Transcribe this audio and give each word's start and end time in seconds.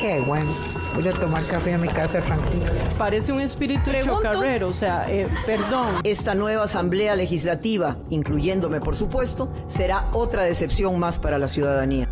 Qué 0.00 0.18
bueno. 0.20 0.50
Voy 0.94 1.06
a 1.06 1.12
tomar 1.12 1.44
café 1.44 1.74
a 1.74 1.78
mi 1.78 1.88
casa 1.88 2.20
tranquila. 2.20 2.72
Parece 2.96 3.32
un 3.32 3.40
espíritu 3.40 3.90
chocarrero, 4.02 4.68
o 4.68 4.72
sea, 4.72 5.10
eh, 5.10 5.28
perdón. 5.44 5.96
Esta 6.04 6.34
nueva 6.34 6.64
asamblea 6.64 7.14
legislativa, 7.16 7.98
incluyéndome 8.08 8.80
por 8.80 8.96
supuesto, 8.96 9.52
será 9.68 10.08
otra 10.14 10.44
decepción 10.44 10.98
más 10.98 11.18
para 11.18 11.38
la 11.38 11.48
ciudadanía. 11.48 12.08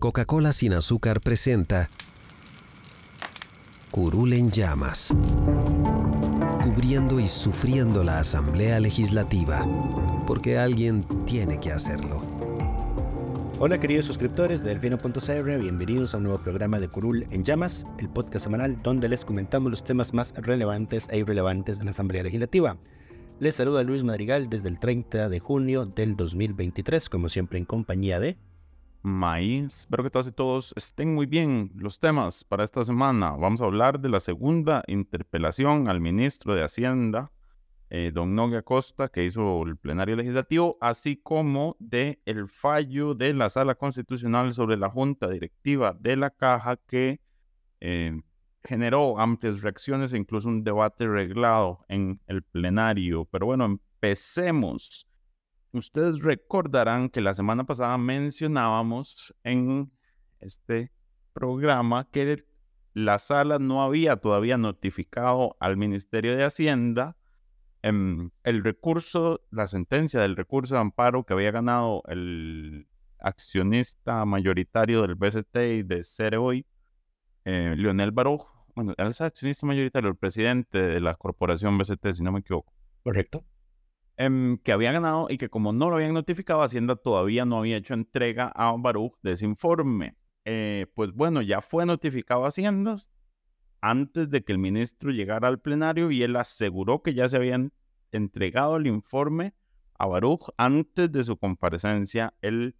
Coca-Cola 0.00 0.52
sin 0.52 0.72
azúcar 0.72 1.20
presenta 1.20 1.90
Curul 3.90 4.32
en 4.32 4.50
llamas, 4.50 5.12
cubriendo 6.62 7.20
y 7.20 7.28
sufriendo 7.28 8.02
la 8.02 8.18
asamblea 8.18 8.80
legislativa, 8.80 9.64
porque 10.26 10.58
alguien 10.58 11.04
tiene 11.26 11.60
que 11.60 11.70
hacerlo. 11.70 12.39
Hola 13.62 13.78
queridos 13.78 14.06
suscriptores 14.06 14.64
de 14.64 14.70
Delfino.cr, 14.70 15.58
bienvenidos 15.58 16.14
a 16.14 16.16
un 16.16 16.22
nuevo 16.22 16.38
programa 16.38 16.80
de 16.80 16.88
Curul 16.88 17.26
en 17.30 17.44
Llamas, 17.44 17.86
el 17.98 18.08
podcast 18.08 18.44
semanal 18.44 18.82
donde 18.82 19.06
les 19.06 19.22
comentamos 19.22 19.70
los 19.70 19.84
temas 19.84 20.14
más 20.14 20.32
relevantes 20.34 21.06
e 21.10 21.18
irrelevantes 21.18 21.78
de 21.78 21.84
la 21.84 21.90
Asamblea 21.90 22.22
Legislativa. 22.22 22.78
Les 23.38 23.56
saluda 23.56 23.82
Luis 23.82 24.02
Madrigal 24.02 24.48
desde 24.48 24.70
el 24.70 24.78
30 24.78 25.28
de 25.28 25.40
junio 25.40 25.84
del 25.84 26.16
2023, 26.16 27.10
como 27.10 27.28
siempre 27.28 27.58
en 27.58 27.66
compañía 27.66 28.18
de... 28.18 28.38
Maíz, 29.02 29.80
espero 29.80 30.04
que 30.04 30.10
todas 30.10 30.28
y 30.28 30.32
todos 30.32 30.72
estén 30.74 31.14
muy 31.14 31.26
bien. 31.26 31.70
Los 31.76 32.00
temas 32.00 32.44
para 32.44 32.64
esta 32.64 32.82
semana, 32.82 33.32
vamos 33.32 33.60
a 33.60 33.66
hablar 33.66 34.00
de 34.00 34.08
la 34.08 34.20
segunda 34.20 34.84
interpelación 34.86 35.86
al 35.86 36.00
ministro 36.00 36.54
de 36.54 36.64
Hacienda, 36.64 37.30
eh, 37.92 38.12
don 38.14 38.36
Nogue 38.36 38.56
Acosta, 38.56 39.08
que 39.08 39.24
hizo 39.24 39.64
el 39.64 39.76
plenario 39.76 40.14
legislativo, 40.14 40.78
así 40.80 41.16
como 41.16 41.76
de 41.80 42.22
el 42.24 42.48
fallo 42.48 43.14
de 43.14 43.34
la 43.34 43.48
Sala 43.48 43.74
Constitucional 43.74 44.52
sobre 44.52 44.76
la 44.76 44.88
Junta 44.88 45.28
Directiva 45.28 45.96
de 45.98 46.16
la 46.16 46.30
Caja, 46.30 46.76
que 46.76 47.20
eh, 47.80 48.12
generó 48.62 49.18
amplias 49.18 49.62
reacciones 49.62 50.12
e 50.12 50.18
incluso 50.18 50.48
un 50.48 50.62
debate 50.62 51.08
reglado 51.08 51.84
en 51.88 52.20
el 52.28 52.42
plenario. 52.42 53.24
Pero 53.24 53.46
bueno, 53.46 53.64
empecemos. 53.64 55.08
Ustedes 55.72 56.20
recordarán 56.20 57.08
que 57.08 57.20
la 57.20 57.34
semana 57.34 57.64
pasada 57.64 57.98
mencionábamos 57.98 59.34
en 59.42 59.90
este 60.38 60.92
programa 61.32 62.08
que 62.08 62.44
la 62.92 63.18
sala 63.18 63.58
no 63.58 63.82
había 63.82 64.16
todavía 64.16 64.56
notificado 64.58 65.56
al 65.58 65.76
Ministerio 65.76 66.36
de 66.36 66.44
Hacienda 66.44 67.16
Em, 67.82 68.30
el 68.44 68.62
recurso, 68.62 69.40
la 69.50 69.66
sentencia 69.66 70.20
del 70.20 70.36
recurso 70.36 70.74
de 70.74 70.80
amparo 70.80 71.24
que 71.24 71.32
había 71.32 71.50
ganado 71.50 72.02
el 72.08 72.86
accionista 73.18 74.24
mayoritario 74.24 75.02
del 75.02 75.14
BCT 75.14 75.56
y 75.78 75.82
de 75.82 76.04
Cereoy, 76.04 76.66
eh, 77.44 77.74
Leonel 77.76 78.10
Baruch, 78.10 78.46
bueno, 78.74 78.94
él 78.96 79.08
es 79.08 79.20
accionista 79.20 79.66
mayoritario, 79.66 80.10
el 80.10 80.16
presidente 80.16 80.78
de 80.78 81.00
la 81.00 81.14
corporación 81.14 81.78
BCT, 81.78 82.12
si 82.12 82.22
no 82.22 82.32
me 82.32 82.40
equivoco. 82.40 82.72
Correcto. 83.02 83.44
Em, 84.16 84.58
que 84.58 84.72
había 84.72 84.92
ganado 84.92 85.28
y 85.30 85.38
que 85.38 85.48
como 85.48 85.72
no 85.72 85.88
lo 85.88 85.96
habían 85.96 86.12
notificado, 86.12 86.62
Hacienda 86.62 86.96
todavía 86.96 87.46
no 87.46 87.58
había 87.58 87.78
hecho 87.78 87.94
entrega 87.94 88.52
a 88.54 88.74
Baruch 88.76 89.14
de 89.22 89.32
ese 89.32 89.46
informe. 89.46 90.14
Eh, 90.44 90.86
pues 90.94 91.12
bueno, 91.12 91.40
ya 91.40 91.62
fue 91.62 91.86
notificado 91.86 92.44
a 92.44 92.48
Hacienda, 92.48 92.96
antes 93.80 94.30
de 94.30 94.42
que 94.42 94.52
el 94.52 94.58
ministro 94.58 95.10
llegara 95.10 95.48
al 95.48 95.60
plenario 95.60 96.10
y 96.10 96.22
él 96.22 96.36
aseguró 96.36 97.02
que 97.02 97.14
ya 97.14 97.28
se 97.28 97.36
habían 97.36 97.72
entregado 98.12 98.76
el 98.76 98.86
informe 98.86 99.54
a 99.98 100.06
Baruch 100.06 100.50
antes 100.56 101.12
de 101.12 101.24
su 101.24 101.36
comparecencia 101.36 102.34
el 102.40 102.76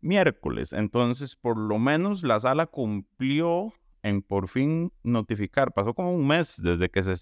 miércoles. 0.00 0.72
Entonces, 0.72 1.36
por 1.36 1.56
lo 1.56 1.78
menos 1.78 2.22
la 2.22 2.38
sala 2.40 2.66
cumplió 2.66 3.72
en 4.02 4.22
por 4.22 4.48
fin 4.48 4.92
notificar. 5.02 5.72
Pasó 5.72 5.94
como 5.94 6.14
un 6.14 6.26
mes 6.26 6.60
desde 6.62 6.90
que 6.90 7.02
se 7.02 7.14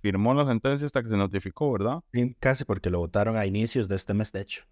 firmó 0.00 0.34
la 0.34 0.44
sentencia 0.44 0.84
hasta 0.84 1.02
que 1.02 1.08
se 1.08 1.16
notificó, 1.16 1.72
¿verdad? 1.72 2.00
Casi 2.40 2.64
porque 2.64 2.90
lo 2.90 2.98
votaron 2.98 3.36
a 3.36 3.46
inicios 3.46 3.88
de 3.88 3.96
este 3.96 4.12
mes, 4.14 4.32
de 4.32 4.42
hecho. 4.42 4.64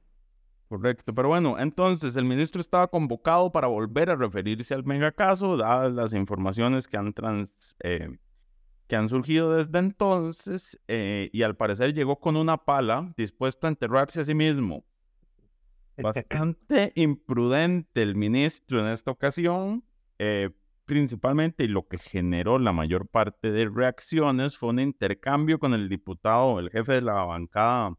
Correcto, 0.72 1.15
pero 1.15 1.28
bueno, 1.28 1.59
entonces 1.59 2.16
el 2.16 2.25
ministro 2.25 2.59
estaba 2.59 2.88
convocado 2.88 3.53
para 3.53 3.66
volver 3.66 4.09
a 4.09 4.16
referirse 4.16 4.72
al 4.72 4.84
megacaso, 4.84 5.59
dadas 5.59 5.93
las 5.93 6.15
informaciones 6.15 6.88
que 6.88 6.97
han, 6.97 7.12
eh, 7.81 8.16
que 8.87 8.97
han 8.97 9.11
surgido 9.11 9.55
desde 9.55 9.78
entonces, 9.81 10.81
eh, 10.88 11.28
y 11.31 11.43
al 11.43 11.56
parecer 11.59 11.93
llegó 11.93 12.19
con 12.19 12.38
una 12.38 12.56
pala 12.56 13.12
dispuesto 13.19 13.66
a 13.66 13.69
enterrarse 13.69 14.22
a 14.22 14.25
sí 14.25 14.34
mismo. 14.34 14.82
Bastante 15.99 16.93
imprudente 16.94 18.00
el 18.00 18.16
ministro 18.16 18.81
en 18.81 18.94
esta 18.94 19.11
ocasión, 19.11 19.84
eh, 20.19 20.49
principalmente, 20.87 21.65
y 21.65 21.69
lo 21.69 21.87
que 21.87 21.99
generó 21.99 22.59
la 22.59 22.72
mayor 22.72 23.09
parte 23.09 23.53
de 23.53 23.69
reacciones 23.69 24.56
fue 24.56 24.71
un 24.71 24.81
intercambio 24.81 25.59
con 25.59 25.75
el 25.75 25.91
diputado, 25.91 26.61
el 26.61 26.71
jefe 26.71 26.94
de 26.94 27.03
la 27.03 27.25
bancada 27.25 27.99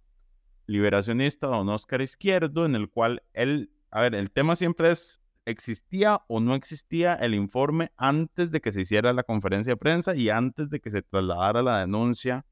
liberacionista, 0.65 1.47
don 1.47 1.69
Oscar 1.69 2.01
Izquierdo, 2.01 2.65
en 2.65 2.75
el 2.75 2.89
cual 2.89 3.23
él, 3.33 3.71
a 3.91 4.01
ver, 4.01 4.15
el 4.15 4.31
tema 4.31 4.55
siempre 4.55 4.91
es, 4.91 5.21
¿existía 5.45 6.21
o 6.27 6.39
no 6.39 6.55
existía 6.55 7.15
el 7.15 7.33
informe 7.33 7.91
antes 7.97 8.51
de 8.51 8.61
que 8.61 8.71
se 8.71 8.81
hiciera 8.81 9.13
la 9.13 9.23
conferencia 9.23 9.73
de 9.73 9.77
prensa 9.77 10.15
y 10.15 10.29
antes 10.29 10.69
de 10.69 10.79
que 10.79 10.89
se 10.89 11.01
trasladara 11.01 11.61
la 11.61 11.79
denuncia 11.79 12.45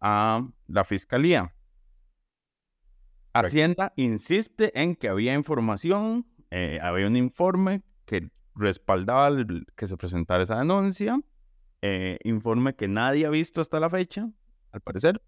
a 0.00 0.46
la 0.66 0.84
fiscalía? 0.84 1.54
Hacienda 3.32 3.94
insiste 3.96 4.78
en 4.78 4.94
que 4.94 5.08
había 5.08 5.32
información, 5.32 6.26
eh, 6.50 6.78
había 6.82 7.06
un 7.06 7.16
informe 7.16 7.82
que 8.04 8.30
respaldaba 8.54 9.30
que 9.74 9.86
se 9.86 9.96
presentara 9.96 10.42
esa 10.42 10.58
denuncia, 10.58 11.18
eh, 11.80 12.18
informe 12.24 12.74
que 12.74 12.88
nadie 12.88 13.24
ha 13.24 13.30
visto 13.30 13.62
hasta 13.62 13.80
la 13.80 13.88
fecha, 13.88 14.28
al 14.70 14.80
parecer, 14.82 15.22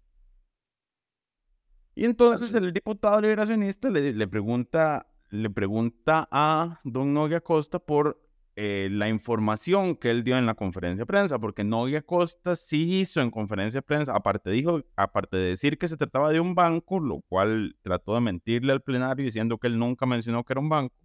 y 1.95 2.05
entonces 2.05 2.53
el 2.53 2.73
diputado 2.73 3.21
liberacionista 3.21 3.89
le, 3.89 4.27
pregunta, 4.27 5.07
le 5.29 5.49
pregunta 5.49 6.27
a 6.29 6.81
don 6.83 7.13
Nogui 7.13 7.35
Acosta 7.35 7.79
por 7.79 8.21
eh, 8.57 8.89
la 8.91 9.07
información 9.07 9.95
que 9.95 10.11
él 10.11 10.23
dio 10.23 10.37
en 10.37 10.45
la 10.45 10.55
conferencia 10.55 11.03
de 11.03 11.05
prensa, 11.05 11.39
porque 11.39 11.63
Nogui 11.63 11.95
Acosta 11.95 12.55
sí 12.55 12.99
hizo 12.99 13.21
en 13.21 13.31
conferencia 13.31 13.79
de 13.79 13.81
prensa, 13.81 14.13
aparte, 14.13 14.49
dijo, 14.49 14.81
aparte 14.97 15.37
de 15.37 15.49
decir 15.49 15.77
que 15.77 15.87
se 15.87 15.97
trataba 15.97 16.31
de 16.31 16.41
un 16.41 16.53
banco, 16.53 16.99
lo 16.99 17.21
cual 17.29 17.75
trató 17.81 18.15
de 18.15 18.21
mentirle 18.21 18.73
al 18.73 18.81
plenario 18.81 19.25
diciendo 19.25 19.57
que 19.57 19.67
él 19.67 19.79
nunca 19.79 20.05
mencionó 20.05 20.43
que 20.43 20.53
era 20.53 20.61
un 20.61 20.69
banco, 20.69 20.95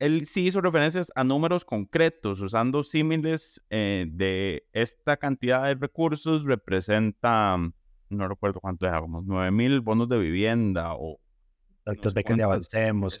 él 0.00 0.26
sí 0.26 0.46
hizo 0.46 0.60
referencias 0.60 1.12
a 1.14 1.24
números 1.24 1.64
concretos, 1.64 2.40
usando 2.40 2.82
símiles 2.82 3.64
eh, 3.70 4.06
de 4.08 4.66
esta 4.72 5.16
cantidad 5.16 5.64
de 5.64 5.74
recursos 5.74 6.44
representa 6.44 7.56
no 8.14 8.28
recuerdo 8.28 8.60
cuánto 8.60 8.86
era, 8.86 9.00
como 9.00 9.22
9 9.22 9.50
mil 9.50 9.80
bonos 9.80 10.08
de 10.08 10.18
vivienda 10.18 10.94
o... 10.94 11.18
Tantas 11.84 12.14
becas 12.14 12.36
de 12.36 12.42
avancemos, 12.42 13.18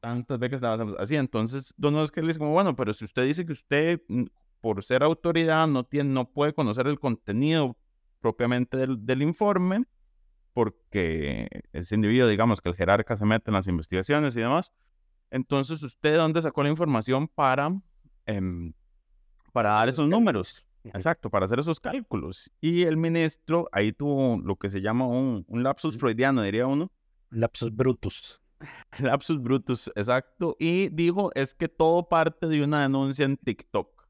Tantas 0.00 0.38
becas 0.38 0.60
de 0.60 0.66
avancemos. 0.66 0.94
Así, 0.98 1.16
entonces, 1.16 1.74
Don 1.76 1.96
Oscar 1.96 2.22
le 2.22 2.28
dice 2.28 2.38
como, 2.38 2.52
bueno, 2.52 2.76
pero 2.76 2.92
si 2.92 3.04
usted 3.04 3.24
dice 3.24 3.44
que 3.44 3.52
usted, 3.52 4.00
mm, 4.08 4.24
por 4.60 4.84
ser 4.84 5.02
autoridad, 5.02 5.66
no, 5.66 5.84
tiene, 5.84 6.10
no 6.10 6.30
puede 6.30 6.52
conocer 6.52 6.86
el 6.86 7.00
contenido 7.00 7.76
propiamente 8.20 8.76
del, 8.76 9.04
del 9.04 9.22
informe, 9.22 9.84
porque 10.52 11.48
ese 11.72 11.96
individuo, 11.96 12.28
digamos, 12.28 12.60
que 12.60 12.68
el 12.68 12.76
jerarca 12.76 13.16
se 13.16 13.26
mete 13.26 13.50
en 13.50 13.54
las 13.54 13.66
investigaciones 13.66 14.36
y 14.36 14.40
demás, 14.40 14.72
entonces, 15.30 15.82
¿usted 15.82 16.16
dónde 16.16 16.42
sacó 16.42 16.62
la 16.62 16.70
información 16.70 17.28
para, 17.28 17.70
em, 18.26 18.72
para 19.52 19.70
dar 19.70 19.88
esos 19.88 20.08
números? 20.08 20.66
Exacto, 20.94 21.30
para 21.30 21.44
hacer 21.44 21.58
esos 21.58 21.80
cálculos. 21.80 22.50
Y 22.60 22.82
el 22.82 22.96
ministro 22.96 23.68
ahí 23.72 23.92
tuvo 23.92 24.40
lo 24.42 24.56
que 24.56 24.70
se 24.70 24.80
llama 24.80 25.06
un, 25.06 25.44
lapsus 25.48 25.98
freudiano, 25.98 26.42
diría 26.42 26.66
uno. 26.66 26.90
Lapsus 27.30 27.74
brutus. 27.74 28.40
Lapsus 28.98 29.40
brutus, 29.42 29.90
exacto. 29.94 30.56
Y 30.58 30.88
dijo, 30.88 31.30
es 31.34 31.54
que 31.54 31.68
todo 31.68 32.08
parte 32.08 32.46
de 32.46 32.62
una 32.62 32.82
denuncia 32.82 33.24
en 33.24 33.36
TikTok. 33.36 34.06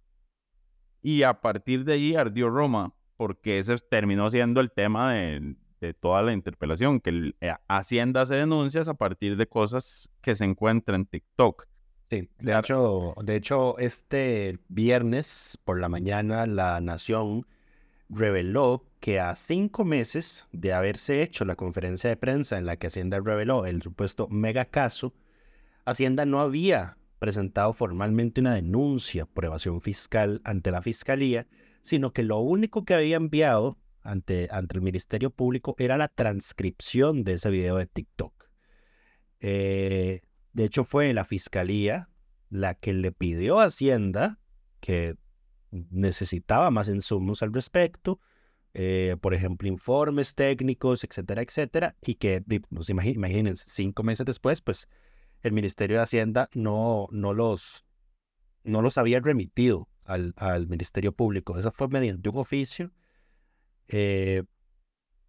Y 1.03 1.23
a 1.23 1.41
partir 1.41 1.85
de 1.85 1.95
ahí 1.95 2.15
ardió 2.15 2.51
Roma, 2.51 2.95
porque 3.17 3.59
ese 3.59 3.77
terminó 3.79 4.29
siendo 4.31 4.61
el 4.61 4.73
tema 4.73 5.15
de, 5.15 5.57
de 5.81 5.95
toda 5.95 6.23
la 6.23 6.33
interpelación, 6.33 7.01
que 7.01 7.35
eh, 7.41 7.55
Hacienda 7.69 8.23
hace 8.23 8.35
denuncias 8.35 8.89
a 8.89 8.95
partir 8.95 9.37
de 9.37 9.47
cosas 9.47 10.11
que 10.21 10.35
se 10.35 10.45
encuentran 10.45 11.03
en 11.03 11.07
TikTok. 11.07 11.67
Sí, 12.09 12.29
de 12.39 12.57
hecho, 12.57 13.15
de 13.21 13.35
hecho, 13.35 13.79
este 13.79 14.59
viernes 14.69 15.59
por 15.65 15.81
la 15.81 15.89
mañana 15.89 16.47
la 16.47 16.81
Nación 16.81 17.47
reveló 18.09 18.85
que 19.01 19.19
a 19.19 19.35
cinco 19.35 19.85
meses 19.85 20.47
de 20.53 20.73
haberse 20.73 21.23
hecho 21.23 21.45
la 21.45 21.57
conferencia 21.57 22.09
de 22.09 22.17
prensa 22.17 22.59
en 22.59 22.67
la 22.67 22.77
que 22.77 22.87
Hacienda 22.87 23.19
reveló 23.19 23.67
el 23.67 23.83
supuesto 23.83 24.29
mega 24.29 24.67
caso, 24.67 25.15
Hacienda 25.85 26.27
no 26.27 26.41
había 26.41 26.97
presentado 27.19 27.73
formalmente 27.73 28.41
una 28.41 28.55
denuncia 28.55 29.27
por 29.27 29.45
evasión 29.45 29.81
fiscal 29.81 30.41
ante 30.45 30.71
la 30.71 30.83
Fiscalía, 30.83 31.49
sino 31.83 32.13
que 32.13 32.23
lo 32.23 32.39
único 32.39 32.85
que 32.85 32.95
había 32.95 33.17
enviado 33.17 33.79
ante, 34.03 34.49
ante 34.53 34.77
el 34.77 34.83
Ministerio 34.83 35.31
Público 35.31 35.75
era 35.79 35.97
la 35.97 36.09
transcripción 36.09 37.25
de 37.25 37.35
ese 37.35 37.51
video 37.51 37.77
de 37.77 37.87
TikTok. 37.87 38.33
Eh, 39.41 40.23
de 40.57 40.65
hecho, 40.65 40.85
fue 40.85 41.13
la 41.13 41.27
Fiscalía 41.27 42.09
la 42.49 42.73
que 42.75 42.95
le 42.95 43.13
pidió 43.13 43.61
a 43.61 43.65
Hacienda 43.65 44.41
que 44.81 45.17
necesitaba 45.71 46.71
más 46.71 46.89
insumos 46.89 47.43
al 47.43 47.53
respecto, 47.53 48.21
eh, 48.73 49.19
por 49.21 49.35
ejemplo, 49.35 49.69
informes 49.69 50.35
técnicos, 50.35 51.05
etcétera, 51.05 51.43
etcétera, 51.43 51.95
y 52.01 52.15
que, 52.15 52.43
pues, 52.71 52.89
imagínense, 52.89 53.65
cinco 53.67 54.03
meses 54.03 54.25
después, 54.25 54.63
pues 54.63 54.89
el 55.43 55.53
Ministerio 55.53 55.99
de 55.99 56.05
Hacienda 56.05 56.49
no, 56.55 57.07
no, 57.11 57.35
los, 57.35 57.85
no 58.65 58.81
los 58.81 58.97
había 58.97 59.21
remitido 59.21 59.91
al, 60.05 60.33
al 60.37 60.69
Ministerio 60.69 61.13
Público. 61.13 61.59
Eso 61.59 61.71
fue 61.71 61.89
mediante 61.89 62.31
un 62.31 62.39
oficio, 62.39 62.93
eh, 63.89 64.43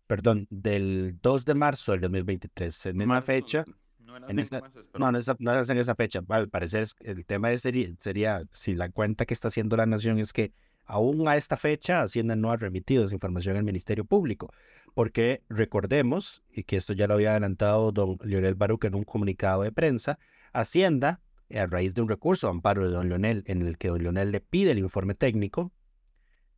perdón, 0.07 0.47
del 0.49 1.19
2 1.21 1.43
de 1.43 1.53
marzo 1.53 1.91
del 1.91 1.99
2023. 1.99 2.85
En 2.85 3.01
esa 3.01 3.21
fecha... 3.21 3.65
No, 4.07 4.29
en 4.29 4.39
esa, 4.39 4.61
no, 4.97 5.11
no, 5.11 5.59
es 5.59 5.69
en 5.69 5.77
esa 5.77 5.93
fecha. 5.95 6.21
Al 6.29 6.49
parecer 6.49 6.87
el 7.01 7.25
tema 7.25 7.55
sería, 7.57 7.89
sería, 7.99 8.43
si 8.53 8.73
la 8.73 8.89
cuenta 8.89 9.25
que 9.25 9.33
está 9.33 9.49
haciendo 9.49 9.75
la 9.75 9.85
Nación 9.85 10.17
es 10.17 10.31
que 10.31 10.53
aún 10.85 11.27
a 11.27 11.35
esta 11.35 11.57
fecha 11.57 12.01
Hacienda 12.01 12.37
no 12.37 12.49
ha 12.49 12.55
remitido 12.55 13.03
esa 13.03 13.13
información 13.13 13.57
al 13.57 13.63
Ministerio 13.65 14.05
Público 14.05 14.49
porque 14.97 15.43
recordemos, 15.47 16.41
y 16.51 16.63
que 16.63 16.77
esto 16.77 16.93
ya 16.93 17.05
lo 17.05 17.13
había 17.13 17.29
adelantado 17.29 17.91
don 17.91 18.17
Leonel 18.23 18.55
Baruch 18.55 18.85
en 18.85 18.95
un 18.95 19.03
comunicado 19.03 19.61
de 19.61 19.71
prensa, 19.71 20.17
Hacienda, 20.53 21.21
a 21.53 21.67
raíz 21.67 21.93
de 21.93 22.01
un 22.01 22.09
recurso 22.09 22.47
de 22.47 22.51
amparo 22.51 22.87
de 22.87 22.95
don 22.95 23.07
Leonel, 23.07 23.43
en 23.45 23.61
el 23.61 23.77
que 23.77 23.89
don 23.89 24.01
Leonel 24.01 24.31
le 24.31 24.39
pide 24.39 24.71
el 24.71 24.79
informe 24.79 25.13
técnico, 25.13 25.71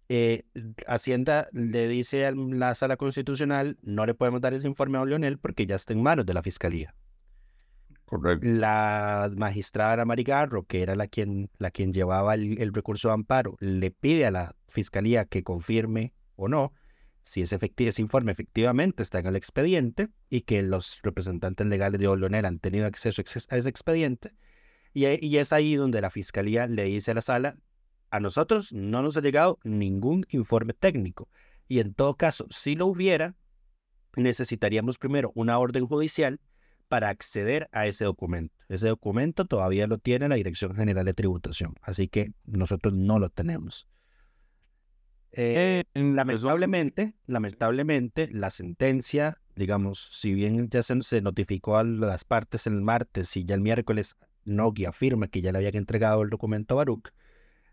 eh, 0.07 0.43
Hacienda 0.87 1.49
le 1.51 1.89
dice 1.89 2.25
a 2.25 2.31
la 2.31 2.75
sala 2.75 2.95
constitucional, 2.95 3.77
no 3.81 4.05
le 4.05 4.13
podemos 4.13 4.39
dar 4.39 4.53
ese 4.53 4.67
informe 4.67 4.97
a 4.97 5.01
don 5.01 5.09
Leonel 5.09 5.37
porque 5.37 5.65
ya 5.65 5.75
está 5.75 5.91
en 5.91 6.01
manos 6.01 6.25
de 6.25 6.33
la 6.33 6.41
fiscalía. 6.41 6.95
La 8.41 9.29
magistrada 9.37 10.03
Marigarro, 10.05 10.63
que 10.63 10.81
era 10.81 10.95
la 10.95 11.07
quien, 11.07 11.49
la 11.57 11.71
quien 11.71 11.93
llevaba 11.93 12.33
el, 12.33 12.59
el 12.61 12.73
recurso 12.73 13.09
de 13.09 13.13
amparo, 13.13 13.55
le 13.59 13.91
pide 13.91 14.25
a 14.25 14.31
la 14.31 14.55
fiscalía 14.67 15.25
que 15.25 15.43
confirme 15.43 16.13
o 16.35 16.47
no 16.47 16.73
si 17.29 17.43
ese, 17.43 17.59
ese 17.77 18.01
informe 18.01 18.31
efectivamente 18.31 19.03
está 19.03 19.19
en 19.19 19.27
el 19.27 19.35
expediente 19.35 20.09
y 20.31 20.41
que 20.41 20.63
los 20.63 20.99
representantes 21.03 21.67
legales 21.67 21.99
de 21.99 22.07
Olonel 22.07 22.43
han 22.43 22.57
tenido 22.57 22.87
acceso 22.87 23.21
a 23.49 23.57
ese 23.57 23.69
expediente. 23.69 24.33
Y, 24.93 25.05
y, 25.23 25.37
es 25.37 25.53
ahí 25.53 25.75
donde 25.75 26.01
la 26.01 26.09
fiscalía 26.09 26.65
le 26.65 26.85
dice 26.85 27.11
a 27.11 27.13
la 27.13 27.21
sala, 27.21 27.57
a 28.09 28.19
nosotros 28.19 28.73
no 28.73 29.03
nos 29.03 29.15
ha 29.15 29.21
llegado 29.21 29.59
ningún 29.63 30.25
informe 30.29 30.73
técnico. 30.73 31.29
Y 31.67 31.81
en 31.81 31.93
todo 31.93 32.15
caso, 32.15 32.47
si 32.49 32.73
lo 32.73 32.87
hubiera, 32.87 33.35
necesitaríamos 34.15 34.97
primero 34.97 35.31
una 35.35 35.59
orden 35.59 35.85
judicial 35.85 36.39
para 36.89 37.09
acceder 37.09 37.69
a 37.71 37.87
ese 37.87 38.03
documento. 38.03 38.53
Ese 38.67 38.87
documento 38.87 39.45
todavía 39.45 39.87
lo 39.87 39.99
tiene 39.99 40.27
la 40.27 40.35
Dirección 40.35 40.75
General 40.75 41.05
de 41.05 41.13
Tributación, 41.13 41.75
así 41.81 42.09
que 42.09 42.33
nosotros 42.45 42.93
no 42.93 43.19
lo 43.19 43.29
tenemos. 43.29 43.87
Eh, 45.31 45.83
lamentablemente, 45.93 47.13
lamentablemente, 47.27 48.29
la 48.31 48.49
sentencia, 48.49 49.39
digamos, 49.55 50.09
si 50.11 50.33
bien 50.33 50.69
ya 50.69 50.81
se, 50.81 51.21
notificó 51.21 51.77
a 51.77 51.83
las 51.83 52.23
partes 52.25 52.65
el 52.65 52.81
martes 52.81 53.37
y 53.37 53.45
ya 53.45 53.55
el 53.55 53.61
miércoles 53.61 54.17
Nogui 54.45 54.85
afirma 54.85 55.27
que 55.27 55.41
ya 55.41 55.51
le 55.51 55.59
habían 55.59 55.75
entregado 55.75 56.23
el 56.23 56.29
documento 56.29 56.73
a 56.73 56.77
Baruch, 56.77 57.09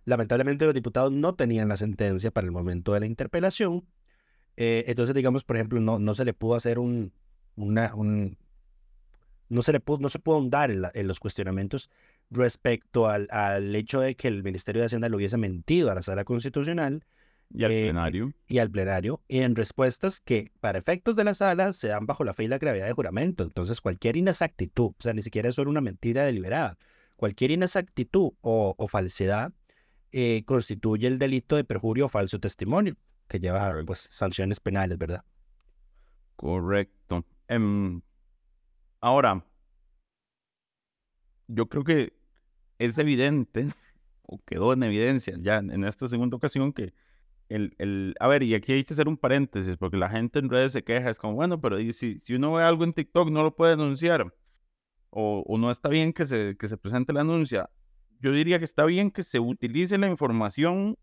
lamentablemente 0.04 0.66
los 0.66 0.74
diputados 0.74 1.12
no 1.12 1.34
tenían 1.34 1.68
la 1.68 1.78
sentencia 1.78 2.30
para 2.30 2.44
el 2.44 2.52
momento 2.52 2.92
de 2.92 3.00
la 3.00 3.06
interpelación. 3.06 3.88
Eh, 4.58 4.84
entonces, 4.88 5.14
digamos, 5.14 5.44
por 5.44 5.56
ejemplo, 5.56 5.80
no, 5.80 5.98
no 5.98 6.14
se 6.14 6.26
le 6.26 6.34
pudo 6.34 6.54
hacer 6.54 6.78
un, 6.78 7.12
una, 7.56 7.94
un, 7.94 8.38
no 9.48 9.62
se 9.62 9.72
le 9.72 9.80
pudo, 9.80 9.98
no 9.98 10.08
se 10.08 10.18
pudo 10.18 10.36
ahondar 10.36 10.70
en, 10.70 11.08
los 11.08 11.20
cuestionamientos 11.20 11.90
respecto 12.30 13.08
al, 13.08 13.28
al, 13.30 13.74
hecho 13.74 14.00
de 14.00 14.16
que 14.16 14.28
el 14.28 14.42
Ministerio 14.42 14.82
de 14.82 14.86
Hacienda 14.86 15.08
le 15.08 15.16
hubiese 15.16 15.36
mentido 15.36 15.90
a 15.90 15.94
la 15.94 16.02
sala 16.02 16.24
constitucional 16.24 17.04
y 17.50 17.64
al 17.64 17.72
eh, 17.72 17.84
plenario. 17.84 18.32
Y, 18.48 18.58
al 18.58 18.70
plenario, 18.70 19.22
en 19.28 19.54
respuestas 19.54 20.20
que, 20.20 20.50
para 20.60 20.78
efectos 20.78 21.16
de 21.16 21.24
la 21.24 21.34
sala, 21.34 21.72
se 21.72 21.88
dan 21.88 22.06
bajo 22.06 22.24
la 22.24 22.34
fe 22.34 22.44
y 22.44 22.48
la 22.48 22.58
gravedad 22.58 22.86
de 22.86 22.92
juramento. 22.92 23.44
Entonces, 23.44 23.80
cualquier 23.80 24.16
inexactitud, 24.16 24.86
o 24.86 24.96
sea, 24.98 25.12
ni 25.12 25.22
siquiera 25.22 25.48
es 25.48 25.54
solo 25.54 25.70
una 25.70 25.80
mentira 25.80 26.24
deliberada, 26.24 26.76
cualquier 27.16 27.52
inexactitud 27.52 28.32
o, 28.40 28.86
falsedad 28.88 29.52
eh, 30.12 30.42
constituye 30.44 31.06
el 31.06 31.18
delito 31.18 31.56
de 31.56 31.64
perjurio 31.64 32.06
o 32.06 32.08
falso 32.08 32.38
testimonio, 32.40 32.96
que 33.28 33.38
lleva 33.38 33.74
pues, 33.86 34.08
sanciones 34.10 34.60
penales, 34.60 34.98
¿verdad? 34.98 35.22
Correcto. 36.36 37.24
Em, 37.48 38.02
ahora, 39.00 39.44
yo 41.48 41.68
creo 41.68 41.84
que 41.84 42.12
es 42.78 42.98
evidente, 42.98 43.68
o 44.22 44.38
quedó 44.44 44.72
en 44.72 44.82
evidencia 44.82 45.36
ya 45.40 45.58
en 45.58 45.84
esta 45.84 46.08
segunda 46.08 46.36
ocasión, 46.36 46.72
que 46.72 46.92
el, 47.48 47.74
el, 47.78 48.14
a 48.18 48.28
ver, 48.28 48.42
y 48.42 48.54
aquí 48.54 48.72
hay 48.72 48.84
que 48.84 48.94
hacer 48.94 49.08
un 49.08 49.16
paréntesis, 49.16 49.76
porque 49.76 49.96
la 49.96 50.10
gente 50.10 50.38
en 50.38 50.50
redes 50.50 50.72
se 50.72 50.82
queja, 50.82 51.10
es 51.10 51.18
como, 51.18 51.34
bueno, 51.34 51.60
pero 51.60 51.78
si, 51.92 52.18
si 52.18 52.34
uno 52.34 52.52
ve 52.52 52.62
algo 52.62 52.84
en 52.84 52.92
TikTok 52.92 53.30
no 53.30 53.42
lo 53.42 53.54
puede 53.54 53.76
denunciar, 53.76 54.32
o, 55.10 55.56
no 55.58 55.70
está 55.70 55.88
bien 55.88 56.12
que 56.12 56.26
se, 56.26 56.56
que 56.58 56.68
se 56.68 56.76
presente 56.76 57.12
la 57.12 57.22
anuncia. 57.22 57.70
Yo 58.20 58.32
diría 58.32 58.58
que 58.58 58.66
está 58.66 58.84
bien 58.84 59.10
que 59.10 59.22
se 59.22 59.40
utilice 59.40 59.96
la 59.96 60.08
información 60.08 60.98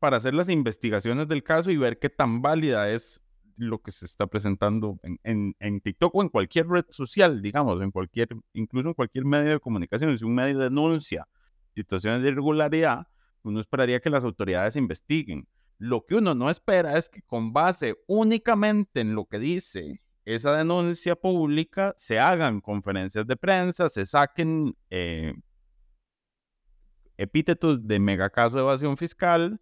para 0.00 0.16
hacer 0.16 0.34
las 0.34 0.48
investigaciones 0.48 1.28
del 1.28 1.44
caso 1.44 1.70
y 1.70 1.76
ver 1.76 1.98
qué 1.98 2.08
tan 2.08 2.42
válida 2.42 2.90
es 2.90 3.24
lo 3.58 3.80
que 3.80 3.90
se 3.90 4.06
está 4.06 4.26
presentando 4.26 4.98
en, 5.02 5.54
en, 5.58 5.80
TikTok 5.80 6.14
o 6.14 6.22
en 6.22 6.28
cualquier 6.28 6.68
red 6.68 6.84
social, 6.90 7.42
digamos, 7.42 7.80
en 7.82 7.90
cualquier, 7.90 8.28
incluso 8.52 8.88
en 8.88 8.94
cualquier 8.94 9.24
medio 9.24 9.50
de 9.50 9.60
comunicación. 9.60 10.16
Si 10.16 10.24
un 10.24 10.34
medio 10.34 10.58
denuncia 10.58 11.26
situaciones 11.74 12.22
de 12.22 12.28
irregularidad, 12.28 13.06
uno 13.42 13.60
esperaría 13.60 14.00
que 14.00 14.10
las 14.10 14.24
autoridades 14.24 14.76
investiguen. 14.76 15.46
Lo 15.78 16.04
que 16.06 16.16
uno 16.16 16.34
no 16.34 16.50
espera 16.50 16.96
es 16.96 17.08
que 17.08 17.22
con 17.22 17.52
base 17.52 17.96
únicamente 18.06 19.00
en 19.00 19.14
lo 19.14 19.26
que 19.26 19.38
dice 19.38 20.00
esa 20.24 20.56
denuncia 20.56 21.16
pública 21.16 21.94
se 21.96 22.18
hagan 22.18 22.60
conferencias 22.60 23.26
de 23.26 23.36
prensa, 23.36 23.88
se 23.88 24.04
saquen 24.04 24.76
eh, 24.90 25.34
epítetos 27.16 27.86
de 27.86 27.98
megacaso 27.98 28.56
de 28.56 28.62
evasión 28.62 28.96
fiscal. 28.96 29.60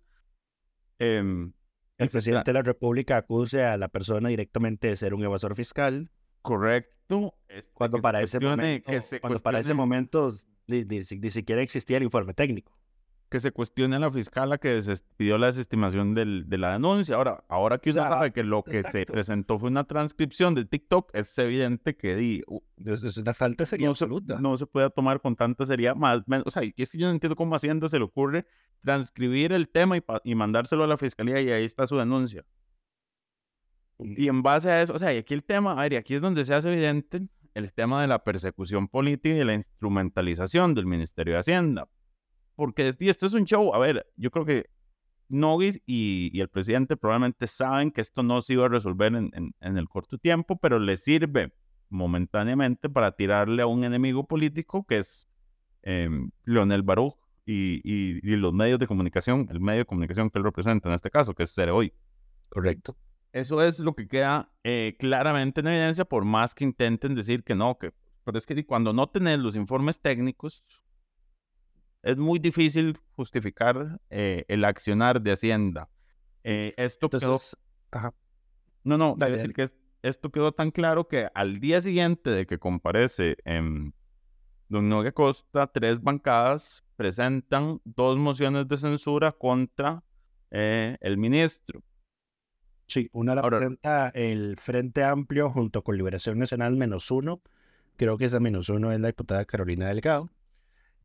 Em, 0.98 1.52
el 1.98 2.08
presidente 2.08 2.50
de 2.50 2.52
la 2.52 2.62
República 2.62 3.16
acuse 3.16 3.64
a 3.64 3.76
la 3.76 3.88
persona 3.88 4.28
directamente 4.28 4.88
de 4.88 4.96
ser 4.96 5.14
un 5.14 5.24
evasor 5.24 5.54
fiscal. 5.54 6.10
Correcto. 6.42 7.34
Este, 7.48 7.72
cuando, 7.72 8.00
para 8.00 8.20
ese, 8.22 8.40
momento, 8.40 8.92
cuando 9.20 9.38
para 9.40 9.60
ese 9.60 9.74
momento 9.74 10.32
ni 10.66 11.04
siquiera 11.04 11.62
existía 11.62 11.96
el 11.98 12.02
informe 12.02 12.34
técnico 12.34 12.76
que 13.28 13.40
se 13.40 13.50
cuestione 13.50 13.96
a 13.96 13.98
la 13.98 14.10
fiscal 14.10 14.58
que 14.60 14.80
pidió 15.16 15.36
la 15.38 15.48
desestimación 15.48 16.14
del, 16.14 16.48
de 16.48 16.58
la 16.58 16.72
denuncia. 16.72 17.16
Ahora, 17.16 17.44
ahora 17.48 17.78
que 17.78 17.90
usted 17.90 18.02
sabe 18.02 18.32
que 18.32 18.44
lo 18.44 18.62
que 18.62 18.82
se 18.82 19.04
presentó 19.04 19.58
fue 19.58 19.68
una 19.68 19.84
transcripción 19.84 20.54
de 20.54 20.64
TikTok, 20.64 21.10
es 21.12 21.36
evidente 21.38 21.96
que 21.96 22.14
di, 22.14 22.42
es 22.84 23.16
una 23.16 23.34
falta 23.34 23.66
sería 23.66 23.86
no 23.86 23.92
absoluta. 23.92 24.36
Se, 24.36 24.42
no 24.42 24.56
se 24.56 24.66
puede 24.66 24.90
tomar 24.90 25.20
con 25.20 25.34
tanta 25.34 25.66
seriedad. 25.66 25.96
Más, 25.96 26.22
o 26.44 26.50
sea, 26.50 26.62
es 26.62 26.92
que 26.92 26.98
yo 26.98 27.06
no 27.06 27.12
entiendo 27.12 27.34
cómo 27.34 27.54
a 27.54 27.56
Hacienda 27.56 27.88
se 27.88 27.98
le 27.98 28.04
ocurre 28.04 28.46
transcribir 28.82 29.52
el 29.52 29.68
tema 29.68 29.96
y, 29.96 30.04
y 30.22 30.34
mandárselo 30.36 30.84
a 30.84 30.86
la 30.86 30.96
fiscalía 30.96 31.40
y 31.40 31.50
ahí 31.50 31.64
está 31.64 31.86
su 31.86 31.96
denuncia. 31.96 32.44
Y 33.98 34.28
en 34.28 34.42
base 34.42 34.70
a 34.70 34.82
eso, 34.82 34.94
o 34.94 34.98
sea, 34.98 35.12
y 35.12 35.16
aquí 35.16 35.34
el 35.34 35.42
tema, 35.42 35.72
a 35.72 35.82
ver, 35.82 35.94
y 35.94 35.96
aquí 35.96 36.14
es 36.14 36.20
donde 36.20 36.44
se 36.44 36.54
hace 36.54 36.70
evidente 36.70 37.26
el 37.54 37.72
tema 37.72 38.02
de 38.02 38.08
la 38.08 38.22
persecución 38.22 38.86
política 38.86 39.34
y 39.34 39.42
la 39.42 39.54
instrumentalización 39.54 40.74
del 40.74 40.84
Ministerio 40.84 41.34
de 41.34 41.40
Hacienda 41.40 41.88
porque 42.56 42.88
esto 42.88 43.26
es 43.26 43.34
un 43.34 43.44
show. 43.44 43.72
A 43.74 43.78
ver, 43.78 44.06
yo 44.16 44.30
creo 44.30 44.44
que 44.44 44.66
Nogis 45.28 45.80
y, 45.86 46.38
el 46.40 46.48
presidente 46.48 46.96
probablemente 46.96 47.46
saben 47.46 47.90
que 47.90 48.00
esto 48.00 48.22
no 48.22 48.42
se 48.42 48.54
iba 48.54 48.66
a 48.66 48.68
resolver 48.68 49.14
en, 49.14 49.54
el 49.60 49.88
corto 49.88 50.18
tiempo, 50.18 50.56
pero 50.56 50.78
le 50.78 50.96
sirve 50.96 51.52
momentáneamente 51.88 52.88
para 52.88 53.12
tirarle 53.12 53.62
a 53.62 53.66
un 53.66 53.84
enemigo 53.84 54.26
político 54.26 54.84
que 54.86 54.98
es 54.98 55.28
em, 55.82 56.30
Leonel 56.44 56.82
Baruch 56.82 57.14
y, 57.44 58.20
los 58.36 58.52
medios 58.52 58.78
de 58.78 58.86
comunicación, 58.86 59.46
el 59.50 59.60
medio 59.60 59.80
de 59.80 59.84
comunicación 59.84 60.30
que 60.30 60.38
él 60.38 60.44
representa 60.44 60.88
en 60.88 60.94
este 60.94 61.10
caso, 61.10 61.34
que 61.34 61.44
es 61.44 61.54
Cere 61.54 61.70
Hoy. 61.70 61.92
Correcto. 62.48 62.96
eso 63.32 63.60
es 63.60 63.80
lo 63.80 63.94
que 63.94 64.08
queda 64.08 64.50
eh, 64.64 64.96
claramente 64.98 65.60
en 65.60 65.68
evidencia, 65.68 66.04
por 66.04 66.24
más 66.24 66.54
que 66.54 66.64
intenten 66.64 67.14
decir 67.14 67.44
que 67.44 67.54
no, 67.54 67.76
que, 67.76 67.92
pero 68.24 68.38
es 68.38 68.46
que 68.46 68.64
cuando 68.64 68.92
no 68.92 69.08
tenés 69.08 69.40
los 69.40 69.56
informes 69.56 70.00
técnicos, 70.00 70.64
es 72.06 72.16
muy 72.16 72.38
difícil 72.38 72.96
justificar 73.16 74.00
eh, 74.10 74.44
el 74.46 74.64
accionar 74.64 75.20
de 75.20 75.32
Hacienda. 75.32 75.88
Eh, 76.44 76.72
esto 76.76 77.10
Entonces, 77.12 77.56
ajá. 77.90 78.14
No, 78.84 78.96
no, 78.96 79.16
Dale, 79.18 79.38
decir 79.38 79.52
que 79.52 79.68
esto 80.02 80.30
quedó 80.30 80.52
tan 80.52 80.70
claro 80.70 81.08
que 81.08 81.28
al 81.34 81.58
día 81.58 81.80
siguiente 81.80 82.30
de 82.30 82.46
que 82.46 82.60
comparece 82.60 83.36
en 83.44 83.92
Don 84.68 84.88
Nogue 84.88 85.12
Costa, 85.12 85.66
tres 85.66 86.00
bancadas 86.00 86.84
presentan 86.94 87.80
dos 87.84 88.16
mociones 88.16 88.68
de 88.68 88.76
censura 88.76 89.32
contra 89.32 90.04
eh, 90.52 90.96
el 91.00 91.18
ministro. 91.18 91.82
Sí, 92.86 93.10
una 93.12 93.34
la 93.34 93.42
presenta 93.42 94.10
el 94.10 94.56
Frente 94.58 95.02
Amplio 95.02 95.50
junto 95.50 95.82
con 95.82 95.96
Liberación 95.96 96.38
Nacional 96.38 96.76
menos 96.76 97.10
uno. 97.10 97.42
Creo 97.96 98.16
que 98.16 98.26
esa 98.26 98.38
menos 98.38 98.68
uno 98.68 98.92
es 98.92 99.00
la 99.00 99.08
diputada 99.08 99.44
Carolina 99.44 99.88
Delgado. 99.88 100.30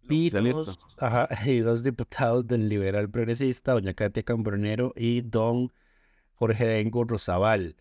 Y 0.09 0.29
dos, 0.29 0.79
ajá, 0.97 1.29
y 1.45 1.59
dos 1.59 1.83
diputados 1.83 2.47
del 2.47 2.67
Liberal 2.67 3.09
Progresista, 3.09 3.73
doña 3.73 3.93
Katia 3.93 4.23
Cambronero 4.23 4.93
y 4.95 5.21
don 5.21 5.71
Jorge 6.35 6.65
Dengo 6.65 7.03
Rosabal. 7.03 7.75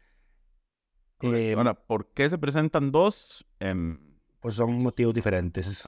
Eh, 1.22 1.54
Ahora, 1.56 1.74
¿por 1.74 2.12
qué 2.12 2.28
se 2.28 2.38
presentan 2.38 2.92
dos? 2.92 3.46
Eh, 3.60 3.96
pues 4.40 4.54
son 4.54 4.82
motivos 4.82 5.14
diferentes. 5.14 5.86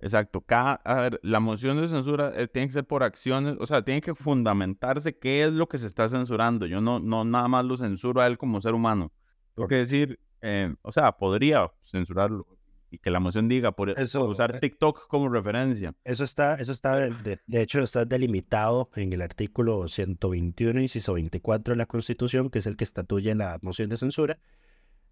Exacto. 0.00 0.40
Cada, 0.42 0.74
a 0.84 0.94
ver, 0.94 1.20
la 1.22 1.40
moción 1.40 1.80
de 1.80 1.88
censura 1.88 2.32
eh, 2.36 2.46
tiene 2.46 2.68
que 2.68 2.74
ser 2.74 2.86
por 2.86 3.02
acciones, 3.02 3.56
o 3.58 3.66
sea, 3.66 3.82
tiene 3.82 4.00
que 4.00 4.14
fundamentarse 4.14 5.18
qué 5.18 5.44
es 5.44 5.52
lo 5.52 5.68
que 5.68 5.78
se 5.78 5.86
está 5.86 6.08
censurando. 6.08 6.66
Yo 6.66 6.80
no, 6.80 7.00
no 7.00 7.24
nada 7.24 7.48
más 7.48 7.64
lo 7.64 7.76
censuro 7.76 8.20
a 8.20 8.26
él 8.26 8.38
como 8.38 8.60
ser 8.60 8.74
humano. 8.74 9.12
Tengo 9.54 9.68
que 9.68 9.76
decir, 9.76 10.20
eh, 10.40 10.74
o 10.82 10.92
sea, 10.92 11.12
podría 11.12 11.72
censurarlo 11.82 12.57
y 12.90 12.98
que 12.98 13.10
la 13.10 13.20
moción 13.20 13.48
diga 13.48 13.72
por, 13.72 13.90
eso, 13.90 14.24
usar 14.24 14.60
TikTok 14.60 15.08
como 15.08 15.28
referencia. 15.28 15.94
Eso 16.04 16.24
está, 16.24 16.54
eso 16.54 16.72
está, 16.72 16.96
de, 16.96 17.40
de, 17.46 17.62
hecho, 17.62 17.80
está 17.80 18.04
delimitado 18.04 18.90
en 18.96 19.12
el 19.12 19.22
artículo 19.22 19.88
121, 19.88 20.80
inciso 20.80 21.14
24 21.14 21.74
de 21.74 21.78
la 21.78 21.86
Constitución, 21.86 22.50
que 22.50 22.60
es 22.60 22.66
el 22.66 22.76
que 22.76 22.84
estatuye 22.84 23.34
la 23.34 23.58
moción 23.62 23.90
de 23.90 23.96
censura, 23.96 24.38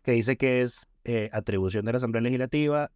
que 0.03 0.13
dice 0.13 0.37
que 0.37 0.63
es 0.63 0.89
eh, 1.05 1.31
atribución 1.33 1.85
de 1.85 1.93
la 1.93 1.97
Asamblea 1.97 2.23
Legislativa 2.23 2.93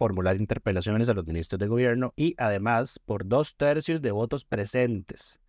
formular 0.00 0.36
interpelaciones 0.40 1.10
a 1.10 1.14
los 1.14 1.26
ministros 1.26 1.58
de 1.58 1.66
gobierno 1.66 2.14
y 2.16 2.34
además, 2.38 2.98
por 3.04 3.28
dos 3.28 3.54
tercios 3.58 4.00
de 4.00 4.12
votos 4.12 4.46
presentes, 4.46 5.40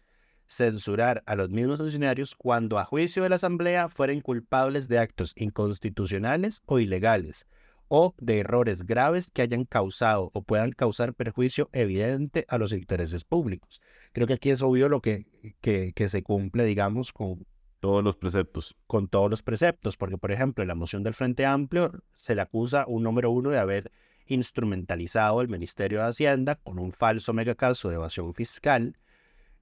censurar 0.45 1.23
a 1.25 1.35
los 1.35 1.49
mismos 1.49 1.77
funcionarios 1.77 2.35
cuando 2.35 2.77
a 2.77 2.83
juicio 2.83 3.23
de 3.23 3.29
la 3.29 3.35
Asamblea 3.35 3.87
fueren 3.87 4.19
culpables 4.19 4.89
de 4.89 4.99
actos 4.99 5.31
inconstitucionales 5.37 6.63
o 6.65 6.79
ilegales 6.79 7.47
o 7.93 8.15
de 8.19 8.39
errores 8.39 8.86
graves 8.86 9.29
que 9.31 9.41
hayan 9.41 9.65
causado 9.65 10.31
o 10.33 10.41
puedan 10.43 10.71
causar 10.71 11.13
perjuicio 11.13 11.69
evidente 11.74 12.45
a 12.48 12.57
los 12.57 12.71
intereses 12.71 13.25
públicos. 13.25 13.81
Creo 14.13 14.27
que 14.27 14.36
aquí 14.36 14.50
es 14.50 14.62
obvio 14.62 14.88
lo 14.88 15.01
que, 15.01 15.25
que, 15.60 15.91
que 15.93 16.07
se 16.07 16.24
cumple, 16.24 16.63
digamos, 16.63 17.12
con, 17.12 17.45
todos 17.81 18.01
los 18.01 18.15
preceptos. 18.15 18.77
Con 18.88 19.10
todos 19.10 19.29
los 19.29 19.43
preceptos, 19.43 19.98
porque 19.98 20.17
por 20.17 20.31
ejemplo 20.31 20.62
en 20.62 20.69
la 20.69 20.75
moción 20.75 21.03
del 21.03 21.15
Frente 21.15 21.45
Amplio 21.45 21.91
se 22.13 22.33
le 22.33 22.41
acusa 22.41 22.86
un 22.88 23.03
número 23.03 23.29
uno 23.29 23.50
de 23.50 23.57
haber 23.57 23.91
instrumentalizado 24.27 25.41
el 25.41 25.50
Ministerio 25.50 26.00
de 26.00 26.07
Hacienda 26.07 26.55
con 26.55 26.79
un 26.79 26.93
falso 26.93 27.33
megacaso 27.33 27.89
de 27.89 27.95
evasión 27.95 28.33
fiscal, 28.33 28.98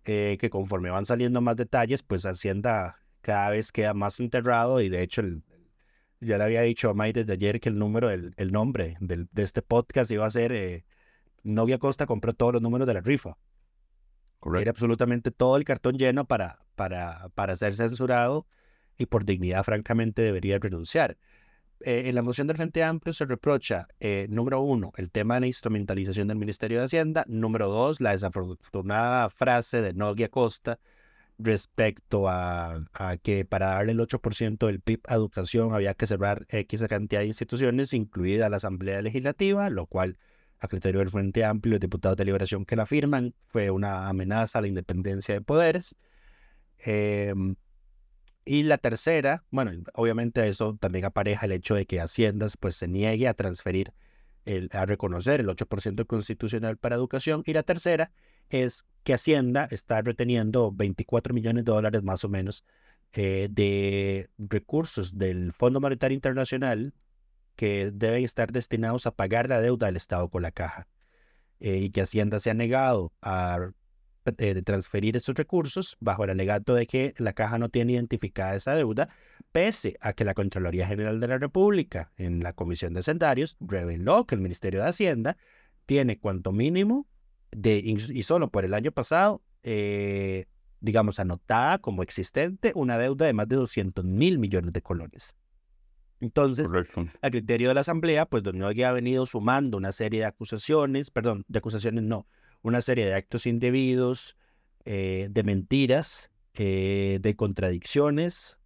eh, 0.06 0.38
que 0.40 0.52
conforme 0.52 0.92
van 0.92 1.08
saliendo 1.08 1.42
más 1.42 1.56
detalles, 1.56 2.04
pues 2.04 2.28
Hacienda 2.28 3.00
cada 3.22 3.50
vez 3.50 3.72
queda 3.72 3.96
más 3.96 4.20
enterrado 4.20 4.82
y 4.82 4.90
de 4.90 5.02
hecho 5.02 5.22
el, 5.22 5.42
ya 6.20 6.38
le 6.38 6.44
había 6.44 6.62
dicho 6.62 6.90
a 6.90 6.94
May 6.94 7.14
desde 7.14 7.34
ayer 7.34 7.60
que 7.60 7.70
el 7.70 7.78
número, 7.78 8.10
el, 8.10 8.34
el 8.38 8.52
nombre 8.52 8.98
del, 9.00 9.28
de 9.32 9.44
este 9.44 9.62
podcast 9.62 10.12
iba 10.12 10.26
a 10.26 10.32
ser 10.32 10.52
eh, 10.52 10.86
Novia 11.44 11.78
Costa 11.78 12.06
compró 12.06 12.34
todos 12.34 12.54
los 12.54 12.62
números 12.62 12.88
de 12.88 12.94
la 12.94 13.02
rifa. 13.02 13.38
Correcto. 14.40 14.62
Era 14.62 14.72
absolutamente 14.72 15.32
todo 15.32 15.58
el 15.58 15.66
cartón 15.66 15.98
lleno 15.98 16.26
para, 16.26 16.60
para, 16.76 17.30
para 17.36 17.56
ser 17.56 17.74
censurado 17.74 18.48
y 18.98 19.06
por 19.06 19.26
dignidad 19.26 19.64
francamente 19.64 20.22
debería 20.22 20.60
renunciar. 20.60 21.18
Eh, 21.82 22.10
en 22.10 22.16
la 22.16 22.22
moción 22.22 22.48
del 22.48 22.58
Frente 22.58 22.84
Amplio 22.84 23.14
se 23.14 23.26
reprocha, 23.26 23.88
eh, 24.00 24.28
número 24.30 24.60
uno, 24.62 24.92
el 24.98 25.12
tema 25.12 25.36
de 25.36 25.42
la 25.42 25.48
instrumentalización 25.48 26.28
del 26.28 26.38
Ministerio 26.38 26.80
de 26.80 26.86
Hacienda, 26.86 27.24
número 27.28 27.70
dos, 27.70 28.02
la 28.02 28.12
desafortunada 28.12 29.30
frase 29.30 29.82
de 29.82 29.94
Noguia 29.94 30.30
Costa 30.30 30.80
respecto 31.40 32.28
a, 32.28 32.86
que 33.24 33.46
para 33.46 33.68
darle 33.68 33.94
el 33.94 34.00
8% 34.00 34.68
del 34.68 34.82
PIB 34.82 35.02
a 35.08 35.16
educación 35.16 35.74
había 35.74 35.94
que 35.94 36.06
cerrar 36.06 36.46
X 36.50 36.84
cantidad 36.90 37.22
de 37.22 37.28
instituciones, 37.28 37.94
incluida 37.94 38.50
la 38.50 38.58
Asamblea 38.58 39.02
Legislativa, 39.02 39.70
lo 39.70 39.88
cual 39.88 40.18
a 40.60 40.68
criterio 40.68 41.00
del 41.00 41.10
Frente 41.10 41.46
Amplio 41.46 41.74
los 41.74 41.80
diputados 41.80 42.18
de 42.18 42.26
liberación 42.26 42.66
que 42.66 42.76
la 42.76 42.86
firman, 42.86 43.34
fue 43.48 43.72
una 43.72 44.10
amenaza 44.10 44.60
a 44.60 44.62
la 44.62 44.68
independencia 44.68 45.34
de 45.34 45.42
poderes. 45.42 45.96
Eh, 46.86 47.34
y 48.44 48.64
la 48.64 48.78
tercera, 48.78 49.46
bueno, 49.52 49.72
obviamente 49.94 50.48
eso 50.50 50.78
también 50.80 51.06
apareja 51.06 51.46
el 51.46 51.54
hecho 51.54 51.76
de 51.76 51.86
que 51.86 52.02
Haciendas 52.02 52.58
pues 52.58 52.76
se 52.76 52.88
niegue 52.90 53.28
a 53.28 53.34
transferir, 53.34 53.94
el, 54.44 54.70
a 54.74 54.86
reconocer 54.86 55.40
el 55.40 55.48
8% 55.48 56.06
constitucional 56.06 56.78
para 56.78 56.96
educación. 56.96 57.44
Y 57.46 57.54
la 57.54 57.64
tercera 57.64 58.12
es 58.50 58.86
que 59.04 59.14
Hacienda 59.14 59.68
está 59.72 60.02
reteniendo 60.02 60.72
24 60.72 61.34
millones 61.34 61.66
de 61.66 61.72
dólares 61.72 62.04
más 62.04 62.24
o 62.24 62.30
menos 62.30 62.66
eh, 63.14 63.48
de 63.50 64.30
recursos 64.38 65.18
del 65.18 65.52
Fondo 65.54 65.82
Monetario 65.82 66.16
Internacional 66.16 66.94
que 67.56 67.92
deben 67.92 68.24
estar 68.24 68.52
destinados 68.52 69.08
a 69.08 69.12
pagar 69.12 69.50
la 69.50 69.62
deuda 69.62 69.88
del 69.88 69.98
Estado 69.98 70.30
con 70.30 70.44
la 70.44 70.52
caja 70.52 70.88
eh, 71.60 71.78
y 71.78 71.90
que 71.90 72.02
Hacienda 72.02 72.40
se 72.40 72.52
ha 72.52 72.54
negado 72.54 73.12
a 73.22 73.72
eh, 74.38 74.62
transferir 74.62 75.18
esos 75.18 75.36
recursos 75.36 75.98
bajo 76.00 76.24
el 76.24 76.30
alegato 76.30 76.76
de 76.76 76.86
que 76.86 77.14
la 77.18 77.34
caja 77.34 77.58
no 77.58 77.70
tiene 77.70 77.94
identificada 77.94 78.56
esa 78.56 78.76
deuda, 78.76 79.10
pese 79.52 79.98
a 80.02 80.14
que 80.14 80.24
la 80.24 80.34
Contraloría 80.34 80.88
General 80.88 81.20
de 81.20 81.28
la 81.28 81.38
República 81.38 82.12
en 82.18 82.44
la 82.44 82.54
Comisión 82.54 82.94
de 82.94 83.00
Hacendarios 83.00 83.58
reveló 83.60 84.26
que 84.28 84.36
el 84.36 84.42
Ministerio 84.42 84.82
de 84.82 84.90
Hacienda 84.90 85.38
tiene 85.86 86.20
cuanto 86.20 86.52
mínimo 86.52 87.08
de, 87.52 87.78
y 87.78 88.24
solo 88.24 88.50
por 88.50 88.66
el 88.66 88.74
año 88.74 88.92
pasado, 88.92 89.42
eh, 89.64 90.46
digamos, 90.82 91.20
anotada 91.20 91.80
como 91.80 92.04
existente 92.04 92.72
una 92.76 92.98
deuda 92.98 93.26
de 93.26 93.34
más 93.34 93.48
de 93.48 93.58
200 93.58 94.06
mil 94.06 94.40
millones 94.40 94.74
de 94.74 94.82
colones. 94.82 95.36
Entonces, 96.22 96.68
Correcto. 96.68 97.08
a 97.22 97.30
criterio 97.30 97.70
de 97.70 97.74
la 97.74 97.82
Asamblea, 97.82 98.26
pues 98.26 98.44
Don 98.44 98.58
Nogui 98.58 98.84
ha 98.84 98.92
venido 98.92 99.26
sumando 99.26 99.78
una 99.78 99.92
serie 99.92 100.22
de 100.22 100.26
acusaciones, 100.26 101.12
perdón, 101.12 101.46
de 101.48 101.60
acusaciones 101.60 102.04
no, 102.04 102.28
una 102.62 102.82
serie 102.82 103.06
de 103.06 103.14
actos 103.14 103.46
indebidos, 103.46 104.36
eh, 104.86 105.28
de 105.30 105.44
mentiras, 105.44 106.32
eh, 106.56 107.20
de 107.22 107.36
contradicciones, 107.36 108.58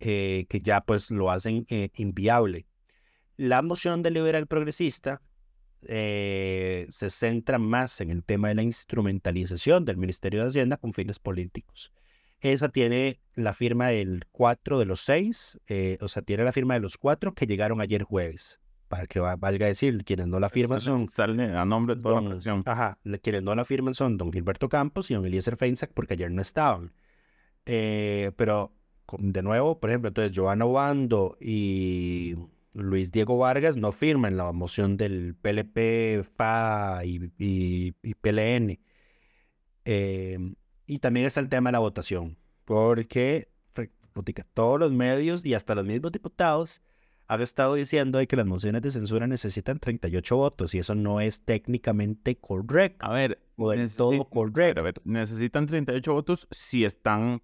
eh, 0.00 0.46
que 0.48 0.60
ya 0.60 0.82
pues 0.82 1.10
lo 1.10 1.30
hacen 1.30 1.66
inviable. 1.96 2.66
La 3.36 3.62
moción 3.62 4.02
del 4.02 4.14
liberal 4.14 4.46
progresista 4.46 5.22
se 5.86 7.10
centra 7.10 7.58
más 7.58 8.00
en 8.00 8.10
el 8.10 8.24
tema 8.24 8.48
de 8.48 8.54
la 8.56 8.62
instrumentalización 8.62 9.84
del 9.84 9.96
Ministerio 9.96 10.42
de 10.42 10.48
Hacienda 10.48 10.76
con 10.76 10.92
fines 10.92 11.18
políticos. 11.18 11.92
Esa 12.40 12.68
tiene 12.68 13.20
la 13.34 13.54
firma 13.54 13.88
del 13.88 14.26
4 14.30 14.78
de 14.78 14.84
los 14.84 15.00
6, 15.00 15.60
eh, 15.66 15.96
o 16.02 16.08
sea, 16.08 16.20
tiene 16.20 16.44
la 16.44 16.52
firma 16.52 16.74
de 16.74 16.80
los 16.80 16.98
4 16.98 17.34
que 17.34 17.46
llegaron 17.46 17.80
ayer 17.80 18.02
jueves. 18.02 18.60
Para 18.88 19.06
que 19.06 19.18
valga 19.18 19.66
decir, 19.66 20.04
quienes 20.04 20.26
no 20.26 20.38
la 20.38 20.50
firman 20.50 20.78
son. 20.78 21.08
Sale 21.08 21.56
a 21.56 21.64
nombre 21.64 21.96
de 21.96 22.02
toda 22.02 22.16
don, 22.16 22.24
la 22.24 22.30
fracción. 22.32 22.62
Ajá, 22.66 22.98
quienes 23.22 23.42
no 23.42 23.54
la 23.54 23.64
firman 23.64 23.94
son 23.94 24.18
don 24.18 24.30
Gilberto 24.30 24.68
Campos 24.68 25.10
y 25.10 25.14
don 25.14 25.24
Eliezer 25.24 25.56
Feinsack 25.56 25.92
porque 25.94 26.14
ayer 26.14 26.30
no 26.30 26.42
estaban. 26.42 26.92
Eh, 27.64 28.30
pero, 28.36 28.72
de 29.18 29.42
nuevo, 29.42 29.80
por 29.80 29.88
ejemplo, 29.88 30.08
entonces 30.08 30.32
Giovanna 30.32 30.66
Obando 30.66 31.38
y 31.40 32.34
Luis 32.74 33.12
Diego 33.12 33.38
Vargas 33.38 33.76
no 33.76 33.92
firman 33.92 34.36
la 34.36 34.52
moción 34.52 34.96
del 34.96 35.34
PLP, 35.36 36.24
FA 36.36 37.04
y, 37.04 37.32
y, 37.38 37.94
y 38.02 38.14
PLN. 38.14 38.78
Eh, 39.84 40.54
y 40.86 40.98
también 40.98 41.26
está 41.26 41.40
el 41.40 41.48
tema 41.48 41.68
de 41.68 41.72
la 41.72 41.78
votación, 41.78 42.36
porque 42.64 43.48
todos 44.54 44.78
los 44.78 44.92
medios 44.92 45.44
y 45.44 45.54
hasta 45.54 45.74
los 45.74 45.84
mismos 45.84 46.12
diputados 46.12 46.82
han 47.26 47.40
estado 47.40 47.74
diciendo 47.74 48.18
de 48.18 48.26
que 48.26 48.36
las 48.36 48.46
mociones 48.46 48.82
de 48.82 48.90
censura 48.90 49.26
necesitan 49.26 49.78
38 49.78 50.36
votos 50.36 50.74
y 50.74 50.78
eso 50.78 50.94
no 50.94 51.20
es 51.20 51.44
técnicamente 51.44 52.36
correcto. 52.36 53.06
A 53.06 53.12
ver, 53.12 53.40
o 53.56 53.70
del 53.70 53.90
todo 53.92 54.28
correcto. 54.28 54.80
A 54.80 54.84
ver, 54.84 55.00
necesitan 55.04 55.66
38 55.66 56.12
votos 56.12 56.46
si 56.50 56.84
están, 56.84 57.42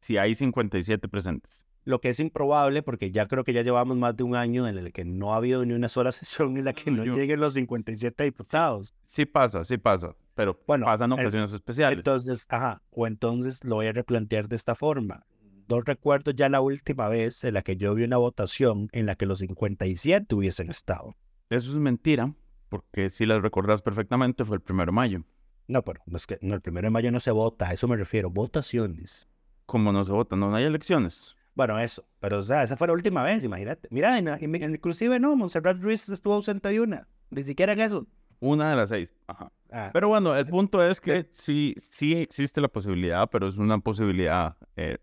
si 0.00 0.16
hay 0.18 0.34
57 0.34 1.08
presentes. 1.08 1.63
Lo 1.84 2.00
que 2.00 2.08
es 2.08 2.20
improbable 2.20 2.82
porque 2.82 3.10
ya 3.10 3.26
creo 3.28 3.44
que 3.44 3.52
ya 3.52 3.62
llevamos 3.62 3.96
más 3.96 4.16
de 4.16 4.24
un 4.24 4.36
año 4.36 4.66
en 4.66 4.78
el 4.78 4.92
que 4.92 5.04
no 5.04 5.34
ha 5.34 5.36
habido 5.36 5.64
ni 5.64 5.74
una 5.74 5.88
sola 5.88 6.12
sesión 6.12 6.56
en 6.56 6.64
la 6.64 6.72
que 6.72 6.90
no, 6.90 7.04
lleguen 7.04 7.40
los 7.40 7.54
57 7.54 8.24
diputados. 8.24 8.94
Sí 9.04 9.26
pasa, 9.26 9.64
sí 9.64 9.78
pasa 9.78 10.14
pero 10.34 10.60
bueno, 10.66 10.86
pasan 10.86 11.12
ocasiones 11.12 11.50
el, 11.50 11.56
especiales. 11.56 11.98
Entonces, 11.98 12.46
ajá, 12.48 12.82
o 12.90 13.06
entonces 13.06 13.64
lo 13.64 13.76
voy 13.76 13.86
a 13.86 13.92
replantear 13.92 14.48
de 14.48 14.56
esta 14.56 14.74
forma. 14.74 15.26
no 15.68 15.80
recuerdo 15.80 16.32
ya 16.32 16.48
la 16.48 16.60
última 16.60 17.08
vez 17.08 17.44
en 17.44 17.54
la 17.54 17.62
que 17.62 17.76
yo 17.76 17.94
vi 17.94 18.04
una 18.04 18.16
votación 18.16 18.88
en 18.92 19.06
la 19.06 19.14
que 19.14 19.26
los 19.26 19.38
57 19.38 20.34
hubiesen 20.34 20.70
estado. 20.70 21.14
Eso 21.50 21.70
es 21.70 21.76
mentira, 21.76 22.34
porque 22.68 23.10
si 23.10 23.26
las 23.26 23.42
recordás 23.42 23.80
perfectamente 23.82 24.44
fue 24.44 24.56
el 24.56 24.62
primero 24.62 24.90
de 24.90 24.96
mayo. 24.96 25.24
No, 25.66 25.82
pero 25.82 26.02
no 26.06 26.16
es 26.16 26.26
que 26.26 26.38
no, 26.42 26.54
el 26.54 26.60
primero 26.60 26.86
de 26.86 26.90
mayo 26.90 27.10
no 27.12 27.20
se 27.20 27.30
vota, 27.30 27.68
a 27.68 27.72
eso 27.72 27.88
me 27.88 27.96
refiero, 27.96 28.30
votaciones. 28.30 29.28
¿Cómo 29.66 29.92
no 29.92 30.04
se 30.04 30.12
vota? 30.12 30.36
No, 30.36 30.50
no 30.50 30.56
hay 30.56 30.64
elecciones. 30.64 31.36
Bueno, 31.54 31.78
eso, 31.78 32.04
pero 32.20 32.40
o 32.40 32.42
sea, 32.42 32.62
esa 32.64 32.76
fue 32.76 32.86
la 32.88 32.92
última 32.94 33.22
vez, 33.22 33.44
imagínate. 33.44 33.88
Mira, 33.90 34.18
en- 34.18 34.28
en- 34.28 34.72
inclusive 34.74 35.20
no, 35.20 35.36
Montserrat 35.36 35.80
Ruiz 35.80 36.08
estuvo 36.08 36.34
ausente 36.34 36.68
de 36.68 36.80
una, 36.80 37.06
ni 37.30 37.44
siquiera 37.44 37.72
en 37.74 37.80
eso. 37.80 38.06
Una 38.40 38.70
de 38.70 38.76
las 38.76 38.88
seis. 38.88 39.12
Ajá. 39.26 39.52
Ah, 39.70 39.90
Pero 39.92 40.08
bueno, 40.08 40.36
el 40.36 40.46
punto 40.46 40.82
es 40.84 41.00
que 41.00 41.28
sí, 41.32 41.74
sí 41.78 42.14
existe 42.14 42.60
la 42.60 42.68
posibilidad, 42.68 43.28
pero 43.30 43.46
es 43.46 43.56
una 43.56 43.78
posibilidad 43.78 44.56
eh, 44.76 44.98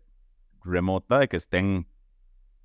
remota 0.62 1.18
de 1.18 1.28
que 1.28 1.36
estén 1.38 1.86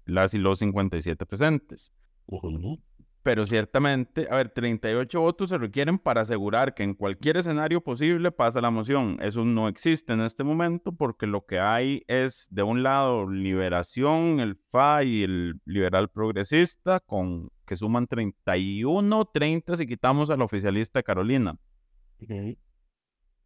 las 0.05 0.33
y 0.33 0.37
los 0.37 0.59
57 0.59 1.25
presentes. 1.25 1.91
ujú. 2.27 2.79
Pero 3.27 3.45
ciertamente, 3.45 4.25
a 4.31 4.37
ver, 4.37 4.47
38 4.47 5.19
votos 5.19 5.49
se 5.49 5.57
requieren 5.57 5.99
para 5.99 6.21
asegurar 6.21 6.73
que 6.73 6.83
en 6.83 6.93
cualquier 6.93 7.35
escenario 7.35 7.83
posible 7.83 8.31
pasa 8.31 8.61
la 8.61 8.71
moción. 8.71 9.17
Eso 9.19 9.43
no 9.43 9.67
existe 9.67 10.13
en 10.13 10.21
este 10.21 10.45
momento 10.45 10.93
porque 10.93 11.27
lo 11.27 11.45
que 11.45 11.59
hay 11.59 12.03
es, 12.07 12.47
de 12.51 12.63
un 12.63 12.83
lado, 12.83 13.29
Liberación, 13.29 14.39
el 14.39 14.57
FA 14.71 15.03
y 15.03 15.23
el 15.23 15.59
Liberal 15.65 16.09
Progresista, 16.09 17.01
con, 17.01 17.49
que 17.65 17.75
suman 17.75 18.07
31, 18.07 19.25
30 19.25 19.75
si 19.75 19.85
quitamos 19.85 20.29
al 20.29 20.41
oficialista 20.41 21.03
Carolina. 21.03 21.59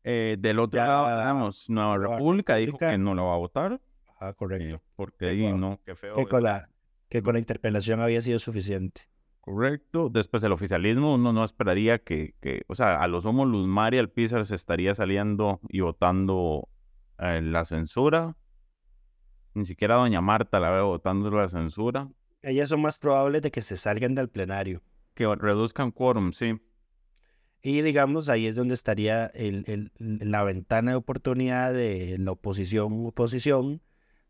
Eh, 0.04 0.38
del 0.38 0.60
otro 0.60 0.80
Ya, 0.80 0.86
lado, 0.86 1.22
tenemos 1.22 1.72
Nueva 1.72 1.98
República, 1.98 2.58
dijo 2.58 2.78
que 2.78 3.00
no 3.00 3.16
la 3.16 3.24
va 3.24 3.34
a 3.34 3.38
votar. 3.38 3.82
Ah, 4.20 4.30
eh, 4.30 4.34
correcto. 4.36 4.80
porque 4.96 5.26
Que 5.26 5.32
ahí 5.32 5.54
no, 5.54 5.82
qué 5.84 5.96
feo. 5.96 6.18
Que 6.18 6.28
con, 6.28 6.44
la, 6.44 6.70
que 7.10 7.24
con 7.24 7.34
la 7.34 7.40
interpelación 7.40 8.00
había 8.00 8.22
sido 8.22 8.38
suficiente. 8.38 9.10
Correcto. 9.42 10.10
Después 10.10 10.44
el 10.44 10.52
oficialismo, 10.52 11.16
uno 11.16 11.34
no 11.34 11.44
esperaría 11.44 11.98
que, 12.00 12.36
que 12.42 12.64
o 12.68 12.76
sea, 12.76 13.02
a 13.02 13.08
lo 13.08 13.22
sumo 13.22 13.46
Luz 13.46 13.68
María 13.68 14.00
Alpizar 14.00 14.46
se 14.46 14.56
estaría 14.56 14.94
saliendo 14.94 15.60
y 15.70 15.80
votando 15.82 16.70
eh, 17.18 17.42
la 17.42 17.66
censura. 17.66 18.38
Ni 19.54 19.66
siquiera 19.66 19.96
Doña 19.96 20.22
Marta 20.22 20.60
la 20.60 20.70
veo 20.70 20.88
votando 20.88 21.30
la 21.32 21.48
censura. 21.50 22.08
Ellas 22.44 22.70
son 22.70 22.82
más 22.82 23.00
probables 23.00 23.42
de 23.42 23.52
que 23.52 23.62
se 23.62 23.78
salgan 23.78 24.16
del 24.16 24.30
plenario. 24.30 24.82
Que 25.16 25.28
reduzcan 25.36 25.92
quórum, 25.92 26.32
sí. 26.32 26.60
Y 27.64 27.82
digamos, 27.82 28.30
ahí 28.30 28.48
es 28.48 28.56
donde 28.56 28.74
estaría 28.76 29.26
el, 29.28 29.64
el- 29.68 29.92
la 30.32 30.44
ventana 30.44 30.92
de 30.92 30.98
oportunidad 30.98 31.74
de 31.74 32.16
la 32.18 32.32
oposición 32.32 33.06
oposición 33.08 33.82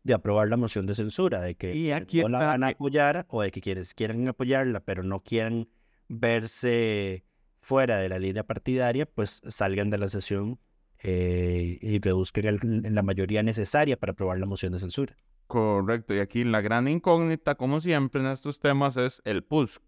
de 0.04 0.14
aprobar 0.14 0.48
la 0.48 0.56
moción 0.56 0.86
de 0.86 0.94
censura, 0.94 1.40
de 1.40 1.54
que 1.54 1.74
Y 1.74 1.92
aquí 1.92 2.22
no 2.22 2.28
la 2.28 2.38
está, 2.38 2.46
van 2.48 2.64
a 2.64 2.70
eh, 2.70 2.72
apoyar 2.72 3.26
o 3.28 3.42
de 3.42 3.50
que 3.50 3.60
quienes 3.60 3.94
quieran 3.94 4.26
apoyarla, 4.28 4.80
pero 4.80 5.02
no 5.02 5.20
quieran 5.22 5.68
verse 6.08 7.24
fuera 7.60 7.98
de 7.98 8.08
la 8.08 8.18
línea 8.18 8.44
partidaria, 8.44 9.06
pues 9.06 9.40
salgan 9.48 9.90
de 9.90 9.98
la 9.98 10.08
sesión 10.08 10.58
eh, 11.04 11.78
y 11.80 11.98
reduzcan 12.00 12.44
el- 12.46 12.94
la 12.94 13.02
mayoría 13.02 13.42
necesaria 13.42 13.98
para 13.98 14.12
aprobar 14.12 14.38
la 14.38 14.46
moción 14.46 14.72
de 14.72 14.78
censura. 14.78 15.16
Correcto. 15.46 16.14
Y 16.14 16.18
aquí 16.20 16.44
la 16.44 16.60
gran 16.60 16.88
incógnita, 16.88 17.56
como 17.56 17.80
siempre 17.80 18.20
en 18.20 18.28
estos 18.28 18.60
temas, 18.60 18.96
es 18.96 19.20
el 19.24 19.42
PUSC. 19.44 19.82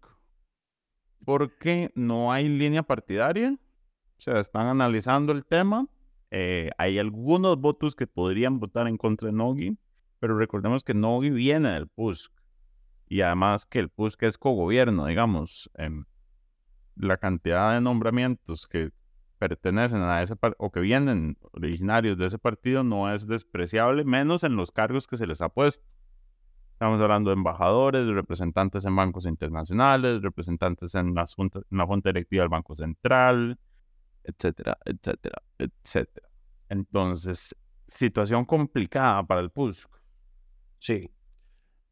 Porque 1.25 1.91
no 1.95 2.31
hay 2.31 2.47
línea 2.47 2.83
partidaria. 2.83 3.51
O 4.17 4.21
sea, 4.21 4.39
están 4.39 4.67
analizando 4.67 5.33
el 5.33 5.45
tema. 5.45 5.87
Eh, 6.31 6.69
hay 6.77 6.99
algunos 6.99 7.57
votos 7.59 7.95
que 7.95 8.07
podrían 8.07 8.59
votar 8.59 8.87
en 8.87 8.97
contra 8.97 9.27
de 9.27 9.33
Nogui, 9.33 9.77
pero 10.19 10.37
recordemos 10.37 10.83
que 10.83 10.93
Nogui 10.93 11.29
viene 11.29 11.69
del 11.69 11.87
PUSC. 11.87 12.31
Y 13.07 13.21
además 13.21 13.65
que 13.65 13.79
el 13.79 13.89
PUSC 13.89 14.23
es 14.23 14.37
cogobierno, 14.37 15.05
digamos. 15.05 15.69
em, 15.75 16.05
la 16.95 17.17
cantidad 17.17 17.73
de 17.73 17.81
nombramientos 17.81 18.67
que 18.67 18.91
pertenecen 19.37 20.01
a 20.01 20.21
ese 20.21 20.35
o 20.57 20.71
que 20.71 20.79
vienen 20.79 21.37
originarios 21.51 22.17
de 22.17 22.25
ese 22.27 22.37
partido 22.39 22.83
no 22.83 23.13
es 23.13 23.27
despreciable, 23.27 24.05
menos 24.05 24.43
en 24.43 24.55
los 24.55 24.71
cargos 24.71 25.05
que 25.07 25.17
se 25.17 25.27
les 25.27 25.41
ha 25.41 25.49
puesto. 25.49 25.85
Estamos 26.71 26.99
hablando 27.01 27.29
de 27.29 27.35
embajadores, 27.35 28.07
representantes 28.07 28.85
en 28.85 28.95
bancos 28.95 29.25
internacionales, 29.25 30.21
representantes 30.21 30.95
en, 30.95 31.13
las 31.13 31.35
juntas- 31.35 31.63
en 31.69 31.77
la 31.77 31.85
Junta 31.85 32.09
Directiva 32.09 32.43
del 32.43 32.49
Banco 32.49 32.75
Central, 32.75 33.59
etcétera, 34.23 34.77
etcétera, 34.85 35.41
etcétera. 35.57 36.29
Entonces, 36.69 37.55
situación 37.87 38.45
complicada 38.45 39.23
para 39.23 39.41
el 39.41 39.51
PUSC. 39.51 39.89
Sí. 40.85 41.09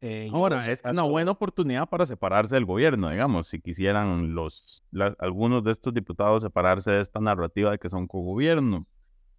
Eh, 0.00 0.28
Ahora, 0.32 0.64
si 0.64 0.70
es 0.70 0.82
una 0.84 1.02
buena 1.02 1.32
oportunidad 1.32 1.88
para 1.88 2.06
separarse 2.06 2.54
del 2.54 2.64
gobierno, 2.64 3.10
digamos, 3.10 3.48
si 3.48 3.58
quisieran 3.60 4.34
los, 4.34 4.84
las- 4.92 5.16
algunos 5.18 5.64
de 5.64 5.72
estos 5.72 5.92
diputados 5.92 6.42
separarse 6.44 6.92
de 6.92 7.00
esta 7.00 7.18
narrativa 7.20 7.72
de 7.72 7.78
que 7.78 7.88
son 7.88 8.06
cogobierno. 8.06 8.86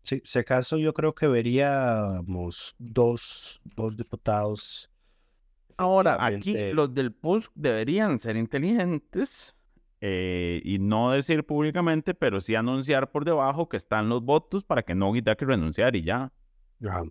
Sí, 0.03 0.21
si 0.25 0.39
acaso 0.39 0.77
yo 0.77 0.93
creo 0.93 1.15
que 1.15 1.27
veríamos 1.27 2.75
dos, 2.77 3.61
dos 3.75 3.95
diputados. 3.95 4.89
Ahora, 5.77 6.17
aquí 6.25 6.53
los 6.73 6.93
del 6.93 7.13
PUSC 7.13 7.51
deberían 7.55 8.19
ser 8.19 8.35
inteligentes 8.35 9.55
eh, 10.01 10.61
y 10.65 10.79
no 10.79 11.11
decir 11.11 11.45
públicamente, 11.45 12.13
pero 12.13 12.41
sí 12.41 12.55
anunciar 12.55 13.09
por 13.11 13.23
debajo 13.23 13.69
que 13.69 13.77
están 13.77 14.09
los 14.09 14.21
votos 14.21 14.63
para 14.65 14.83
que 14.83 14.95
no 14.95 15.13
tenga 15.13 15.35
que 15.35 15.45
renunciar 15.45 15.95
y 15.95 16.03
ya. 16.03 16.33
Ajá. 16.85 17.03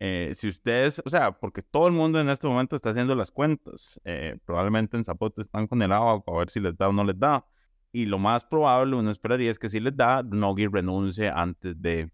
Eh, 0.00 0.32
si 0.34 0.48
ustedes, 0.48 1.00
o 1.04 1.10
sea, 1.10 1.32
porque 1.32 1.62
todo 1.62 1.86
el 1.86 1.92
mundo 1.92 2.20
en 2.20 2.28
este 2.28 2.46
momento 2.46 2.76
está 2.76 2.90
haciendo 2.90 3.14
las 3.14 3.30
cuentas, 3.30 4.00
eh, 4.04 4.36
probablemente 4.44 4.96
en 4.96 5.04
Zapote 5.04 5.42
están 5.42 5.66
con 5.66 5.80
el 5.82 5.92
agua 5.92 6.22
a 6.26 6.38
ver 6.38 6.50
si 6.50 6.60
les 6.60 6.76
da 6.76 6.88
o 6.88 6.92
no 6.92 7.04
les 7.04 7.18
da. 7.18 7.46
Y 7.92 8.06
lo 8.06 8.18
más 8.18 8.44
probable, 8.44 8.96
uno 8.96 9.10
esperaría, 9.10 9.50
es 9.50 9.58
que 9.58 9.68
si 9.68 9.78
les 9.78 9.96
da, 9.96 10.22
Nogui 10.22 10.66
renuncie 10.66 11.28
antes 11.28 11.80
de, 11.80 12.10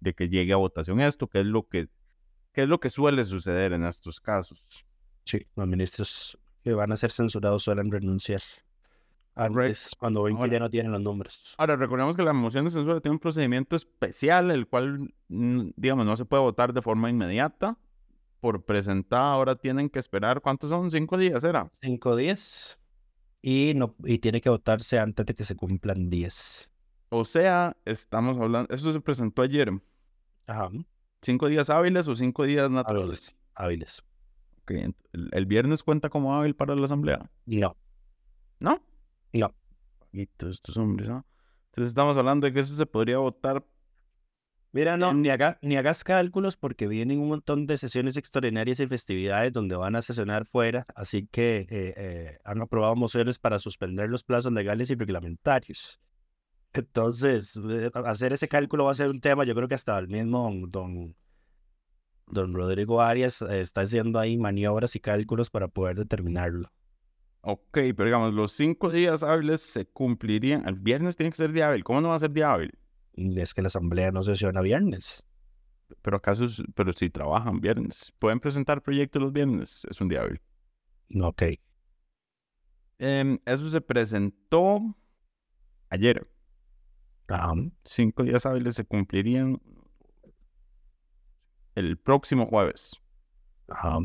de 0.00 0.14
que 0.14 0.28
llegue 0.28 0.54
a 0.54 0.56
votación 0.56 1.00
esto, 1.00 1.28
que 1.28 1.40
es 1.40 1.46
lo 1.46 1.68
que, 1.68 1.88
que 2.52 2.62
es 2.62 2.68
lo 2.68 2.80
que 2.80 2.88
suele 2.88 3.22
suceder 3.24 3.74
en 3.74 3.84
estos 3.84 4.18
casos. 4.20 4.64
Sí, 5.24 5.46
los 5.54 5.66
ministros 5.66 6.38
que 6.62 6.72
van 6.72 6.90
a 6.92 6.96
ser 6.96 7.10
censurados 7.10 7.62
suelen 7.62 7.90
renunciar 7.90 8.40
antes, 9.44 9.94
cuando 9.98 10.22
ven 10.22 10.36
que 10.36 10.50
ya 10.50 10.58
no 10.58 10.70
tienen 10.70 10.92
los 10.92 11.00
números. 11.00 11.54
Ahora, 11.58 11.76
recordemos 11.76 12.16
que 12.16 12.22
la 12.22 12.32
moción 12.32 12.64
de 12.64 12.70
censura 12.70 13.00
tiene 13.00 13.14
un 13.14 13.18
procedimiento 13.18 13.76
especial, 13.76 14.50
el 14.50 14.66
cual, 14.66 15.12
mm, 15.28 15.70
digamos, 15.76 16.06
no 16.06 16.16
se 16.16 16.24
puede 16.24 16.42
votar 16.42 16.72
de 16.72 16.82
forma 16.82 17.10
inmediata. 17.10 17.78
Por 18.40 18.64
presentada, 18.64 19.32
ahora 19.32 19.54
tienen 19.56 19.90
que 19.90 19.98
esperar, 19.98 20.40
¿cuántos 20.40 20.70
son? 20.70 20.90
¿Cinco 20.90 21.18
días 21.18 21.44
era? 21.44 21.70
Cinco 21.82 22.16
días. 22.16 22.78
Y, 23.42 23.72
no, 23.76 23.94
y 24.04 24.18
tiene 24.18 24.40
que 24.40 24.50
votarse 24.50 24.98
antes 24.98 25.26
de 25.26 25.34
que 25.34 25.44
se 25.44 25.56
cumplan 25.56 26.08
10. 26.08 26.70
O 27.10 27.24
sea, 27.24 27.76
estamos 27.84 28.38
hablando, 28.38 28.74
eso 28.74 28.92
se 28.92 29.00
presentó 29.00 29.42
ayer. 29.42 29.70
Ajá. 30.46 30.70
¿Cinco 31.22 31.48
días 31.48 31.68
hábiles 31.68 32.08
o 32.08 32.14
cinco 32.14 32.44
días 32.44 32.70
naturales? 32.70 33.34
Hábiles. 33.54 34.02
Hábiles. 34.66 34.94
El 35.32 35.46
viernes 35.46 35.82
cuenta 35.82 36.08
como 36.08 36.34
hábil 36.34 36.54
para 36.54 36.76
la 36.76 36.84
asamblea. 36.84 37.30
No. 37.46 37.76
¿No? 38.60 38.80
No. 39.32 39.54
Paguitos, 39.98 40.56
estos 40.56 40.76
hombres, 40.76 41.08
¿no? 41.08 41.24
Entonces 41.66 41.90
estamos 41.90 42.16
hablando 42.16 42.46
de 42.46 42.52
que 42.52 42.60
eso 42.60 42.74
se 42.74 42.86
podría 42.86 43.18
votar. 43.18 43.64
Mira, 44.72 44.96
no, 44.96 45.12
ni, 45.14 45.28
haga- 45.30 45.58
ni 45.62 45.76
hagas 45.76 46.04
cálculos 46.04 46.56
porque 46.56 46.86
vienen 46.86 47.18
un 47.18 47.28
montón 47.28 47.66
de 47.66 47.76
sesiones 47.76 48.16
extraordinarias 48.16 48.78
y 48.78 48.86
festividades 48.86 49.52
donde 49.52 49.74
van 49.74 49.96
a 49.96 50.02
sesionar 50.02 50.46
fuera, 50.46 50.86
así 50.94 51.26
que 51.26 51.66
eh, 51.70 51.94
eh, 51.96 52.38
han 52.44 52.60
aprobado 52.60 52.94
mociones 52.94 53.38
para 53.40 53.58
suspender 53.58 54.08
los 54.10 54.22
plazos 54.22 54.52
legales 54.52 54.88
y 54.90 54.94
reglamentarios. 54.94 55.98
Entonces, 56.72 57.58
eh, 57.68 57.90
hacer 57.94 58.32
ese 58.32 58.46
cálculo 58.46 58.84
va 58.84 58.92
a 58.92 58.94
ser 58.94 59.10
un 59.10 59.20
tema, 59.20 59.44
yo 59.44 59.56
creo 59.56 59.66
que 59.66 59.74
hasta 59.74 59.98
el 59.98 60.06
mismo 60.06 60.48
don, 60.68 61.16
don, 62.28 62.54
Rodrigo 62.54 63.00
Arias 63.00 63.42
está 63.42 63.80
haciendo 63.80 64.20
ahí 64.20 64.38
maniobras 64.38 64.94
y 64.94 65.00
cálculos 65.00 65.50
para 65.50 65.66
poder 65.66 65.96
determinarlo. 65.96 66.70
Ok, 67.42 67.72
pero 67.72 68.04
digamos, 68.04 68.34
los 68.34 68.52
cinco 68.52 68.90
días 68.90 69.22
hábiles 69.22 69.62
se 69.62 69.86
cumplirían. 69.86 70.68
El 70.68 70.74
viernes 70.74 71.16
tiene 71.16 71.30
que 71.30 71.36
ser 71.36 71.52
día 71.52 71.68
hábil. 71.68 71.84
¿Cómo 71.84 72.00
no 72.00 72.08
va 72.08 72.16
a 72.16 72.18
ser 72.18 72.32
día 72.32 72.52
hábil? 72.52 72.78
Y 73.14 73.40
es 73.40 73.54
que 73.54 73.62
la 73.62 73.68
asamblea 73.68 74.12
no 74.12 74.22
sesiona 74.22 74.60
viernes. 74.60 75.22
Pero 76.02 76.18
acaso, 76.18 76.44
pero 76.74 76.92
si 76.92 77.10
trabajan 77.10 77.60
viernes, 77.60 78.12
pueden 78.18 78.40
presentar 78.40 78.82
proyectos 78.82 79.22
los 79.22 79.32
viernes, 79.32 79.86
es 79.90 80.00
un 80.00 80.08
día 80.08 80.22
hábil. 80.22 80.40
Ok. 81.22 81.42
Em, 82.98 83.38
eso 83.46 83.68
se 83.70 83.80
presentó 83.80 84.96
ayer. 85.88 86.30
Cinco 87.84 88.24
días 88.24 88.44
hábiles 88.44 88.74
se 88.74 88.84
cumplirían 88.84 89.60
el 91.74 91.96
próximo 91.96 92.44
jueves, 92.44 93.00
Ajá. 93.68 93.98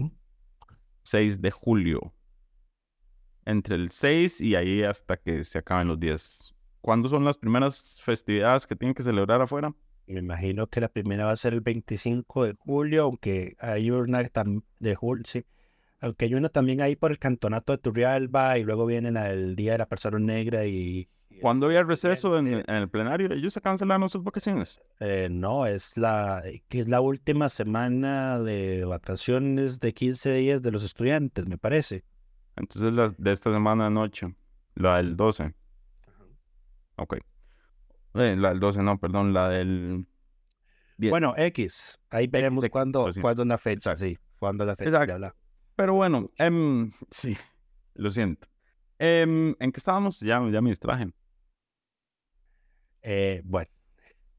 6 1.03 1.41
de 1.41 1.51
julio. 1.51 2.14
Entre 3.45 3.75
el 3.75 3.91
6 3.91 4.41
y 4.41 4.55
ahí 4.55 4.83
hasta 4.83 5.17
que 5.17 5.43
se 5.43 5.59
acaben 5.59 5.87
los 5.87 5.99
días. 5.99 6.55
¿Cuándo 6.81 7.09
son 7.09 7.25
las 7.25 7.37
primeras 7.37 7.99
festividades 8.01 8.67
que 8.67 8.75
tienen 8.75 8.93
que 8.93 9.03
celebrar 9.03 9.41
afuera? 9.41 9.73
Me 10.07 10.19
imagino 10.19 10.67
que 10.67 10.81
la 10.81 10.87
primera 10.87 11.25
va 11.25 11.31
a 11.31 11.37
ser 11.37 11.53
el 11.53 11.61
25 11.61 12.45
de 12.45 12.55
julio, 12.59 13.03
aunque 13.03 13.55
hay 13.59 13.89
una 13.89 14.21
de 14.79 14.95
julio, 14.95 15.23
sí. 15.25 15.45
Aunque 15.99 16.25
hay 16.25 16.35
una 16.35 16.49
también 16.49 16.81
ahí 16.81 16.95
por 16.95 17.09
el 17.09 17.17
cantonato 17.17 17.71
de 17.73 17.79
Turrialba 17.79 18.59
y 18.59 18.63
luego 18.63 18.85
viene 18.85 19.09
el 19.09 19.55
Día 19.55 19.71
de 19.73 19.77
la 19.79 19.87
Persona 19.87 20.19
Negra 20.19 20.65
y... 20.65 21.09
¿Cuándo 21.41 21.65
había 21.65 21.83
receso 21.83 22.37
en, 22.37 22.63
el 22.67 22.89
plenario? 22.89 23.31
¿Ellos 23.33 23.53
se 23.53 23.61
cancelaron 23.61 24.09
sus 24.09 24.23
vacaciones? 24.23 24.79
Eh, 24.99 25.27
no, 25.29 25.65
es 25.65 25.97
la, 25.97 26.43
que 26.69 26.79
es 26.79 26.87
la 26.87 27.01
última 27.01 27.49
semana 27.49 28.39
de 28.39 28.85
vacaciones 28.85 29.79
de 29.79 29.93
15 29.93 30.33
días 30.33 30.61
de 30.61 30.71
los 30.71 30.83
estudiantes, 30.83 31.45
me 31.47 31.57
parece. 31.57 32.03
Entonces 32.55 32.93
la 32.93 33.13
de 33.17 33.31
esta 33.31 33.51
semana 33.51 33.89
noche, 33.89 34.35
la 34.75 34.97
del 34.97 35.15
12. 35.15 35.53
Ok. 36.97 37.17
Eh, 38.15 38.35
la 38.37 38.49
del 38.49 38.59
12, 38.59 38.81
no, 38.81 38.97
perdón, 38.97 39.33
la 39.33 39.49
del 39.49 40.07
10. 40.97 41.11
Bueno, 41.11 41.33
X. 41.35 41.99
Ahí 42.09 42.27
veremos 42.27 42.63
cuándo, 42.69 43.09
es 43.09 43.17
la 43.17 43.57
fecha, 43.57 43.95
sí. 43.95 44.17
Cuándo 44.39 44.65
la 44.65 44.75
fecha. 44.75 45.35
Pero 45.75 45.93
bueno, 45.93 46.31
em, 46.37 46.91
sí, 47.11 47.35
lo 47.95 48.09
siento. 48.09 48.47
Em, 48.97 49.55
¿En 49.59 49.71
qué 49.71 49.79
estábamos? 49.79 50.19
Ya, 50.21 50.41
ya 50.49 50.61
me 50.61 50.69
distraje. 50.69 51.07
Eh, 53.01 53.41
bueno. 53.43 53.69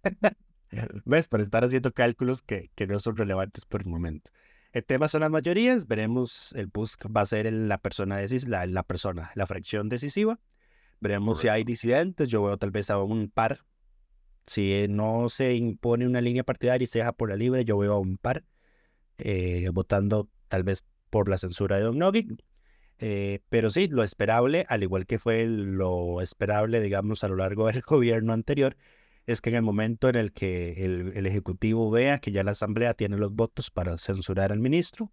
¿Ves? 1.05 1.29
Para 1.29 1.42
estar 1.42 1.64
haciendo 1.64 1.92
cálculos 1.92 2.42
que, 2.42 2.70
que 2.74 2.87
no 2.87 2.98
son 2.98 3.16
relevantes 3.16 3.64
por 3.64 3.83
el 3.83 3.87
momento. 3.87 4.31
El 4.77 4.85
tema 4.85 5.09
son 5.09 5.23
las 5.23 5.31
mayorías. 5.31 5.89
Veremos, 5.89 6.53
el 6.53 6.69
PUSC 6.69 7.07
va 7.07 7.23
a 7.23 7.27
ser 7.27 7.51
la 7.51 7.79
persona, 7.79 8.19
la, 8.47 8.67
la 8.67 8.83
persona, 8.83 9.31
la 9.35 9.47
fracción 9.47 9.89
decisiva. 9.89 10.39
Veremos 11.01 11.41
si 11.41 11.49
hay 11.49 11.65
disidentes. 11.65 12.29
Yo 12.29 12.43
veo 12.43 12.59
tal 12.59 12.73
vez 12.73 12.91
a 12.91 12.99
un 12.99 13.31
par. 13.31 13.61
Si 14.45 14.85
no 14.91 15.31
se 15.31 15.55
impone 15.55 16.07
una 16.07 16.21
línea 16.21 16.45
partidaria 16.45 16.85
y 16.85 16.89
se 16.89 16.99
deja 16.99 17.12
por 17.12 17.31
la 17.31 17.37
libre, 17.37 17.65
yo 17.65 17.79
veo 17.79 17.95
a 17.95 17.99
un 17.99 18.19
par 18.19 18.45
eh, 19.17 19.71
votando 19.73 20.29
tal 20.49 20.62
vez 20.62 20.85
por 21.09 21.31
la 21.31 21.39
censura 21.39 21.79
de 21.79 21.83
Don 21.85 21.97
Nogui. 21.97 22.37
Eh, 22.99 23.41
pero 23.49 23.71
sí, 23.71 23.89
lo 23.89 24.03
esperable, 24.03 24.67
al 24.69 24.83
igual 24.83 25.07
que 25.07 25.19
fue 25.19 25.47
lo 25.47 26.21
esperable, 26.21 26.83
digamos, 26.83 27.25
a 27.25 27.29
lo 27.29 27.37
largo 27.37 27.69
del 27.69 27.81
gobierno 27.87 28.35
anterior, 28.35 28.77
es 29.27 29.41
que 29.41 29.51
en 29.51 29.57
el 29.57 29.62
momento 29.62 30.09
en 30.09 30.15
el 30.17 30.33
que 30.33 30.85
el, 30.85 31.12
el, 31.15 31.27
Ejecutivo 31.27 31.91
vea 31.91 32.21
que 32.21 32.31
ya 32.31 32.45
la 32.45 32.53
Asamblea 32.53 32.95
tiene 32.95 33.17
los 33.17 33.33
votos 33.33 33.71
para 33.71 33.99
censurar 33.99 34.53
al 34.53 34.61
ministro, 34.61 35.11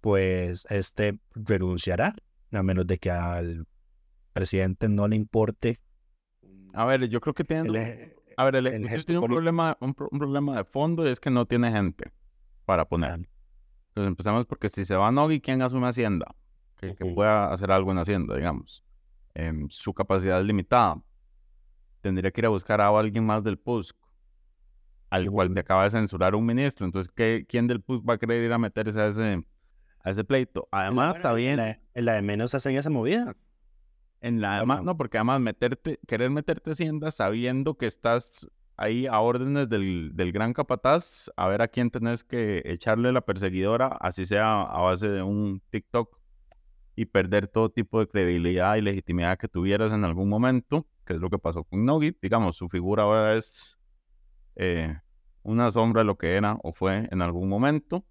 pues 0.00 0.66
este 0.68 1.18
renunciará, 1.34 2.14
a 2.52 2.62
menos 2.62 2.86
de 2.86 2.98
que 2.98 3.10
al 3.10 3.66
presidente 4.34 4.88
no 4.88 5.08
le 5.08 5.16
importe. 5.16 5.80
A 6.74 6.84
ver, 6.84 7.08
yo 7.08 7.20
creo 7.20 7.32
que 7.32 7.44
tiene... 7.44 8.14
a 8.36 8.44
ver, 8.44 8.56
el, 8.56 8.66
Ejecutivo 8.66 9.04
tiene 9.04 9.18
un 9.20 9.26
problema, 9.26 9.78
un, 9.80 9.94
problema 9.94 10.56
de 10.58 10.64
fondo 10.64 11.06
y 11.06 11.10
es 11.10 11.18
que 11.18 11.30
no 11.30 11.46
tiene 11.46 11.72
gente 11.72 12.12
para 12.66 12.86
poner. 12.86 13.26
Entonces 13.88 14.08
empezamos 14.08 14.44
porque 14.44 14.68
si 14.68 14.84
se 14.84 14.94
va 14.94 15.10
Nogui, 15.10 15.40
¿quién 15.40 15.62
asume 15.62 15.88
Hacienda? 15.88 16.34
Que, 16.76 16.94
pueda 17.14 17.50
hacer 17.50 17.72
algo 17.72 17.90
en 17.92 17.98
Hacienda, 17.98 18.36
digamos. 18.36 18.84
Em, 19.34 19.66
su 19.70 19.94
capacidad 19.94 20.38
es 20.40 20.46
limitada. 20.46 21.00
Tendría 22.06 22.30
que 22.30 22.40
ir 22.40 22.46
a 22.46 22.50
buscar 22.50 22.80
a 22.80 22.86
alguien 22.86 23.26
más 23.26 23.42
del 23.42 23.58
PUSC, 23.58 23.96
al 25.10 25.28
cual 25.28 25.52
le 25.52 25.58
acaba 25.58 25.82
de 25.82 25.90
censurar 25.90 26.36
un 26.36 26.46
ministro. 26.46 26.86
Entonces, 26.86 27.10
¿qué, 27.10 27.44
¿quién 27.48 27.66
del 27.66 27.80
PUSC 27.80 28.08
va 28.08 28.14
a 28.14 28.18
querer 28.18 28.44
ir 28.44 28.52
a 28.52 28.58
meterse 28.58 29.00
a 29.00 29.08
ese, 29.08 29.44
a 30.04 30.10
ese 30.12 30.22
pleito? 30.22 30.68
Además, 30.70 31.16
está 31.16 31.32
bien. 31.32 31.58
En 31.94 32.04
la, 32.04 32.12
de 32.12 32.22
menos 32.22 32.54
hacen 32.54 32.76
esa 32.76 32.90
movida. 32.90 33.34
En 34.20 34.40
la 34.40 34.58
además, 34.58 34.84
no, 34.84 34.96
porque 34.96 35.18
además 35.18 35.40
meterte, 35.40 35.98
querer 36.06 36.30
meterte 36.30 36.70
Hacienda 36.70 37.10
sabiendo 37.10 37.76
que 37.76 37.86
estás 37.86 38.48
ahí 38.76 39.08
a 39.08 39.18
órdenes 39.18 39.68
del, 39.68 40.12
del, 40.14 40.30
gran 40.30 40.52
capataz, 40.52 41.28
a 41.36 41.48
ver 41.48 41.60
a 41.60 41.66
quién 41.66 41.90
tenés 41.90 42.22
que 42.22 42.62
echarle 42.66 43.10
la 43.10 43.22
perseguidora, 43.22 43.88
así 43.98 44.26
sea 44.26 44.62
a 44.62 44.80
base 44.80 45.08
de 45.08 45.22
un 45.22 45.60
TikTok, 45.70 46.15
y 46.96 47.04
perder 47.04 47.46
todo 47.46 47.70
tipo 47.70 48.00
de 48.00 48.08
credibilidad 48.08 48.76
y 48.76 48.80
legitimidad 48.80 49.38
que 49.38 49.48
tuvieras 49.48 49.92
en 49.92 50.04
algún 50.04 50.28
momento, 50.28 50.86
que 51.04 51.12
es 51.12 51.20
lo 51.20 51.28
que 51.30 51.38
pasó 51.38 51.62
con 51.62 51.84
Nogi. 51.84 52.16
Digamos, 52.20 52.56
su 52.56 52.68
figura 52.68 53.02
ahora 53.04 53.34
es 53.34 53.76
eh, 54.56 54.98
una 55.42 55.70
sombra 55.70 56.00
de 56.00 56.06
lo 56.06 56.16
que 56.16 56.34
era 56.34 56.58
o 56.62 56.72
fue 56.72 57.06
en 57.10 57.20
algún 57.22 57.48
momento. 57.48 58.04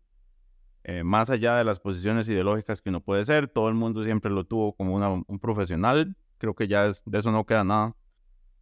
Eh, 0.83 1.03
más 1.03 1.31
allá 1.31 1.55
de 1.57 1.63
las 1.63 1.79
posiciones 1.79 2.27
ideológicas 2.27 2.79
que 2.79 2.89
uno 2.89 3.01
puede 3.01 3.25
ser, 3.25 3.47
todo 3.47 3.69
el 3.69 3.73
mundo 3.73 4.03
siempre 4.03 4.31
lo 4.31 4.45
tuvo 4.45 4.73
como 4.75 5.23
un 5.27 5.39
profesional. 5.39 6.15
Creo 6.37 6.53
que 6.53 6.67
ya 6.67 6.85
de 6.85 7.17
eso 7.17 7.31
no 7.31 7.43
queda 7.43 7.63
nada 7.63 7.95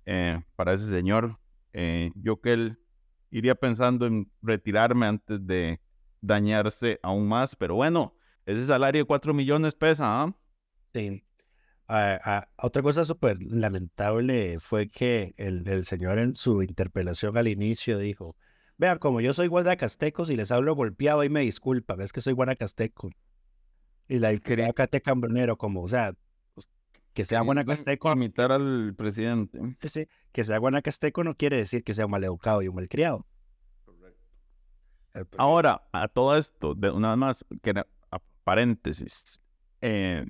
eh, 0.05 0.41
para 0.55 0.71
ese 0.71 0.89
señor. 0.89 1.38
Eh, 1.73 2.12
yo 2.15 2.39
que 2.39 2.53
él 2.53 2.79
iría 3.29 3.55
pensando 3.55 4.07
en 4.07 4.31
retirarme 4.41 5.05
antes 5.05 5.45
de 5.45 5.81
dañarse 6.21 6.97
aún 7.03 7.27
más, 7.27 7.57
pero 7.57 7.75
bueno, 7.75 8.15
ese 8.45 8.65
salario 8.65 9.01
de 9.01 9.06
4 9.06 9.34
millones 9.34 9.75
pesa, 9.75 10.23
¿ah? 10.23 10.36
Sí. 10.93 11.23
Ah, 11.88 12.19
ah, 12.23 12.47
otra 12.58 12.82
cosa 12.82 13.03
súper 13.03 13.38
lamentable 13.41 14.60
fue 14.60 14.89
que 14.89 15.34
el, 15.38 15.67
el, 15.67 15.86
señor 15.86 16.17
en 16.17 16.34
su 16.36 16.63
interpelación 16.63 17.38
al 17.38 17.47
inicio 17.47 17.97
dijo, 17.97 18.36
vean, 18.77 18.99
como 18.99 19.21
yo 19.21 19.34
soy 19.34 19.47
guanacasteco, 19.47 20.25
si 20.25 20.36
les 20.36 20.51
hablo 20.51 20.75
golpeado 20.75 21.23
y 21.23 21.29
me 21.29 21.41
disculpan, 21.41 22.01
es 22.01 22.13
que 22.13 22.21
soy 22.21 22.34
guanacasteco. 22.34 23.12
Y 24.08 24.19
la 24.19 24.36
quería 24.38 24.71
Cate 24.73 25.01
Cambronero, 25.01 25.58
como, 25.58 25.82
o 25.82 25.88
sea, 25.88 26.13
que 27.13 27.25
sea 27.25 27.41
guanacasteco. 27.41 28.12
Imitar 28.12 28.51
al 28.51 28.95
presidente. 28.95 29.60
Sí, 29.84 30.08
que 30.32 30.43
sea 30.43 30.58
guanacasteco 30.58 31.23
no 31.23 31.36
quiere 31.36 31.58
decir 31.58 31.84
que 31.84 31.93
sea 31.93 32.06
un 32.06 32.12
maleducado 32.12 32.62
y 32.62 32.67
un 32.67 32.75
malcriado. 32.75 33.25
Correcto. 33.86 35.38
Ahora, 35.38 35.88
a 35.91 36.08
todo 36.08 36.38
esto, 36.38 36.73
de 36.73 36.89
una 36.89 37.10
vez 37.10 37.17
más, 37.17 37.45
que 37.62 37.73
paréntesis, 38.43 39.41
eh, 39.82 40.25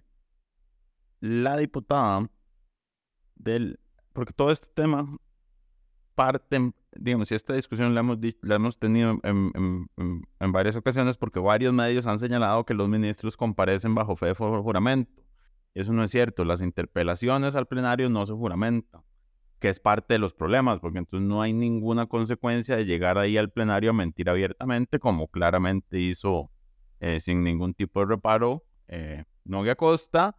la 1.20 1.58
diputada 1.58 2.30
del, 3.36 3.80
porque 4.14 4.34
todo 4.34 4.52
este 4.52 4.68
tema 4.74 5.18
parte, 6.16 6.74
digamos, 6.96 7.32
y 7.32 7.36
esta 7.36 7.54
discusión 7.54 7.94
la 7.94 8.02
hemos, 8.02 8.18
la 8.42 8.56
hemos 8.56 8.78
tenido 8.78 9.20
en, 9.24 9.88
en, 10.40 10.52
varias 10.52 10.76
ocasiones 10.76 11.18
porque 11.18 11.40
varios 11.40 11.74
medios 11.74 12.08
han 12.08 12.20
señalado 12.20 12.66
que 12.66 12.74
los 12.74 12.88
ministros 12.88 13.38
comparecen 13.38 13.96
bajo 13.96 14.16
fe 14.16 14.28
de 14.28 14.34
juramento. 14.36 15.24
Eso 15.74 15.92
no 15.92 16.04
es 16.04 16.12
cierto. 16.12 16.46
Las 16.46 16.62
interpelaciones 16.62 17.56
al 17.56 17.68
plenario 17.68 18.10
no 18.10 18.26
se 18.26 18.34
juramentan, 18.34 19.02
que 19.60 19.70
es 19.70 19.80
parte 19.80 20.14
de 20.14 20.20
los 20.20 20.34
problemas, 20.34 20.80
porque 20.80 21.00
entonces 21.00 21.28
no 21.28 21.42
hay 21.42 21.54
ninguna 21.54 22.06
consecuencia 22.06 22.76
de 22.76 22.86
llegar 22.86 23.18
ahí 23.18 23.38
al 23.38 23.52
plenario 23.52 23.90
a 23.90 23.94
mentir 23.94 24.30
abiertamente, 24.30 25.00
como 25.00 25.28
claramente 25.28 26.00
hizo 26.00 26.52
eh, 27.04 27.20
sin 27.20 27.44
ningún 27.44 27.74
tipo 27.74 28.00
de 28.00 28.06
reparo 28.06 28.64
eh, 28.88 29.26
Noguia 29.44 29.76
Costa 29.76 30.38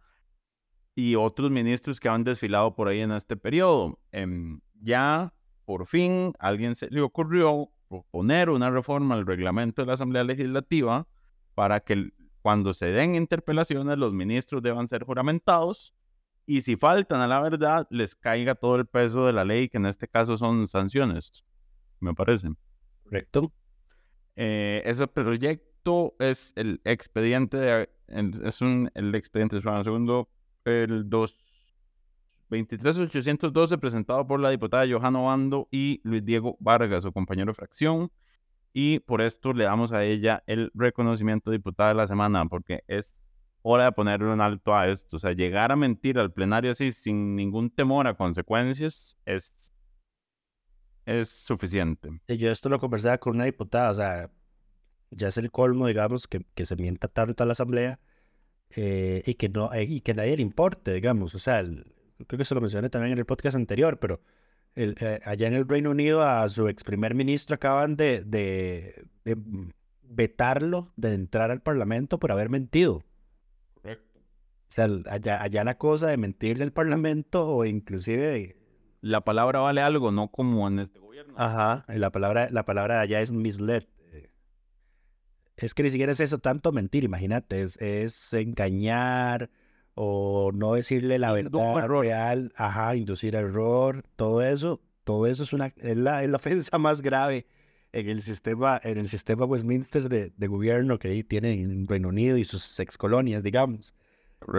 y 0.95 1.13
otros 1.13 1.51
ministros 1.51 1.99
que 1.99 2.09
han 2.09 2.23
desfilado 2.23 2.73
por 2.73 2.87
ahí 2.87 3.01
en 3.01 3.11
este 3.11 3.37
periodo. 3.37 3.99
Em, 4.11 4.59
ya 4.81 5.31
por 5.63 5.85
fin 5.85 6.33
alguien 6.39 6.73
se 6.73 6.89
le 6.89 7.01
ocurrió 7.01 7.69
proponer 7.87 8.49
una 8.49 8.71
reforma 8.71 9.13
al 9.13 9.27
reglamento 9.27 9.83
de 9.83 9.85
la 9.85 9.93
Asamblea 9.93 10.23
Legislativa 10.23 11.07
para 11.53 11.81
que 11.81 12.09
cuando 12.41 12.73
se 12.73 12.87
den 12.87 13.13
interpelaciones, 13.13 13.99
los 13.99 14.13
ministros 14.13 14.63
deban 14.63 14.87
ser 14.87 15.03
juramentados 15.03 15.93
y 16.47 16.61
si 16.61 16.77
faltan 16.77 17.21
a 17.21 17.27
la 17.27 17.41
verdad, 17.41 17.85
les 17.91 18.15
caiga 18.15 18.55
todo 18.55 18.77
el 18.77 18.87
peso 18.87 19.27
de 19.27 19.33
la 19.33 19.45
ley, 19.45 19.69
que 19.69 19.77
en 19.77 19.85
este 19.85 20.07
caso 20.07 20.35
son 20.35 20.67
sanciones, 20.67 21.45
me 21.99 22.15
parece. 22.15 22.49
Correcto. 23.03 23.53
Eh, 24.35 24.81
ese 24.83 25.05
proyecto 25.05 25.74
es 26.19 26.53
el 26.55 26.81
expediente, 26.83 27.57
de, 27.57 27.89
es 28.43 28.61
un, 28.61 28.91
el 28.95 29.13
expediente, 29.15 29.61
segundo, 29.61 30.29
el 30.63 31.09
23812 31.09 33.77
presentado 33.77 34.25
por 34.25 34.39
la 34.39 34.49
diputada 34.49 34.87
Johanna 34.87 35.19
Bando 35.19 35.67
y 35.71 36.01
Luis 36.03 36.25
Diego 36.25 36.57
Vargas, 36.59 37.03
su 37.03 37.11
compañero 37.11 37.51
de 37.51 37.55
fracción 37.55 38.09
y 38.77 38.99
por 38.99 39.21
esto 39.21 39.53
le 39.53 39.63
damos 39.63 39.93
a 39.93 40.03
ella 40.03 40.43
el 40.47 40.69
reconocimiento 40.73 41.49
diputada 41.49 41.89
de 41.89 41.95
la 41.95 42.07
semana, 42.07 42.45
porque 42.45 42.83
es 42.87 43.15
hora 43.61 43.85
de 43.85 43.93
ponerle 43.93 44.33
un 44.33 44.41
alto 44.41 44.75
a 44.75 44.89
esto. 44.89 45.15
O 45.15 45.19
sea, 45.19 45.31
llegar 45.31 45.71
a 45.71 45.77
mentir 45.77 46.19
al 46.19 46.33
plenario 46.33 46.71
así 46.71 46.91
sin 46.91 47.37
ningún 47.37 47.69
temor 47.69 48.05
a 48.05 48.15
consecuencias 48.15 49.17
es, 49.23 49.73
es 51.05 51.29
suficiente. 51.29 52.09
yo 52.27 52.51
esto 52.51 52.67
lo 52.67 52.77
conversaba 52.77 53.17
con 53.17 53.35
una 53.35 53.45
diputada, 53.45 53.91
o 53.91 53.95
sea, 53.95 54.29
ya 55.15 55.29
es 55.29 55.37
el 55.37 55.51
colmo, 55.51 55.87
digamos, 55.87 56.27
que, 56.27 56.45
que 56.53 56.65
se 56.65 56.75
mienta 56.75 57.07
tanto 57.07 57.43
a 57.43 57.45
la 57.45 57.53
asamblea 57.53 57.99
eh, 58.69 59.23
y, 59.25 59.35
que 59.35 59.49
no, 59.49 59.69
y 59.73 60.01
que 60.01 60.13
nadie 60.13 60.35
le 60.35 60.43
importe, 60.43 60.93
digamos. 60.93 61.33
O 61.35 61.39
sea, 61.39 61.63
creo 61.63 62.37
que 62.37 62.45
se 62.45 62.55
lo 62.55 62.61
mencioné 62.61 62.89
también 62.89 63.13
en 63.13 63.19
el 63.19 63.25
podcast 63.25 63.55
anterior, 63.55 63.99
pero 63.99 64.21
eh, 64.75 65.19
allá 65.23 65.47
en 65.47 65.53
el 65.53 65.67
Reino 65.67 65.91
Unido 65.91 66.21
a 66.21 66.47
su 66.49 66.67
ex 66.67 66.83
primer 66.83 67.15
ministro 67.15 67.55
acaban 67.55 67.95
de, 67.95 68.23
de, 68.25 69.05
vetarlo 70.03 70.91
de 70.97 71.13
entrar 71.13 71.51
al 71.51 71.61
Parlamento 71.61 72.19
por 72.19 72.31
haber 72.31 72.49
mentido. 72.49 73.03
Correcto. 73.75 74.19
O 74.19 74.71
sea, 74.71 74.89
allá, 75.09 75.41
allá 75.41 75.63
la 75.63 75.77
cosa 75.77 76.07
de 76.07 76.17
mentirle 76.17 76.63
al 76.63 76.73
Parlamento 76.73 77.47
o 77.47 77.65
inclusive... 77.65 78.57
La 79.01 79.21
palabra 79.21 79.59
vale 79.59 79.81
algo, 79.81 80.11
no 80.11 80.29
como 80.29 80.67
en 80.67 80.79
este 80.79 80.97
gobierno. 80.97 81.35
Ajá, 81.37 81.85
la 81.87 82.11
palabra, 82.11 82.49
la 82.49 82.65
palabra 82.65 82.95
de 82.95 83.01
allá 83.01 83.21
es 83.21 83.31
misled. 83.31 83.83
Es 85.57 85.73
que 85.73 85.83
ni 85.83 85.89
siquiera 85.89 86.11
es 86.11 86.19
eso, 86.19 86.39
tanto 86.39 86.71
mentir, 86.71 87.03
imagínate, 87.03 87.61
es, 87.61 87.77
es 87.81 88.33
engañar 88.33 89.49
o 89.93 90.51
no 90.53 90.73
decirle 90.73 91.17
la 91.19 91.31
verdad 91.31 91.87
real, 91.87 92.51
ajá, 92.57 92.95
inducir 92.95 93.35
error, 93.35 94.03
todo 94.17 94.41
eso, 94.41 94.81
todo 95.05 95.27
eso 95.27 95.43
es 95.43 95.53
una, 95.53 95.67
es 95.77 95.95
la, 95.97 96.23
es 96.23 96.29
la 96.29 96.35
ofensa 96.35 96.77
más 96.77 97.01
grave 97.01 97.45
en 97.93 98.09
el 98.09 98.21
sistema, 98.21 98.81
en 98.83 98.97
el 98.97 99.07
sistema 99.07 99.45
Westminster 99.45 100.09
de, 100.09 100.33
de 100.35 100.47
gobierno 100.47 100.99
que 100.99 101.07
ahí 101.07 101.23
tiene 101.23 101.53
en 101.53 101.87
Reino 101.87 102.09
Unido 102.09 102.35
y 102.37 102.43
sus 102.43 102.77
ex 102.81 102.97
colonias, 102.97 103.41
digamos. 103.41 103.93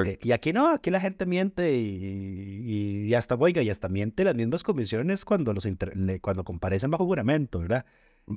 Eh, 0.09 0.18
y 0.22 0.32
aquí 0.32 0.54
no, 0.54 0.70
aquí 0.70 0.90
la 0.90 1.00
gente 1.00 1.26
miente 1.26 1.74
y, 1.76 2.62
y, 2.64 3.02
y 3.09 3.14
hasta, 3.14 3.35
oiga, 3.35 3.62
y 3.62 3.68
hasta 3.68 3.88
miente 3.90 4.24
las 4.24 4.35
mismas 4.35 4.62
comisiones 4.62 5.26
cuando, 5.26 5.52
los 5.52 5.66
inter- 5.66 5.92
cuando 6.22 6.44
comparecen 6.44 6.90
bajo 6.90 7.04
juramento, 7.04 7.61
¿verdad? 7.61 7.85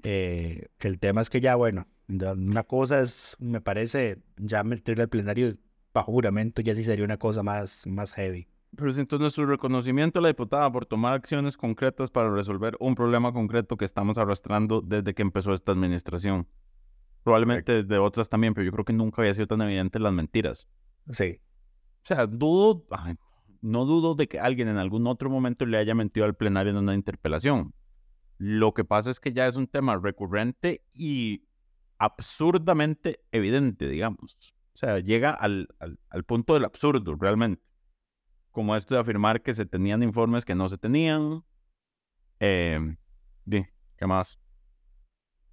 Eh, 0.03 0.67
que 0.77 0.87
el 0.87 0.99
tema 0.99 1.21
es 1.21 1.29
que 1.29 1.41
ya, 1.41 1.55
bueno, 1.55 1.87
una 2.07 2.63
cosa 2.63 3.01
es, 3.01 3.35
me 3.39 3.61
parece, 3.61 4.21
ya 4.37 4.63
meterle 4.63 5.03
al 5.03 5.09
plenario 5.09 5.53
bajo 5.93 6.11
juramento 6.11 6.61
ya 6.61 6.75
sí 6.75 6.83
sería 6.83 7.05
una 7.05 7.17
cosa 7.17 7.43
más, 7.43 7.85
más 7.87 8.13
heavy. 8.13 8.47
Pero 8.75 8.93
siento 8.93 9.17
nuestro 9.17 9.45
reconocimiento 9.47 10.19
a 10.19 10.21
la 10.21 10.27
diputada 10.27 10.71
por 10.71 10.85
tomar 10.85 11.13
acciones 11.13 11.57
concretas 11.57 12.11
para 12.11 12.29
resolver 12.29 12.75
un 12.79 12.93
problema 12.93 13.33
concreto 13.33 13.77
que 13.77 13.85
estamos 13.85 14.17
arrastrando 14.17 14.81
desde 14.81 15.15
que 15.15 15.23
empezó 15.23 15.53
esta 15.53 15.71
administración. 15.71 16.47
Probablemente 17.23 17.83
de 17.83 17.97
otras 17.97 18.29
también, 18.29 18.53
pero 18.53 18.65
yo 18.65 18.71
creo 18.71 18.85
que 18.85 18.93
nunca 18.93 19.21
había 19.21 19.33
sido 19.33 19.47
tan 19.47 19.61
evidente 19.61 19.99
las 19.99 20.13
mentiras. 20.13 20.67
Sí. 21.11 21.41
O 22.03 22.05
sea, 22.05 22.27
dudo, 22.27 22.85
ay, 22.91 23.15
no 23.61 23.85
dudo 23.85 24.15
de 24.15 24.27
que 24.27 24.39
alguien 24.39 24.67
en 24.67 24.77
algún 24.77 25.07
otro 25.07 25.29
momento 25.29 25.65
le 25.65 25.77
haya 25.77 25.95
mentido 25.95 26.25
al 26.25 26.35
plenario 26.35 26.71
en 26.71 26.77
una 26.77 26.93
interpelación. 26.93 27.73
Lo 28.39 28.73
que 28.73 28.85
pasa 28.85 29.11
es 29.11 29.19
que 29.19 29.33
ya 29.33 29.45
es 29.47 29.55
un 29.57 29.67
tema 29.67 29.97
recurrente 29.97 30.83
y 30.93 31.43
absurdamente 31.97 33.19
evidente, 33.31 33.87
digamos. 33.87 34.37
O 34.73 34.77
sea, 34.79 34.99
llega 34.99 35.31
al, 35.31 35.67
al- 35.79 35.99
al 36.09 36.23
punto 36.23 36.53
del 36.53 36.63
absurdo, 36.65 37.15
realmente. 37.15 37.61
Como 38.51 38.75
esto 38.75 38.95
de 38.95 39.01
afirmar 39.01 39.41
que 39.41 39.53
se 39.53 39.65
tenían 39.65 40.01
informes 40.03 40.45
que 40.45 40.55
no 40.55 40.69
se 40.69 40.77
tenían. 40.77 41.43
Eh, 42.39 42.95
¿Qué 43.49 44.07
más? 44.07 44.39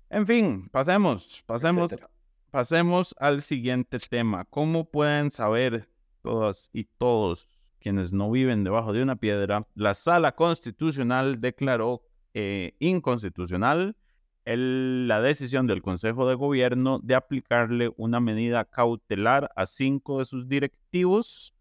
En 0.09 0.25
fin, 0.27 0.69
pasemos, 0.71 1.43
pasemos, 1.45 1.91
Etcétera. 1.91 2.11
pasemos 2.53 3.15
al 3.19 3.43
siguiente 3.43 3.99
tema. 3.99 4.45
¿Cómo 4.45 4.89
pueden 4.89 5.31
saber 5.33 5.89
todas 6.23 6.71
y 6.73 6.85
todos 6.85 7.49
quienes 7.81 8.13
no 8.13 8.31
viven 8.31 8.63
debajo 8.63 8.93
de 8.93 9.03
una 9.03 9.17
piedra? 9.17 9.67
La 9.75 9.95
sala 9.95 10.37
constitucional 10.37 11.41
declaró 11.41 12.06
eh, 12.39 12.75
inconstitucional 12.81 13.97
la 14.45 15.23
decisión 15.23 15.67
del 15.67 15.81
Consejo 15.81 16.29
de 16.29 16.35
Gobierno 16.35 17.01
de 17.03 17.15
aplicarle 17.15 17.95
una 17.97 18.21
medida 18.21 18.67
cautelar 18.67 19.51
a 19.57 19.65
cinco 19.65 20.19
de 20.19 20.27
sus 20.27 20.47
directivos 20.47 21.55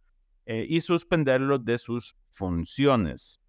eh, 0.46 0.66
y 0.68 0.82
suspenderlos 0.82 1.64
de 1.64 1.78
sus 1.78 2.18
funciones. 2.30 3.40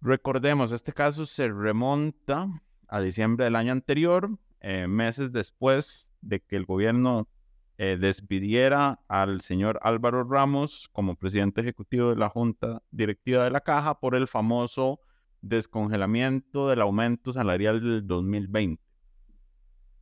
Recordemos, 0.00 0.72
este 0.72 0.94
caso 0.94 1.26
se 1.26 1.48
remonta 1.48 2.48
a 2.88 3.00
diciembre 3.02 3.44
del 3.44 3.54
año 3.54 3.72
anterior, 3.72 4.30
eh, 4.60 4.86
meses 4.86 5.32
después 5.32 6.10
de 6.22 6.40
que 6.40 6.56
el 6.56 6.64
gobierno 6.64 7.28
despidiera 7.76 9.00
al 9.08 9.40
señor 9.40 9.80
Álvaro 9.82 10.22
Ramos 10.22 10.88
como 10.92 11.16
presidente 11.16 11.60
ejecutivo 11.60 12.10
de 12.10 12.16
la 12.16 12.28
Junta 12.28 12.80
Directiva 12.92 13.42
de 13.42 13.50
la 13.50 13.60
Caja 13.60 13.98
por 13.98 14.14
el 14.14 14.28
famoso 14.28 15.00
descongelamiento 15.42 16.68
del 16.68 16.80
aumento 16.80 17.32
salarial 17.32 17.80
del 17.80 18.06
2020. 18.06 18.82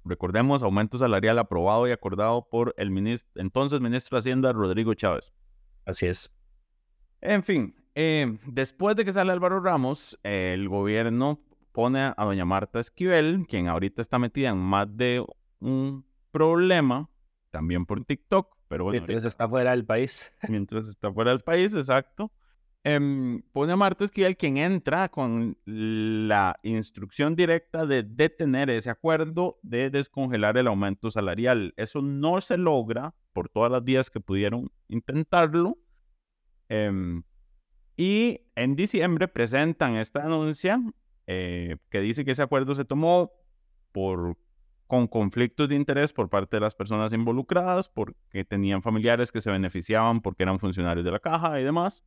Recordemos, 0.04 0.62
aumento 0.62 0.96
salarial 0.98 1.38
aprobado 1.38 1.86
y 1.86 1.90
acordado 1.92 2.48
por 2.48 2.74
el 2.78 2.90
minis- 2.90 3.26
entonces 3.34 3.80
ministro 3.80 4.16
de 4.16 4.20
Hacienda, 4.20 4.52
Rodrigo 4.52 4.94
Chávez. 4.94 5.32
Así 5.84 6.06
es. 6.06 6.30
En 7.20 7.42
fin, 7.42 7.74
eh, 7.94 8.38
después 8.46 8.96
de 8.96 9.04
que 9.04 9.12
sale 9.12 9.32
Álvaro 9.32 9.60
Ramos, 9.60 10.18
eh, 10.24 10.52
el 10.54 10.68
gobierno 10.68 11.40
pone 11.72 12.00
a 12.00 12.24
doña 12.24 12.44
Marta 12.46 12.80
Esquivel, 12.80 13.46
quien 13.46 13.68
ahorita 13.68 14.00
está 14.00 14.18
metida 14.18 14.48
en 14.50 14.58
más 14.58 14.86
de 14.96 15.24
un 15.60 16.06
problema, 16.30 17.10
también 17.50 17.84
por 17.84 18.02
TikTok, 18.04 18.56
pero 18.68 18.84
bueno, 18.84 18.94
Mientras 18.94 19.16
ahorita- 19.16 19.28
está 19.28 19.48
fuera 19.48 19.72
del 19.72 19.84
país. 19.84 20.32
mientras 20.48 20.88
está 20.88 21.12
fuera 21.12 21.30
del 21.32 21.40
país, 21.40 21.74
exacto. 21.74 22.32
Em, 22.82 23.42
pone 23.52 23.74
a 23.74 23.76
Marta 23.76 24.04
Esquivel 24.04 24.38
quien 24.38 24.56
entra 24.56 25.10
con 25.10 25.58
la 25.66 26.58
instrucción 26.62 27.36
directa 27.36 27.84
de 27.84 28.02
detener 28.02 28.70
ese 28.70 28.88
acuerdo 28.88 29.58
de 29.62 29.90
descongelar 29.90 30.56
el 30.56 30.66
aumento 30.66 31.10
salarial. 31.10 31.74
Eso 31.76 32.00
no 32.00 32.40
se 32.40 32.56
logra 32.56 33.14
por 33.34 33.50
todas 33.50 33.70
las 33.70 33.84
vías 33.84 34.08
que 34.08 34.20
pudieron 34.20 34.72
intentarlo. 34.88 35.78
Em, 36.70 37.22
y 37.98 38.40
en 38.54 38.76
diciembre 38.76 39.28
presentan 39.28 39.96
esta 39.96 40.22
denuncia 40.22 40.80
eh, 41.26 41.76
que 41.90 42.00
dice 42.00 42.24
que 42.24 42.30
ese 42.30 42.42
acuerdo 42.42 42.74
se 42.74 42.86
tomó 42.86 43.30
por, 43.92 44.38
con 44.86 45.06
conflictos 45.06 45.68
de 45.68 45.74
interés 45.74 46.14
por 46.14 46.30
parte 46.30 46.56
de 46.56 46.60
las 46.62 46.74
personas 46.74 47.12
involucradas, 47.12 47.90
porque 47.90 48.44
tenían 48.46 48.80
familiares 48.80 49.30
que 49.30 49.42
se 49.42 49.50
beneficiaban 49.50 50.22
porque 50.22 50.44
eran 50.44 50.58
funcionarios 50.58 51.04
de 51.04 51.10
la 51.12 51.20
caja 51.20 51.60
y 51.60 51.64
demás. 51.64 52.06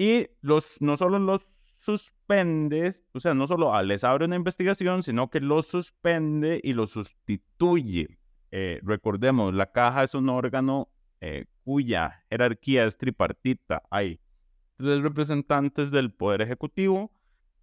Y 0.00 0.30
los, 0.40 0.80
no 0.80 0.96
solo 0.96 1.18
los 1.18 1.50
suspende, 1.76 2.90
o 3.12 3.20
sea, 3.20 3.34
no 3.34 3.46
solo 3.46 3.74
ah, 3.74 3.82
les 3.82 4.02
abre 4.02 4.24
una 4.24 4.36
investigación, 4.36 5.02
sino 5.02 5.28
que 5.28 5.40
los 5.40 5.66
suspende 5.66 6.58
y 6.64 6.72
los 6.72 6.92
sustituye. 6.92 8.18
Eh, 8.50 8.80
recordemos, 8.82 9.52
la 9.52 9.72
caja 9.72 10.02
es 10.02 10.14
un 10.14 10.30
órgano 10.30 10.88
eh, 11.20 11.44
cuya 11.64 12.24
jerarquía 12.30 12.86
es 12.86 12.96
tripartita. 12.96 13.82
Hay 13.90 14.20
tres 14.78 15.02
representantes 15.02 15.90
del 15.90 16.14
Poder 16.14 16.40
Ejecutivo, 16.40 17.12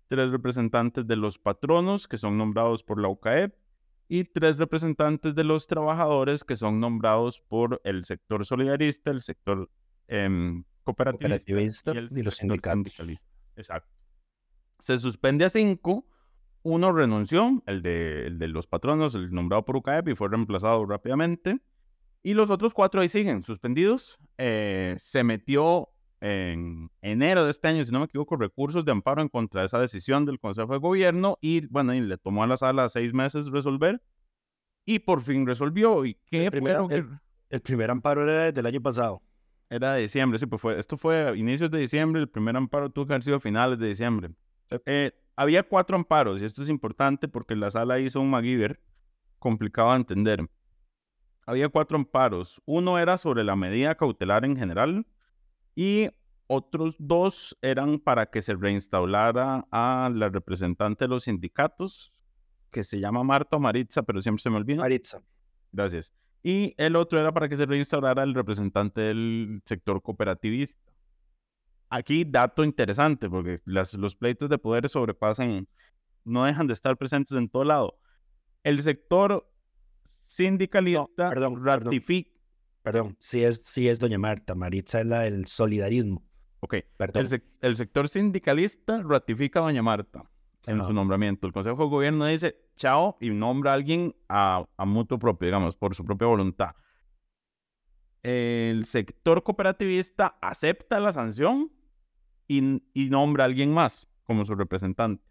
tres 0.06 0.30
representantes 0.30 1.08
de 1.08 1.15
los 1.15 1.39
patronos, 1.39 2.08
que 2.08 2.19
son 2.19 2.38
nombrados 2.38 2.84
por 2.84 3.02
la 3.02 3.08
UCAEP, 3.08 3.56
y 4.10 4.26
tres 4.26 4.58
representantes 4.58 5.34
de 5.34 5.43
los 5.43 5.65
trabajadores, 5.65 6.43
que 6.43 6.56
son 6.56 6.80
nombrados 6.80 7.41
por 7.41 7.82
el 7.84 8.06
sector 8.06 8.45
solidarista, 8.45 9.10
el 9.10 9.23
sector 9.23 9.71
em, 10.08 10.65
cooperativista, 10.88 11.91
Cooperativista 11.91 11.93
y, 11.93 11.97
el 11.97 12.17
y 12.17 12.23
los 12.23 12.36
sindicatos. 12.36 12.93
sindicalista. 12.93 13.28
Exacto. 13.56 13.95
Se 14.80 14.97
suspende 14.97 15.45
a 15.45 15.50
cinco. 15.50 16.06
Uno 16.63 16.91
renunció, 16.91 17.63
el 17.65 17.82
de, 17.82 18.28
el 18.28 18.39
de 18.39 18.47
los 18.50 18.67
patronos, 18.67 19.15
el 19.15 19.32
nombrado 19.32 19.63
por 19.63 19.78
UCAEP, 19.78 20.10
y 20.10 20.15
fue 20.15 20.28
reemplazado 20.30 20.86
rápidamente. 20.86 21.60
Y 22.23 22.34
los 22.34 22.50
otros 22.50 22.73
cuatro 22.73 23.00
ahí 23.02 23.08
siguen 23.10 23.43
suspendidos. 23.43 24.19
Eh, 24.38 24.95
se 24.97 25.23
metió 25.23 25.89
en 26.19 26.89
enero 27.02 27.45
de 27.45 27.52
este 27.52 27.67
año, 27.69 27.86
si 27.86 27.91
no 27.91 28.00
me 28.00 28.06
equivoco, 28.06 28.36
recursos 28.36 28.84
de 28.84 28.91
amparo 28.91 29.21
en 29.21 29.30
contra 29.30 29.62
de 29.62 29.67
esa 29.67 29.80
decisión 29.80 30.26
del 30.26 30.39
Consejo 30.39 30.73
de 30.73 30.80
Gobierno 30.80 31.38
y 31.41 31.67
bueno, 31.67 31.93
y 31.93 32.02
le 32.02 32.17
tomó 32.17 32.43
a 32.43 32.47
la 32.47 32.58
sala 32.58 32.89
seis 32.89 33.13
meses 33.13 33.45
resolver 33.52 34.02
y 34.86 35.00
por 35.00 35.21
fin 35.21 35.45
resolvió. 35.45 36.04
¿Y 36.06 36.15
qué 36.26 36.45
El 36.45 36.52
primer- 36.52 36.73
fueron 36.73 36.88
que- 36.89 36.95
el- 36.95 37.19
El 37.50 37.62
primer 37.62 37.89
amparo 37.91 38.23
era 38.30 38.52
del 38.52 38.65
año 38.65 38.82
pasado. 38.82 39.21
Era 39.69 39.93
de 39.93 40.01
diciembre, 40.01 40.39
sí, 40.39 40.45
pues 40.45 40.62
fue, 40.62 40.80
esto 40.80 40.95
fue 40.95 41.27
a 41.30 41.36
inicios 41.36 41.69
de 41.69 41.80
diciembre, 41.80 42.21
el 42.21 42.30
primer 42.30 42.56
amparo 42.56 42.89
tuvo 42.89 43.08
que 43.08 43.13
haber 43.13 43.23
sido 43.23 43.38
a 43.38 43.39
finales 43.39 43.77
de 43.77 43.88
diciembre. 43.88 44.30
Eh, 44.86 45.12
había 45.36 45.63
cuatro 45.63 45.97
amparos 45.97 46.41
y 46.41 46.45
esto 46.45 46.63
es 46.63 46.69
importante 46.69 47.27
porque 47.27 47.56
la 47.56 47.69
sala 47.69 47.99
hizo 47.99 48.21
un 48.21 48.30
MacGyver 48.30 48.82
complicado 49.39 49.91
de 49.91 49.97
entender. 49.97 50.49
Había 51.45 51.69
cuatro 51.69 51.97
amparos. 51.97 52.62
Uno 52.65 52.97
era 52.97 53.17
sobre 53.17 53.43
la 53.43 53.56
medida 53.56 53.95
cautelar 53.95 54.45
en 54.45 54.58
general 54.58 55.06
y 55.75 56.10
otros 56.47 56.95
dos 56.97 57.58
eran 57.62 57.99
para 57.99 58.25
que 58.25 58.41
se 58.41 58.56
reinstaulara 58.56 59.67
a 59.69 60.10
la 60.13 60.30
representante 60.30 61.06
de 61.06 61.10
los 61.10 61.23
sindicatos, 61.23 62.12
que 62.71 62.84
se 62.84 62.99
llama 62.99 63.23
Marta 63.23 63.58
o 63.58 63.60
Maritza, 63.60 64.03
pero 64.03 64.21
siempre 64.21 64.41
se 64.41 64.49
me 64.49 64.58
olvida. 64.58 64.77
Maritza. 64.77 65.21
Gracias. 65.71 66.13
Y 66.43 66.73
el 66.78 66.95
otro 66.95 67.19
era 67.19 67.32
para 67.32 67.50
que 67.50 67.58
se 67.58 67.65
reinstaurara 67.65 68.23
el 68.23 68.34
representante 68.34 69.02
del 69.02 69.62
sector 69.65 70.02
cooperativista. 70.02 70.80
Aquí, 71.89 72.26
dato 72.26 72.63
interesante, 72.63 73.30
porque 73.30 73.58
las, 73.65 73.93
los 73.93 74.15
pleitos 74.15 74.50
de 74.50 74.58
poder 74.58 74.89
sobrepasan, 74.89 75.67
no 76.23 76.45
dejan 76.45 76.67
de 76.67 76.73
estar 76.73 76.97
presentes 76.97 77.38
en 77.38 77.50
todo 77.50 77.63
lado. 77.63 78.00
El 78.63 78.82
sector 78.84 79.50
sindicalista 80.06 81.30
perdón, 81.30 81.56
perdón. 81.56 81.82
ratifica. 81.84 82.32
Perdón, 82.84 83.17
sí 83.19 83.43
es, 83.43 83.63
sí 83.63 83.88
es 83.88 84.00
doña 84.00 84.17
Marta. 84.17 84.56
Maritza 84.56 85.02
es 85.02 85.08
la 85.08 85.21
del 85.21 85.47
solidarismo. 85.47 86.23
Ok, 86.60 86.76
Perdón. 86.97 87.28
el, 87.32 87.43
el 87.62 87.76
sector 87.76 88.10
sindicalista 88.10 89.02
ratifica 89.04 89.60
a 89.60 89.63
doña 89.63 89.82
Marta 89.84 90.30
en 90.67 90.77
Ajá. 90.77 90.88
su 90.88 90.93
nombramiento. 90.93 91.47
El 91.47 91.53
Consejo 91.53 91.84
de 91.84 91.89
Gobierno 91.89 92.25
dice 92.25 92.56
chao 92.75 93.17
y 93.19 93.32
nombra 93.32 93.71
a 93.71 93.73
alguien 93.73 94.15
a, 94.30 94.63
a 94.77 94.86
mutuo 94.86 95.17
propio, 95.17 95.47
digamos, 95.47 95.75
por 95.75 95.95
su 95.95 96.06
propia 96.06 96.27
voluntad. 96.27 96.75
El 98.21 98.86
sector 98.86 99.41
cooperativista 99.43 100.38
acepta 100.41 100.99
la 100.99 101.13
sanción 101.13 101.71
y, 102.47 102.84
y 102.93 103.10
nombra 103.10 103.45
a 103.45 103.47
alguien 103.47 103.73
más 103.73 104.08
como 104.23 104.45
su 104.45 104.53
representante. 104.56 105.23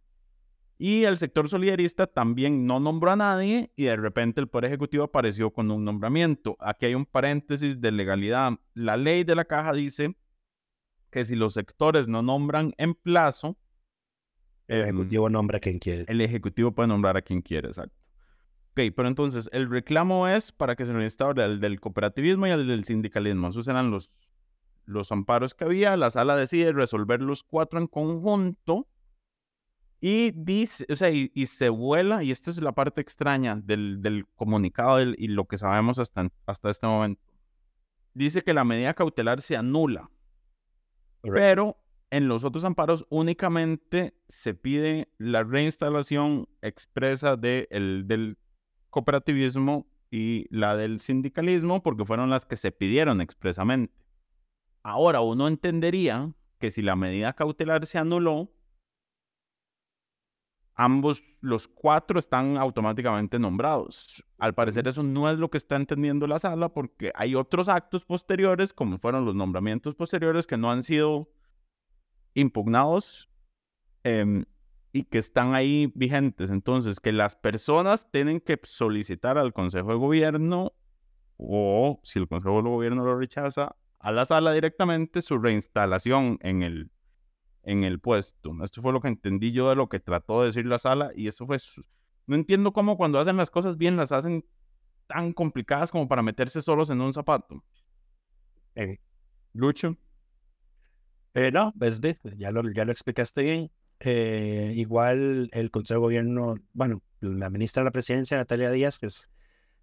Y 0.78 1.04
el 1.04 1.16
sector 1.16 1.48
solidarista 1.48 2.06
también 2.06 2.66
no 2.66 2.80
nombró 2.80 3.10
a 3.10 3.16
nadie 3.16 3.72
y 3.76 3.84
de 3.84 3.96
repente 3.96 4.40
el 4.40 4.48
Poder 4.48 4.66
Ejecutivo 4.66 5.04
apareció 5.04 5.50
con 5.52 5.70
un 5.70 5.84
nombramiento. 5.84 6.56
Aquí 6.60 6.86
hay 6.86 6.94
un 6.94 7.06
paréntesis 7.06 7.80
de 7.80 7.92
legalidad. 7.92 8.52
La 8.74 8.96
ley 8.96 9.24
de 9.24 9.34
la 9.34 9.46
caja 9.46 9.72
dice 9.72 10.16
que 11.10 11.24
si 11.24 11.34
los 11.34 11.54
sectores 11.54 12.08
no 12.08 12.22
nombran 12.22 12.74
en 12.76 12.94
plazo, 12.94 13.58
el 14.68 14.82
Ejecutivo 14.82 15.28
nombra 15.28 15.58
a 15.58 15.60
quien 15.60 15.78
quiere. 15.78 16.04
El 16.08 16.20
Ejecutivo 16.20 16.72
puede 16.72 16.88
nombrar 16.88 17.16
a 17.16 17.22
quien 17.22 17.42
quiere, 17.42 17.68
exacto. 17.68 17.96
Ok, 18.70 18.92
pero 18.94 19.08
entonces 19.08 19.48
el 19.52 19.70
reclamo 19.70 20.28
es 20.28 20.52
para 20.52 20.76
que 20.76 20.84
se 20.84 20.92
restaure 20.92 21.44
el 21.44 21.60
del 21.60 21.80
cooperativismo 21.80 22.46
y 22.46 22.50
el 22.50 22.66
del 22.66 22.84
sindicalismo. 22.84 23.48
Esos 23.48 23.68
eran 23.68 23.90
los, 23.90 24.10
los 24.84 25.10
amparos 25.12 25.54
que 25.54 25.64
había. 25.64 25.96
La 25.96 26.10
sala 26.10 26.36
decide 26.36 26.72
resolver 26.72 27.22
los 27.22 27.42
cuatro 27.42 27.78
en 27.78 27.86
conjunto 27.86 28.86
y 30.00 30.32
dice, 30.32 30.84
o 30.90 30.96
sea, 30.96 31.10
y, 31.10 31.30
se 31.46 31.70
vuela, 31.70 32.22
y 32.22 32.30
esta 32.30 32.50
es 32.50 32.60
la 32.60 32.72
parte 32.72 33.00
extraña 33.00 33.56
del, 33.56 34.02
del 34.02 34.26
comunicado 34.34 35.00
y 35.00 35.28
lo 35.28 35.46
que 35.46 35.56
sabemos 35.56 35.98
hasta, 35.98 36.28
hasta 36.44 36.70
este 36.70 36.86
momento. 36.86 37.22
Dice 38.12 38.42
que 38.42 38.52
la 38.52 38.64
medida 38.64 38.94
cautelar 38.94 39.40
se 39.40 39.56
anula, 39.56 40.10
pero 41.22 41.78
en 42.10 42.28
los 42.28 42.44
otros 42.44 42.64
amparos 42.64 43.06
únicamente 43.10 44.14
se 44.28 44.54
pide 44.54 45.08
la 45.18 45.42
reinstalación 45.42 46.48
expresa 46.62 47.36
de 47.36 47.66
el, 47.70 48.06
del 48.06 48.38
cooperativismo 48.90 49.86
y 50.10 50.46
la 50.50 50.76
del 50.76 51.00
sindicalismo, 51.00 51.82
porque 51.82 52.04
fueron 52.04 52.30
las 52.30 52.46
que 52.46 52.56
se 52.56 52.72
pidieron 52.72 53.20
expresamente. 53.20 54.06
Ahora, 54.82 55.20
uno 55.20 55.48
entendería 55.48 56.32
que 56.58 56.70
si 56.70 56.80
la 56.80 56.96
medida 56.96 57.32
cautelar 57.32 57.86
se 57.86 57.98
anuló, 57.98 58.52
ambos, 60.76 61.24
los 61.40 61.66
cuatro 61.66 62.18
están 62.18 62.56
automáticamente 62.56 63.38
nombrados. 63.38 64.24
Al 64.38 64.54
parecer 64.54 64.86
eso 64.86 65.02
no 65.02 65.28
es 65.28 65.38
lo 65.38 65.50
que 65.50 65.58
está 65.58 65.76
entendiendo 65.76 66.26
la 66.26 66.38
sala 66.38 66.72
porque 66.72 67.12
hay 67.14 67.34
otros 67.34 67.68
actos 67.68 68.04
posteriores, 68.04 68.72
como 68.72 68.98
fueron 68.98 69.24
los 69.24 69.34
nombramientos 69.34 69.94
posteriores, 69.94 70.46
que 70.46 70.56
no 70.56 70.70
han 70.70 70.82
sido 70.82 71.28
impugnados 72.36 73.28
em, 74.04 74.44
y 74.92 75.04
que 75.04 75.18
están 75.18 75.54
ahí 75.54 75.92
vigentes. 75.94 76.50
Entonces, 76.50 77.00
que 77.00 77.12
las 77.12 77.34
personas 77.34 78.10
tienen 78.12 78.40
que 78.40 78.60
solicitar 78.62 79.38
al 79.38 79.52
Consejo 79.52 79.90
de 79.90 79.96
Gobierno 79.96 80.72
o 81.38 82.00
si 82.04 82.18
el 82.18 82.28
Consejo 82.28 82.62
de 82.62 82.68
Gobierno 82.68 83.04
lo 83.04 83.18
rechaza, 83.18 83.76
a 83.98 84.12
la 84.12 84.24
sala 84.24 84.52
directamente 84.52 85.22
su 85.22 85.38
reinstalación 85.38 86.38
en 86.42 86.62
el, 86.62 86.90
en 87.62 87.84
el 87.84 87.98
puesto. 88.00 88.52
Esto 88.62 88.82
fue 88.82 88.92
lo 88.92 89.00
que 89.00 89.08
entendí 89.08 89.52
yo 89.52 89.68
de 89.68 89.76
lo 89.76 89.88
que 89.88 89.98
trató 89.98 90.40
de 90.40 90.46
decir 90.46 90.66
la 90.66 90.78
sala 90.78 91.10
y 91.14 91.26
eso 91.26 91.46
fue... 91.46 91.56
No 92.26 92.36
entiendo 92.36 92.72
cómo 92.72 92.96
cuando 92.96 93.18
hacen 93.18 93.36
las 93.36 93.50
cosas 93.50 93.76
bien 93.76 93.96
las 93.96 94.12
hacen 94.12 94.44
tan 95.06 95.32
complicadas 95.32 95.90
como 95.90 96.08
para 96.08 96.22
meterse 96.22 96.60
solos 96.60 96.90
en 96.90 97.00
un 97.00 97.12
zapato. 97.12 97.62
Eh, 98.74 98.98
Lucho. 99.52 99.96
Eh, 101.36 101.52
no, 101.52 101.74
pues 101.78 102.00
ya 102.38 102.50
lo, 102.50 102.62
ya 102.72 102.86
lo 102.86 102.92
explicaste 102.92 103.42
bien. 103.42 103.70
Eh, 104.00 104.72
igual 104.74 105.50
el 105.52 105.70
Consejo 105.70 106.00
de 106.00 106.04
Gobierno, 106.06 106.54
bueno, 106.72 107.02
la 107.20 107.50
ministra 107.50 107.82
de 107.82 107.84
la 107.84 107.90
Presidencia, 107.90 108.38
Natalia 108.38 108.70
Díaz, 108.70 108.98
que 108.98 109.06
es, 109.06 109.28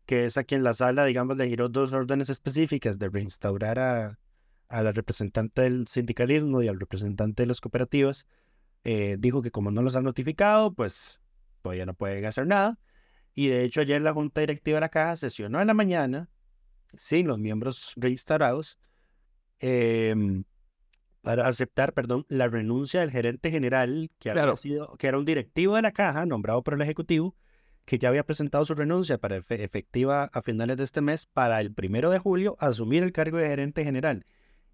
que 0.07 0.25
es 0.25 0.37
a 0.37 0.45
quien 0.45 0.63
la 0.63 0.73
sala, 0.73 1.05
digamos, 1.05 1.37
le 1.37 1.47
giró 1.47 1.69
dos 1.69 1.93
órdenes 1.93 2.29
específicas 2.29 2.97
de 2.97 3.07
reinstaurar 3.07 3.77
a, 3.77 4.19
a 4.67 4.81
la 4.81 4.93
representante 4.93 5.61
del 5.61 5.85
sindicalismo 5.87 6.63
y 6.63 6.69
al 6.69 6.79
representante 6.79 7.43
de 7.43 7.47
las 7.47 7.61
cooperativas, 7.61 8.25
eh, 8.83 9.17
dijo 9.19 9.43
que 9.43 9.51
como 9.51 9.69
no 9.69 9.83
los 9.83 9.95
han 9.95 10.05
notificado, 10.05 10.73
pues 10.73 11.21
todavía 11.61 11.85
no 11.85 11.93
pueden 11.93 12.25
hacer 12.25 12.47
nada. 12.47 12.79
Y 13.35 13.49
de 13.49 13.63
hecho 13.63 13.81
ayer 13.81 14.01
la 14.01 14.13
Junta 14.13 14.41
Directiva 14.41 14.77
de 14.77 14.81
la 14.81 14.89
Caja 14.89 15.17
sesionó 15.17 15.61
en 15.61 15.67
la 15.67 15.75
mañana, 15.75 16.31
sin 16.95 17.27
los 17.27 17.37
miembros 17.37 17.93
reinstaurados, 17.95 18.79
em, 19.59 20.43
para 21.23 21.47
aceptar, 21.47 21.93
perdón, 21.93 22.25
la 22.27 22.49
renuncia 22.49 22.99
del 22.99 23.09
gerente 23.09 23.49
general, 23.49 24.12
que, 24.19 24.29
había 24.29 24.55
sido, 24.57 24.95
que 24.97 25.07
era 25.07 25.17
un 25.17 25.23
directivo 25.23 25.77
de 25.77 25.81
la 25.81 25.93
Caja, 25.93 26.25
nombrado 26.25 26.63
por 26.63 26.73
el 26.73 26.81
Ejecutivo, 26.81 27.33
que 27.86 27.97
ya 27.97 28.09
había 28.09 28.25
presentado 28.25 28.65
su 28.65 28.73
renuncia 28.73 29.17
para 29.17 29.38
efectiva 29.38 30.25
a 30.25 30.41
finales 30.41 30.75
de 30.75 30.83
este 30.83 30.99
mes, 30.99 31.25
para 31.25 31.62
el 31.62 31.73
primero 31.73 32.12
de 32.12 32.19
julio 32.19 32.57
asumir 32.59 33.03
el 33.03 33.13
cargo 33.13 33.38
de 33.38 33.47
gerente 33.47 33.86
general. 33.86 34.25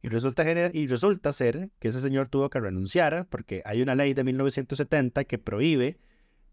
Y 0.01 0.09
resulta, 0.09 0.43
y 0.73 0.87
resulta 0.87 1.33
ser 1.33 1.69
que 1.77 1.89
ese 1.89 2.01
señor 2.01 2.29
tuvo 2.29 2.49
que 2.49 2.59
renunciar 2.59 3.27
porque 3.29 3.61
hay 3.63 3.83
una 3.83 3.93
ley 3.93 4.15
de 4.15 4.23
1970 4.23 5.25
que 5.25 5.37
prohíbe 5.37 5.99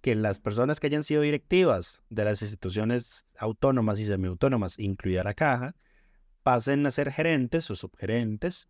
que 0.02 0.14
las 0.14 0.40
personas 0.40 0.78
que 0.78 0.88
hayan 0.88 1.04
sido 1.04 1.22
directivas 1.22 2.02
de 2.10 2.24
las 2.24 2.42
instituciones 2.42 3.24
autónomas 3.38 3.98
y 3.98 4.04
semiautónomas, 4.04 4.78
incluida 4.78 5.24
la 5.24 5.32
caja, 5.32 5.74
pasen 6.42 6.84
a 6.84 6.90
ser 6.90 7.12
gerentes 7.12 7.70
o 7.70 7.74
subgerentes 7.74 8.68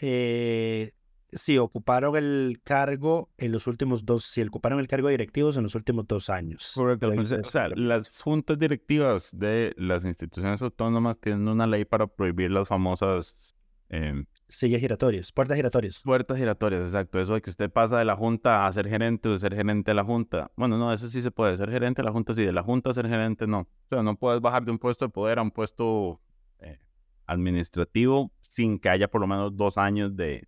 eh, 0.00 0.92
si 1.32 1.58
ocuparon 1.58 2.16
el 2.16 2.60
cargo 2.62 3.30
en 3.36 3.52
los 3.52 3.66
últimos 3.66 4.04
dos, 4.04 4.24
si 4.24 4.42
ocuparon 4.42 4.80
el 4.80 4.88
cargo 4.88 5.08
de 5.08 5.14
directivos 5.14 5.56
en 5.56 5.64
los 5.64 5.74
últimos 5.74 6.06
dos 6.06 6.30
años. 6.30 6.72
Correcto. 6.74 7.08
o 7.08 7.24
sea, 7.24 7.68
las 7.68 8.20
juntas 8.22 8.58
directivas 8.58 9.36
de 9.36 9.74
las 9.76 10.04
instituciones 10.04 10.62
autónomas 10.62 11.18
tienen 11.18 11.46
una 11.48 11.66
ley 11.66 11.84
para 11.84 12.06
prohibir 12.06 12.50
las 12.50 12.68
famosas 12.68 13.54
eh, 13.88 14.24
Sigue 14.48 14.78
giratorias, 14.78 15.32
puertas 15.32 15.56
giratorias. 15.56 16.02
Puertas 16.04 16.38
giratorias, 16.38 16.82
exacto. 16.82 17.18
Eso 17.18 17.34
de 17.34 17.42
que 17.42 17.50
usted 17.50 17.68
pasa 17.68 17.98
de 17.98 18.04
la 18.04 18.14
Junta 18.14 18.66
a 18.66 18.72
ser 18.72 18.88
gerente 18.88 19.28
o 19.28 19.32
de 19.32 19.38
ser 19.38 19.56
gerente 19.56 19.90
de 19.90 19.94
la 19.96 20.04
Junta. 20.04 20.52
Bueno, 20.54 20.78
no, 20.78 20.92
eso 20.92 21.08
sí 21.08 21.20
se 21.20 21.32
puede. 21.32 21.56
Ser 21.56 21.68
gerente 21.68 22.02
de 22.02 22.06
la 22.06 22.12
Junta, 22.12 22.32
sí. 22.32 22.44
De 22.44 22.52
la 22.52 22.62
Junta 22.62 22.90
a 22.90 22.92
ser 22.92 23.08
gerente, 23.08 23.48
no. 23.48 23.60
O 23.60 23.68
sea, 23.90 24.04
no 24.04 24.16
puedes 24.16 24.40
bajar 24.40 24.64
de 24.64 24.70
un 24.70 24.78
puesto 24.78 25.06
de 25.06 25.08
poder 25.08 25.40
a 25.40 25.42
un 25.42 25.50
puesto 25.50 26.20
eh, 26.60 26.78
administrativo 27.26 28.30
sin 28.48 28.78
que 28.78 28.88
haya 28.88 29.08
por 29.08 29.20
lo 29.20 29.26
menos 29.26 29.56
dos 29.56 29.78
años 29.78 30.16
de, 30.16 30.46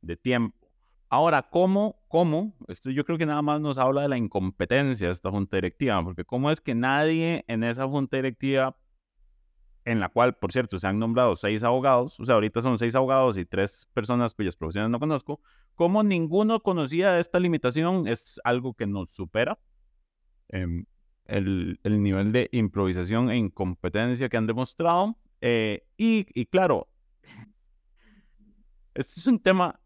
de 0.00 0.16
tiempo. 0.16 0.56
Ahora, 1.08 1.42
¿cómo, 1.42 2.02
cómo? 2.06 2.54
Esto 2.68 2.90
yo 2.90 3.04
creo 3.04 3.18
que 3.18 3.26
nada 3.26 3.42
más 3.42 3.60
nos 3.60 3.78
habla 3.78 4.02
de 4.02 4.08
la 4.08 4.16
incompetencia 4.16 5.08
de 5.08 5.12
esta 5.12 5.30
junta 5.30 5.56
directiva, 5.56 6.02
porque 6.04 6.24
cómo 6.24 6.50
es 6.50 6.60
que 6.60 6.74
nadie 6.74 7.44
en 7.48 7.64
esa 7.64 7.86
junta 7.88 8.16
directiva 8.16 8.76
en 9.84 9.98
la 9.98 10.08
cual, 10.08 10.36
por 10.36 10.52
cierto, 10.52 10.78
se 10.78 10.86
han 10.86 10.98
nombrado 10.98 11.34
seis 11.34 11.62
abogados, 11.64 12.20
o 12.20 12.24
sea, 12.24 12.36
ahorita 12.36 12.60
son 12.60 12.78
seis 12.78 12.94
abogados 12.94 13.36
y 13.36 13.44
tres 13.44 13.88
personas 13.92 14.34
cuyas 14.34 14.54
profesiones 14.54 14.90
no 14.90 15.00
conozco, 15.00 15.40
como 15.74 16.02
ninguno 16.02 16.60
conocía 16.60 17.18
esta 17.18 17.40
limitación, 17.40 18.06
es 18.06 18.40
algo 18.44 18.74
que 18.74 18.86
nos 18.86 19.10
supera. 19.10 19.58
Em, 20.50 20.84
el, 21.30 21.78
nivel 21.84 22.32
de 22.32 22.48
improvisación 22.52 23.30
e 23.30 23.36
incompetencia 23.36 24.28
que 24.28 24.36
han 24.36 24.46
demostrado. 24.46 25.16
Eh, 25.40 25.86
y, 25.96 26.26
y 26.34 26.46
claro, 26.46 26.88
este 28.94 29.20
es 29.20 29.26
un 29.26 29.38
tema 29.38 29.80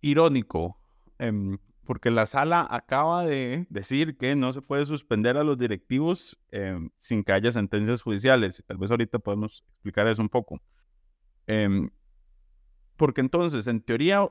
irónico, 0.00 0.78
em, 1.18 1.58
porque 1.84 2.10
la 2.10 2.26
sala 2.26 2.66
acaba 2.68 3.24
de 3.24 3.66
decir 3.70 4.16
que 4.16 4.34
no 4.34 4.52
se 4.52 4.62
puede 4.62 4.86
suspender 4.86 5.36
a 5.36 5.44
los 5.44 5.56
directivos 5.56 6.38
em, 6.50 6.90
sin 6.96 7.22
que 7.22 7.32
haya 7.32 7.52
sentencias 7.52 8.02
judiciales. 8.02 8.62
Tal 8.66 8.78
vez 8.78 8.90
ahorita 8.90 9.18
podemos 9.18 9.64
explicar 9.74 10.08
eso 10.08 10.22
un 10.22 10.28
poco. 10.28 10.60
Em, 11.46 11.90
porque 12.96 13.20
entonces, 13.20 13.66
en 13.66 13.80
teoría, 13.80 14.28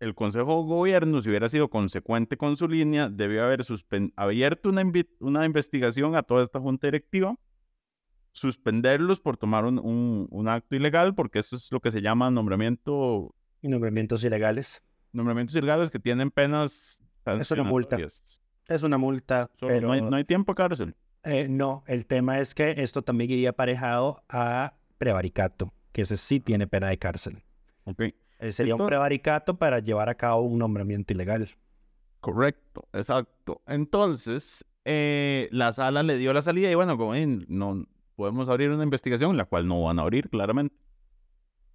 el 0.00 0.14
Consejo 0.14 0.62
de 0.62 0.68
Gobierno, 0.68 1.20
si 1.20 1.28
hubiera 1.28 1.48
sido 1.48 1.68
consecuente 1.68 2.36
con 2.36 2.56
su 2.56 2.68
línea, 2.68 3.08
debió 3.08 3.44
haber 3.44 3.60
abierto 4.16 4.68
una, 4.68 4.82
una, 5.20 5.44
investigación 5.44 6.16
a 6.16 6.22
toda 6.22 6.42
esta 6.42 6.60
junta 6.60 6.86
directiva, 6.86 7.36
suspenderlos 8.34 9.20
por 9.20 9.38
tomar 9.38 9.64
un, 9.64 10.28
un 10.30 10.48
acto 10.48 10.76
ilegal, 10.76 11.14
porque 11.14 11.38
eso 11.38 11.56
es 11.56 11.72
lo 11.72 11.80
que 11.80 11.90
se 11.90 12.02
llama 12.02 12.30
nombramiento... 12.30 13.34
Y 13.62 13.68
nombramientos 13.68 14.22
ilegales 14.22 14.82
nombramientos 15.14 15.56
ilegales 15.56 15.90
que 15.90 15.98
tienen 15.98 16.30
penas. 16.30 17.00
Es 17.24 17.50
una 17.50 17.64
multa. 17.64 17.96
Es 18.66 18.82
una 18.82 18.98
multa. 18.98 19.50
pero... 19.60 19.94
no, 19.94 20.16
hay, 20.16 20.24
tiempo 20.24 20.54
cárcel. 20.54 20.94
Eh, 21.22 21.46
no, 21.48 21.84
el 21.86 22.04
tema 22.04 22.38
es 22.40 22.54
que 22.54 22.74
esto 22.76 23.00
también 23.02 23.30
iría 23.30 23.50
aparejado 23.50 24.22
a 24.28 24.74
prevaricato, 24.98 25.72
que 25.92 26.02
ese 26.02 26.18
sí 26.18 26.38
tiene 26.40 26.66
pena 26.66 26.88
de 26.88 26.98
cárcel. 26.98 27.42
Ok. 27.84 28.02
Eh, 28.40 28.52
sería 28.52 28.74
un 28.74 28.86
prevaricato 28.86 29.56
para 29.56 29.78
llevar 29.78 30.10
a 30.10 30.16
cabo 30.16 30.42
un 30.42 30.58
nombramiento 30.58 31.14
ilegal. 31.14 31.48
Correcto, 32.20 32.88
exacto. 32.92 33.62
Entonces, 33.66 34.66
eh, 34.84 35.48
la 35.50 35.72
sala 35.72 36.02
le 36.02 36.18
dio 36.18 36.32
la 36.34 36.42
salida 36.42 36.70
y 36.70 36.74
bueno, 36.74 36.98
como 36.98 37.14
no 37.14 37.86
podemos 38.16 38.48
abrir 38.48 38.70
una 38.70 38.84
investigación, 38.84 39.36
la 39.36 39.44
cual 39.44 39.66
no 39.66 39.82
van 39.82 39.98
a 39.98 40.02
abrir 40.02 40.28
claramente, 40.28 40.76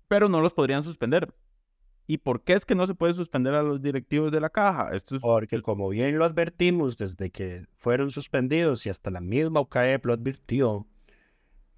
pero 0.07 0.29
no 0.29 0.41
los 0.41 0.53
podrían 0.53 0.83
suspender 0.83 1.33
¿Y 2.09 2.17
por 2.17 2.43
qué 2.43 2.53
es 2.53 2.65
que 2.65 2.73
no 2.73 2.87
se 2.87 2.95
puede 2.95 3.13
suspender 3.13 3.53
a 3.53 3.61
los 3.61 3.83
directivos 3.83 4.31
de 4.31 4.41
la 4.41 4.49
caja? 4.49 4.89
Esto 4.95 5.19
Porque 5.19 5.61
como 5.61 5.89
bien 5.89 6.17
lo 6.17 6.25
advertimos 6.25 6.97
desde 6.97 7.29
que 7.29 7.67
fueron 7.75 8.09
suspendidos 8.09 8.83
y 8.87 8.89
hasta 8.89 9.11
la 9.11 9.21
misma 9.21 9.59
UCAEP 9.59 10.07
lo 10.07 10.13
advirtió, 10.13 10.87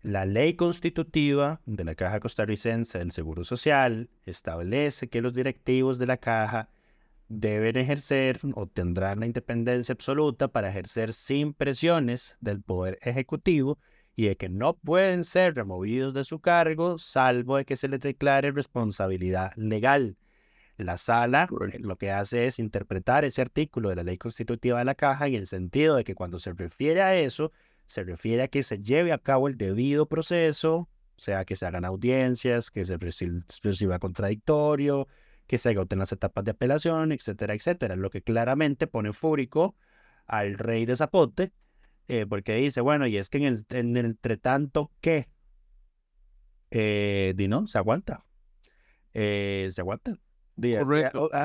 la 0.02 0.26
ley 0.26 0.54
constitutiva 0.54 1.60
de 1.66 1.84
la 1.84 1.96
Caja 1.96 2.22
Costarricense 2.22 2.98
del 2.98 3.12
Seguro 3.12 3.44
Social 3.44 4.10
establece 4.26 5.10
que 5.10 5.20
los 5.20 5.34
directivos 5.34 6.00
de 6.00 6.06
la 6.06 6.16
caja 6.16 6.70
deben 7.28 7.76
ejercer 7.76 8.40
o 8.56 8.68
tendrán 8.68 9.20
la 9.20 9.26
independencia 9.26 9.92
absoluta 9.92 10.48
para 10.48 10.70
ejercer 10.70 11.12
sin 11.12 11.54
presiones 11.54 12.38
del 12.40 12.62
Poder 12.62 13.00
Ejecutivo 13.02 13.80
y 14.16 14.26
de 14.26 14.38
que 14.38 14.50
no 14.50 14.76
pueden 14.76 15.24
ser 15.24 15.56
removidos 15.56 16.14
de 16.14 16.24
su 16.24 16.40
cargo 16.40 16.98
salvo 17.00 17.58
de 17.58 17.66
que 17.66 17.78
se 17.78 17.88
les 17.88 18.00
declare 18.00 18.52
responsabilidad 18.52 19.54
legal. 19.56 20.18
La 20.78 20.98
sala 20.98 21.48
eh, 21.72 21.80
lo 21.80 21.98
que 21.98 22.12
hace 22.12 22.48
es 22.48 22.60
interpretar 22.60 23.24
ese 23.26 23.42
artículo 23.42 23.90
de 23.90 23.96
la 23.96 24.04
ley 24.04 24.18
constitutiva 24.18 24.80
de 24.80 24.86
la 24.86 24.96
caja 24.96 25.28
en 25.28 25.36
el 25.36 25.48
sentido 25.48 25.96
de 25.96 26.04
que 26.04 26.16
cuando 26.16 26.40
se 26.40 26.54
refiere 26.54 27.02
a 27.02 27.16
eso, 27.16 27.52
se 27.86 28.04
refiere 28.04 28.44
a 28.44 28.48
que 28.48 28.64
se 28.64 28.80
lleve 28.80 29.12
a 29.12 29.18
cabo 29.18 29.48
el 29.48 29.58
debido 29.58 30.08
proceso, 30.08 30.76
o 30.78 31.24
sea, 31.24 31.46
que 31.46 31.56
se 31.56 31.66
hagan 31.66 31.86
audiencias, 31.86 32.72
que 32.72 32.84
se 32.84 32.98
reciba 32.98 34.00
contradictorio, 34.00 35.08
que 35.46 35.58
se 35.58 35.70
agoten 35.70 36.00
las 36.00 36.12
etapas 36.12 36.44
de 36.46 36.52
apelación, 36.52 37.12
etcétera, 37.12 37.54
etcétera. 37.54 37.96
Lo 37.96 38.10
que 38.10 38.24
claramente 38.24 38.88
pone 38.88 39.14
fúrico 39.14 39.76
al 40.26 40.58
rey 40.58 40.86
de 40.86 40.96
Zapote, 40.96 41.52
eh, 42.14 42.26
porque 42.28 42.56
dice, 42.56 42.82
bueno, 42.82 43.08
y 43.08 43.16
es 43.16 43.30
que 43.30 43.38
en 43.38 43.46
el, 43.46 43.66
en 43.70 43.96
el 43.96 44.06
entretanto, 44.08 44.92
¿qué? 45.00 45.30
Eh, 46.70 47.34
no, 47.48 47.68
se 47.68 47.78
aguanta. 47.78 48.26
Eh, 49.14 49.70
se 49.72 49.80
aguanta. 49.80 50.20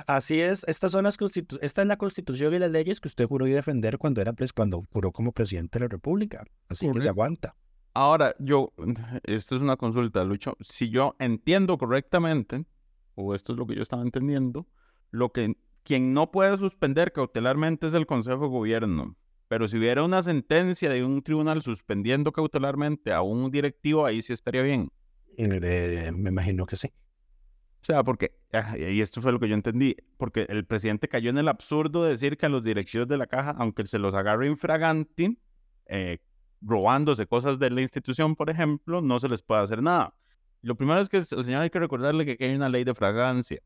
Así 0.09 0.41
es, 0.41 0.65
estas 0.67 0.91
son 0.91 1.05
las 1.05 1.17
esta 1.61 1.83
es 1.83 1.89
la 1.89 1.97
constitución 1.97 2.53
y 2.53 2.59
las 2.59 2.73
leyes 2.73 3.01
que 3.01 3.07
usted 3.07 3.29
juró 3.29 3.47
y 3.47 3.53
defender 3.53 3.97
cuando 3.97 4.21
era 4.21 4.35
cuando 4.57 4.83
juró 4.91 5.13
como 5.13 5.31
presidente 5.31 5.79
de 5.79 5.85
la 5.85 5.89
República. 5.89 6.45
Así 6.69 6.91
que 6.91 7.01
se 7.01 7.11
aguanta. 7.11 7.55
Ahora, 7.95 8.35
yo, 8.41 8.73
esto 9.23 9.55
es 9.55 9.63
una 9.63 9.77
consulta, 9.77 10.25
Lucho. 10.25 10.57
Si 10.61 10.91
yo 10.91 11.15
entiendo 11.21 11.79
correctamente, 11.79 12.65
o 13.15 13.37
esto 13.37 13.53
es 13.53 13.59
lo 13.59 13.69
que 13.69 13.77
yo 13.77 13.83
estaba 13.83 14.03
entendiendo, 14.03 14.67
lo 15.13 15.31
que 15.31 15.55
quien 15.85 16.13
no 16.13 16.33
puede 16.33 16.57
suspender 16.57 17.13
cautelarmente 17.13 17.87
es 17.87 17.95
el 17.95 18.07
Consejo 18.07 18.43
de 18.43 18.49
Gobierno. 18.49 19.17
Pero 19.49 19.69
si 19.69 19.79
hubiera 19.79 20.03
una 20.03 20.23
sentencia 20.23 20.91
de 20.91 21.05
un 21.05 21.23
tribunal 21.23 21.63
suspendiendo 21.63 22.33
cautelarmente 22.33 23.13
a 23.13 23.23
un 23.23 23.51
directivo, 23.51 24.05
ahí 24.05 24.23
sí 24.23 24.33
estaría 24.33 24.63
bien. 24.63 24.91
Eh, 25.37 26.11
me 26.15 26.31
imagino 26.31 26.67
que 26.67 26.77
sí. 26.77 26.89
O 26.89 27.87
sea, 27.87 28.03
porque, 28.03 28.37
ah, 28.53 28.77
y 28.77 29.01
esto 29.01 29.21
fue 29.21 29.31
lo 29.31 29.39
que 29.39 29.49
yo 29.49 29.55
entendí, 29.55 29.95
porque 30.17 30.47
el 30.49 30.65
presidente 30.65 31.07
cayó 31.07 31.31
en 31.31 31.39
el 31.39 31.47
absurdo 31.47 32.03
de 32.03 32.11
decir 32.11 32.37
que 32.37 32.47
a 32.47 32.49
los 32.49 32.65
directivos 32.65 33.07
de 33.07 33.17
la 33.17 33.29
caja, 33.29 33.55
aunque 33.59 33.87
se 33.87 34.01
los 34.01 34.13
agarre 34.15 34.49
infraganti, 34.49 35.39
eh, 35.87 36.19
robándose 36.61 37.29
cosas 37.29 37.61
de 37.61 37.71
la 37.71 37.83
institución, 37.83 38.35
por 38.35 38.51
ejemplo, 38.51 39.03
no 39.03 39.21
se 39.21 39.29
les 39.29 39.43
puede 39.43 39.63
hacer 39.63 39.83
nada. 39.83 40.15
Lo 40.63 40.75
primero 40.75 41.01
es 41.01 41.09
que 41.09 41.19
el 41.19 41.45
señor 41.45 41.63
hay 41.63 41.71
que 41.71 41.79
recordarle 41.79 42.37
que 42.37 42.45
hay 42.45 42.57
una 42.57 42.69
ley 42.69 42.83
de 42.83 42.93
fragancia, 42.93 43.63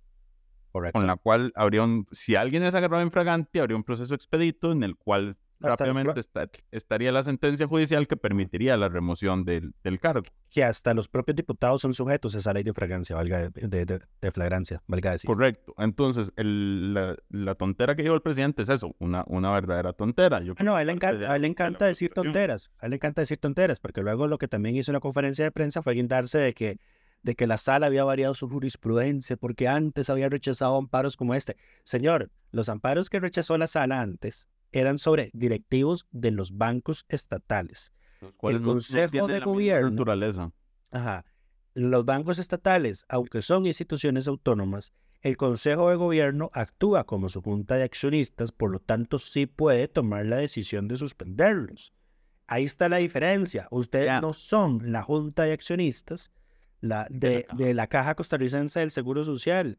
con 0.71 1.07
la 1.07 1.17
cual 1.17 1.51
habría 1.55 1.83
un, 1.83 2.07
si 2.11 2.35
alguien 2.35 2.63
es 2.63 2.75
agarrado 2.75 3.03
infraganti, 3.03 3.59
habría 3.59 3.77
un 3.77 3.85
proceso 3.85 4.15
expedito 4.15 4.71
en 4.73 4.83
el 4.83 4.97
cual 4.97 5.35
rápidamente 5.61 6.21
estaría 6.71 7.13
la 7.13 7.23
sentencia 7.23 7.67
judicial 7.67 8.09
que 8.09 8.17
permitiría 8.17 8.77
la 8.77 8.89
remoción 8.89 9.45
del, 9.45 9.75
cargo. 10.01 10.25
Que 10.49 10.65
hasta 10.65 10.95
los 10.95 11.09
propios 11.09 11.37
diputados 11.37 11.83
son 11.83 11.95
sujetos 11.95 12.35
a 12.35 12.39
esa 12.39 12.53
ley 12.53 12.63
de 12.63 12.73
flagrancia, 12.73 13.17
valga 13.17 13.51
de, 13.51 14.01
flagrancia, 14.33 14.83
valga 14.87 15.13
decir. 15.13 15.29
Correcto. 15.29 15.75
Entonces, 15.79 16.33
la, 16.37 17.55
tontera 17.57 17.95
que 17.95 18.03
dijo 18.03 18.15
el 18.15 18.23
presidente 18.23 18.63
es 18.63 18.69
eso, 18.69 18.95
una, 18.99 19.25
una 19.27 19.53
verdadera 19.53 19.93
tontera. 19.93 20.41
Yo 20.41 20.55
no, 20.61 20.77
a 20.77 20.81
él 20.81 20.87
le 20.87 20.95
encanta, 20.95 21.39
le 21.39 21.47
encanta 21.47 21.87
decir 21.87 22.13
tonteras, 22.13 22.71
a 22.79 22.87
él 22.87 22.91
le 22.91 22.97
encanta 22.97 23.23
decir 23.23 23.39
tonteras, 23.39 23.81
porque 23.81 24.03
luego 24.03 24.27
lo 24.27 24.39
que 24.39 24.49
también 24.49 24.77
hizo 24.77 24.91
en 24.91 24.95
la 24.95 25.01
conferencia 25.01 25.45
de 25.45 25.53
prensa 25.53 25.83
fue 25.83 25.95
guindarse 25.95 26.39
de 26.39 26.55
que 26.55 26.79
de 27.23 27.35
que 27.35 27.47
la 27.47 27.59
sala 27.59 27.87
había 27.87 28.03
variado 28.03 28.35
su 28.35 28.49
jurisprudencia 28.49 29.37
porque 29.37 29.69
antes 29.69 30.09
había 30.09 30.31
rechazado 30.31 30.77
amparos 30.77 31.19
como 31.19 31.35
este. 31.35 31.57
Señor, 31.85 32.31
los 32.51 32.71
amparos 32.71 33.11
que 33.11 33.21
rechazó 33.21 33.59
la 33.59 33.67
sala 33.67 34.01
antes 34.01 34.49
eran 34.73 34.99
sobre 34.99 35.31
directivos 35.33 36.07
de 36.11 36.31
los 36.31 36.57
bancos 36.57 37.05
estatales. 37.09 37.93
el 38.43 38.63
Consejo 38.63 39.27
de 39.27 39.41
Gobierno. 39.41 39.91
Naturaleza. 39.91 40.53
Ajá. 40.91 41.25
Los 41.75 42.05
bancos 42.05 42.39
estatales, 42.39 43.05
aunque 43.09 43.43
son 43.43 43.67
instituciones 43.67 44.27
autónomas, 44.27 44.93
el 45.23 45.37
Consejo 45.37 45.91
de 45.91 45.97
Gobierno 45.97 46.51
actúa 46.53 47.05
como 47.05 47.29
su 47.29 47.43
junta 47.43 47.77
de 47.77 47.85
accionistas, 47.85 48.53
por 48.53 48.71
lo 48.71 48.81
tanto 48.81 49.19
sí 49.19 49.47
puede 49.47 49.87
tomar 49.87 50.27
la 50.27 50.37
decisión 50.37 50.89
de 50.89 50.97
suspenderlos. 50.97 51.93
Ahí 52.47 52.65
está 52.65 52.89
la 52.89 52.97
diferencia. 52.97 53.69
Ustedes 53.71 54.21
no 54.21 54.33
son 54.33 54.91
la 54.91 55.03
junta 55.03 55.45
de 55.45 55.53
accionistas 55.53 56.33
la, 56.81 57.07
de, 57.11 57.47
de 57.55 57.75
la 57.75 57.87
Caja 57.87 58.15
Costarricense 58.15 58.81
del 58.81 58.91
Seguro 58.91 59.23
Social. 59.25 59.79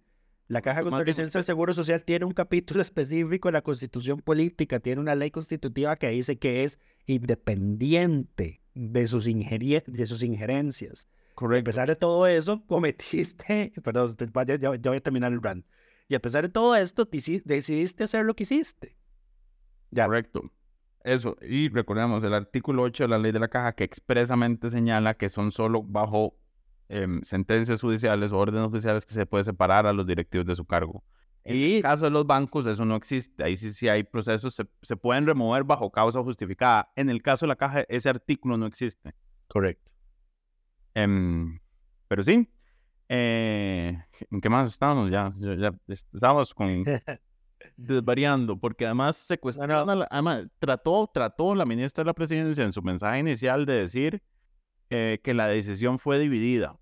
La 0.51 0.61
Caja 0.61 0.83
Costarricense 0.83 1.37
del 1.37 1.45
Seguro 1.45 1.73
Social 1.73 2.03
tiene 2.03 2.25
un 2.25 2.33
capítulo 2.33 2.81
específico 2.81 3.47
en 3.47 3.53
la 3.53 3.61
Constitución 3.61 4.19
Política, 4.19 4.81
tiene 4.81 4.99
una 4.99 5.15
ley 5.15 5.31
constitutiva 5.31 5.95
que 5.95 6.09
dice 6.09 6.39
que 6.39 6.65
es 6.65 6.77
independiente 7.05 8.61
de 8.73 9.07
sus, 9.07 9.23
de 9.23 10.05
sus 10.07 10.23
injerencias. 10.23 11.07
Correcto. 11.35 11.61
A 11.61 11.63
pesar 11.71 11.87
de 11.87 11.95
todo 11.95 12.27
eso, 12.27 12.65
cometiste, 12.67 13.71
perdón, 13.81 14.13
ya, 14.45 14.57
ya, 14.57 14.89
voy 14.89 14.97
a 14.97 15.01
terminar 15.01 15.31
el 15.31 15.41
run. 15.41 15.65
Y 16.09 16.15
a 16.15 16.19
pesar 16.19 16.43
de 16.43 16.49
todo 16.49 16.75
esto, 16.75 17.05
decidiste 17.05 18.03
hacer 18.03 18.25
lo 18.25 18.35
que 18.35 18.43
hiciste. 18.43 18.97
Ya. 19.89 20.05
Correcto. 20.05 20.51
Eso, 21.05 21.37
y 21.41 21.69
recordemos 21.69 22.25
el 22.25 22.33
artículo 22.33 22.83
8 22.83 23.05
de 23.05 23.07
la 23.07 23.19
ley 23.19 23.31
de 23.31 23.39
la 23.39 23.47
caja 23.47 23.71
que 23.71 23.85
expresamente 23.85 24.69
señala 24.69 25.13
que 25.13 25.29
son 25.29 25.53
solo 25.53 25.81
bajo 25.81 26.35
Em, 26.93 27.21
sentencias 27.23 27.79
judiciales 27.79 28.33
o 28.33 28.37
órdenes 28.37 28.67
judiciales 28.67 29.05
que 29.05 29.13
se 29.13 29.25
puede 29.25 29.45
separar 29.45 29.87
a 29.87 29.93
los 29.93 30.05
directivos 30.05 30.45
de 30.45 30.55
su 30.55 30.65
cargo. 30.65 31.01
En 31.45 31.55
el 31.55 31.81
caso 31.81 32.03
de 32.03 32.11
los 32.11 32.27
bancos, 32.27 32.65
eso 32.65 32.83
no 32.83 32.97
existe. 32.97 33.45
Ahí 33.45 33.55
sí, 33.55 33.71
sí 33.71 33.87
hay 33.87 34.03
procesos, 34.03 34.53
se, 34.53 34.65
se, 34.81 34.97
pueden 34.97 35.25
remover 35.25 35.63
bajo 35.63 35.89
causa 35.89 36.21
justificada. 36.21 36.91
En 36.97 37.09
el 37.09 37.21
caso 37.21 37.45
de 37.45 37.47
la 37.47 37.55
caja, 37.55 37.85
ese 37.87 38.09
artículo 38.09 38.57
no 38.57 38.65
existe. 38.65 39.15
Correcto. 39.47 39.89
Em, 40.93 41.61
pero 42.09 42.23
sí. 42.23 42.51
Eh, 43.07 43.97
¿En 44.29 44.41
qué 44.41 44.49
más 44.49 44.67
estábamos? 44.67 45.09
Ya, 45.09 45.33
ya, 45.37 45.73
estábamos 45.87 46.53
con 46.53 46.83
desvariando, 47.77 48.59
porque 48.59 48.85
además 48.85 49.15
se 49.15 49.37
cuestiona, 49.37 49.85
además, 50.09 50.45
trató, 50.59 51.09
trató 51.13 51.55
la 51.55 51.63
ministra 51.63 52.03
de 52.03 52.07
la 52.07 52.13
presidencia 52.13 52.65
en 52.65 52.73
su 52.73 52.81
mensaje 52.81 53.19
inicial 53.19 53.65
de 53.65 53.73
decir 53.75 54.21
eh, 54.89 55.21
que 55.23 55.33
la 55.33 55.47
decisión 55.47 55.97
fue 55.97 56.19
dividida 56.19 56.80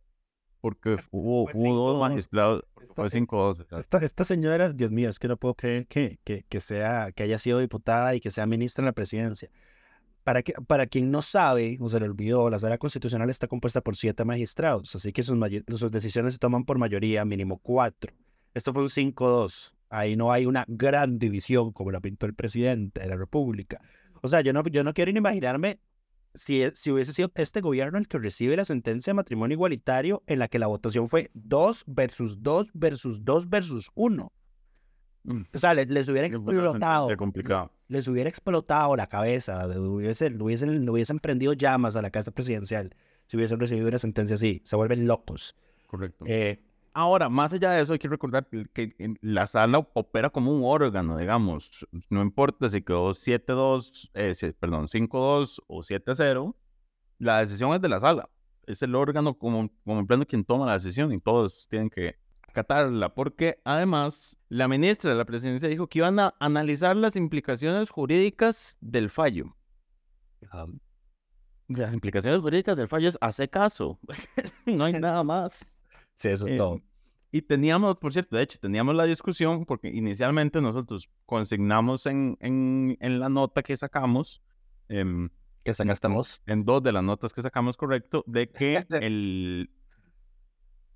porque 0.61 0.97
hubo, 1.11 1.49
dos 1.53 1.99
magistrados, 1.99 2.63
fue 2.95 3.09
cinco 3.09 3.37
dos. 3.37 3.65
Esta, 4.01 4.23
señora, 4.23 4.73
Dios 4.73 4.91
mío, 4.91 5.09
es 5.09 5.19
que 5.19 5.27
no 5.27 5.37
puedo 5.37 5.55
creer 5.55 5.87
que, 5.87 6.19
que, 6.23 6.43
que, 6.47 6.61
sea, 6.61 7.11
que 7.11 7.23
haya 7.23 7.39
sido 7.39 7.59
diputada 7.59 8.15
y 8.15 8.19
que 8.19 8.31
sea 8.31 8.45
ministra 8.45 8.81
en 8.83 8.87
la 8.87 8.91
presidencia. 8.93 9.49
Para, 10.23 10.43
que, 10.43 10.53
para 10.67 10.85
quien 10.85 11.11
no 11.11 11.21
sabe 11.21 11.77
o 11.79 11.89
se 11.89 11.99
le 11.99 12.05
olvidó, 12.05 12.49
la 12.49 12.59
sala 12.59 12.77
constitucional 12.77 13.29
está 13.29 13.47
compuesta 13.47 13.81
por 13.81 13.95
siete 13.95 14.25
magistrados, 14.25 14.95
así 14.95 15.11
que 15.11 15.23
sus, 15.23 15.37
sus 15.75 15.91
decisiones 15.91 16.33
se 16.33 16.39
toman 16.39 16.65
por 16.65 16.77
mayoría, 16.77 17.25
mínimo 17.25 17.57
cuatro. 17.57 18.13
Esto 18.53 18.73
fue 18.73 18.83
un 18.83 18.89
5-2. 18.89 19.73
Ahí 19.89 20.15
no 20.15 20.31
hay 20.31 20.45
una 20.45 20.65
gran 20.67 21.17
división 21.17 21.71
como 21.71 21.91
la 21.91 21.99
pintó 21.99 22.25
el 22.25 22.35
presidente 22.35 23.01
de 23.01 23.07
la 23.07 23.15
República. 23.15 23.81
O 24.21 24.27
sea, 24.27 24.41
yo 24.41 24.53
no, 24.53 24.63
yo 24.63 24.83
no 24.83 24.93
quiero 24.93 25.11
ni 25.11 25.17
imaginarme 25.17 25.79
si, 26.39 26.63
e, 26.63 26.71
si 26.73 26.89
hubiese 26.89 27.11
sido 27.11 27.31
este 27.35 27.59
gobierno 27.59 27.97
el 27.97 28.07
que 28.07 28.17
recibe 28.17 28.55
la 28.55 28.63
sentencia 28.63 29.11
de 29.11 29.15
matrimonio 29.15 29.55
igualitario 29.55 30.23
en 30.25 30.39
la 30.39 30.47
que 30.47 30.57
la 30.57 30.67
votación 30.67 31.09
fue 31.09 31.29
2 31.33 31.83
versus 31.87 32.41
2 32.41 32.69
versus 32.73 33.25
2 33.25 33.49
versus 33.49 33.91
1. 33.93 34.31
Mm. 35.23 35.41
O 35.53 35.59
sea, 35.59 35.73
les, 35.73 36.07
hubiera 36.07 36.27
explotado. 36.27 37.15
Complicado. 37.17 37.73
Les 37.89 38.07
hubiera 38.07 38.29
explotado 38.29 38.95
la 38.95 39.07
cabeza, 39.07 39.67
hubiesen, 39.67 40.41
hubiesen, 40.41 40.87
hubiesen 40.87 41.19
prendido 41.19 41.51
llamas 41.51 41.97
a 41.97 42.01
la 42.01 42.09
casa 42.09 42.31
presidencial 42.31 42.95
si 43.27 43.35
hubiesen 43.35 43.59
recibido 43.59 43.89
una 43.89 43.99
sentencia 43.99 44.35
así. 44.35 44.61
Se 44.63 44.77
vuelven 44.77 45.07
locos. 45.07 45.57
Correcto. 45.87 46.23
Eh, 46.25 46.61
Ahora, 46.99 47.29
más 47.29 47.53
allá 47.53 47.71
de 47.71 47.81
eso, 47.81 47.93
hay 47.93 47.99
que 47.99 48.09
recordar 48.09 48.45
que 48.73 48.93
la 49.21 49.47
sala 49.47 49.87
opera 49.93 50.29
como 50.29 50.51
un 50.51 50.63
órgano, 50.65 51.17
digamos. 51.17 51.87
No 52.09 52.21
importa 52.21 52.67
si 52.67 52.81
quedó 52.81 53.11
7-2, 53.11 54.09
eh, 54.15 54.53
perdón, 54.59 54.87
5-2 54.87 55.63
o 55.67 55.79
7-0, 55.79 56.57
la 57.19 57.39
decisión 57.39 57.73
es 57.73 57.79
de 57.79 57.87
la 57.87 58.01
sala. 58.01 58.29
Es 58.67 58.81
el 58.81 58.95
órgano 58.95 59.39
como, 59.39 59.71
como 59.85 60.01
en 60.01 60.07
pleno 60.07 60.25
quien 60.25 60.43
toma 60.43 60.65
la 60.65 60.73
decisión 60.73 61.13
y 61.13 61.21
todos 61.21 61.69
tienen 61.69 61.89
que 61.89 62.17
acatarla, 62.45 63.15
porque 63.15 63.61
además 63.63 64.37
la 64.49 64.67
ministra 64.67 65.09
de 65.09 65.15
la 65.15 65.23
presidencia 65.23 65.69
dijo 65.69 65.87
que 65.87 65.99
iban 65.99 66.19
a 66.19 66.35
analizar 66.41 66.97
las 66.97 67.15
implicaciones 67.15 67.91
jurídicas 67.91 68.77
del 68.81 69.09
fallo. 69.09 69.55
las 71.69 71.93
implicaciones 71.93 72.41
jurídicas 72.41 72.75
del 72.75 72.89
fallo 72.89 73.07
es 73.07 73.17
hace 73.21 73.47
caso, 73.49 74.01
no 74.65 74.83
hay 74.83 74.91
nada 74.99 75.23
más. 75.23 75.65
Sí, 76.15 76.27
eso 76.27 76.45
es 76.45 76.57
todo. 76.57 76.81
Y 77.31 77.43
teníamos, 77.43 77.97
por 77.97 78.11
cierto, 78.11 78.35
de 78.35 78.43
hecho, 78.43 78.57
teníamos 78.59 78.95
la 78.95 79.05
discusión 79.05 79.65
porque 79.65 79.89
inicialmente 79.89 80.61
nosotros 80.61 81.09
consignamos 81.25 82.05
en, 82.07 82.37
en, 82.39 82.97
en 82.99 83.19
la 83.19 83.29
nota 83.29 83.61
que 83.61 83.77
sacamos, 83.77 84.41
em, 84.87 85.29
que 85.63 85.73
sacaste 85.73 86.07
en 86.47 86.65
dos 86.65 86.81
de 86.81 86.91
las 86.91 87.03
notas 87.03 87.33
que 87.33 87.43
sacamos, 87.43 87.77
correcto, 87.77 88.23
de 88.25 88.49
que 88.49 88.83
el, 89.01 89.69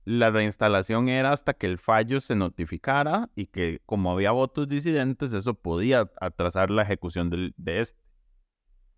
la 0.06 0.32
reinstalación 0.32 1.08
era 1.08 1.32
hasta 1.32 1.54
que 1.54 1.68
el 1.68 1.78
fallo 1.78 2.20
se 2.20 2.36
notificara 2.36 3.30
y 3.36 3.46
que 3.48 3.82
como 3.86 4.12
había 4.12 4.32
votos 4.32 4.68
disidentes, 4.68 5.34
eso 5.34 5.54
podía 5.54 6.10
atrasar 6.20 6.72
la 6.72 6.82
ejecución 6.82 7.30
de 7.30 7.80
este. 7.80 8.03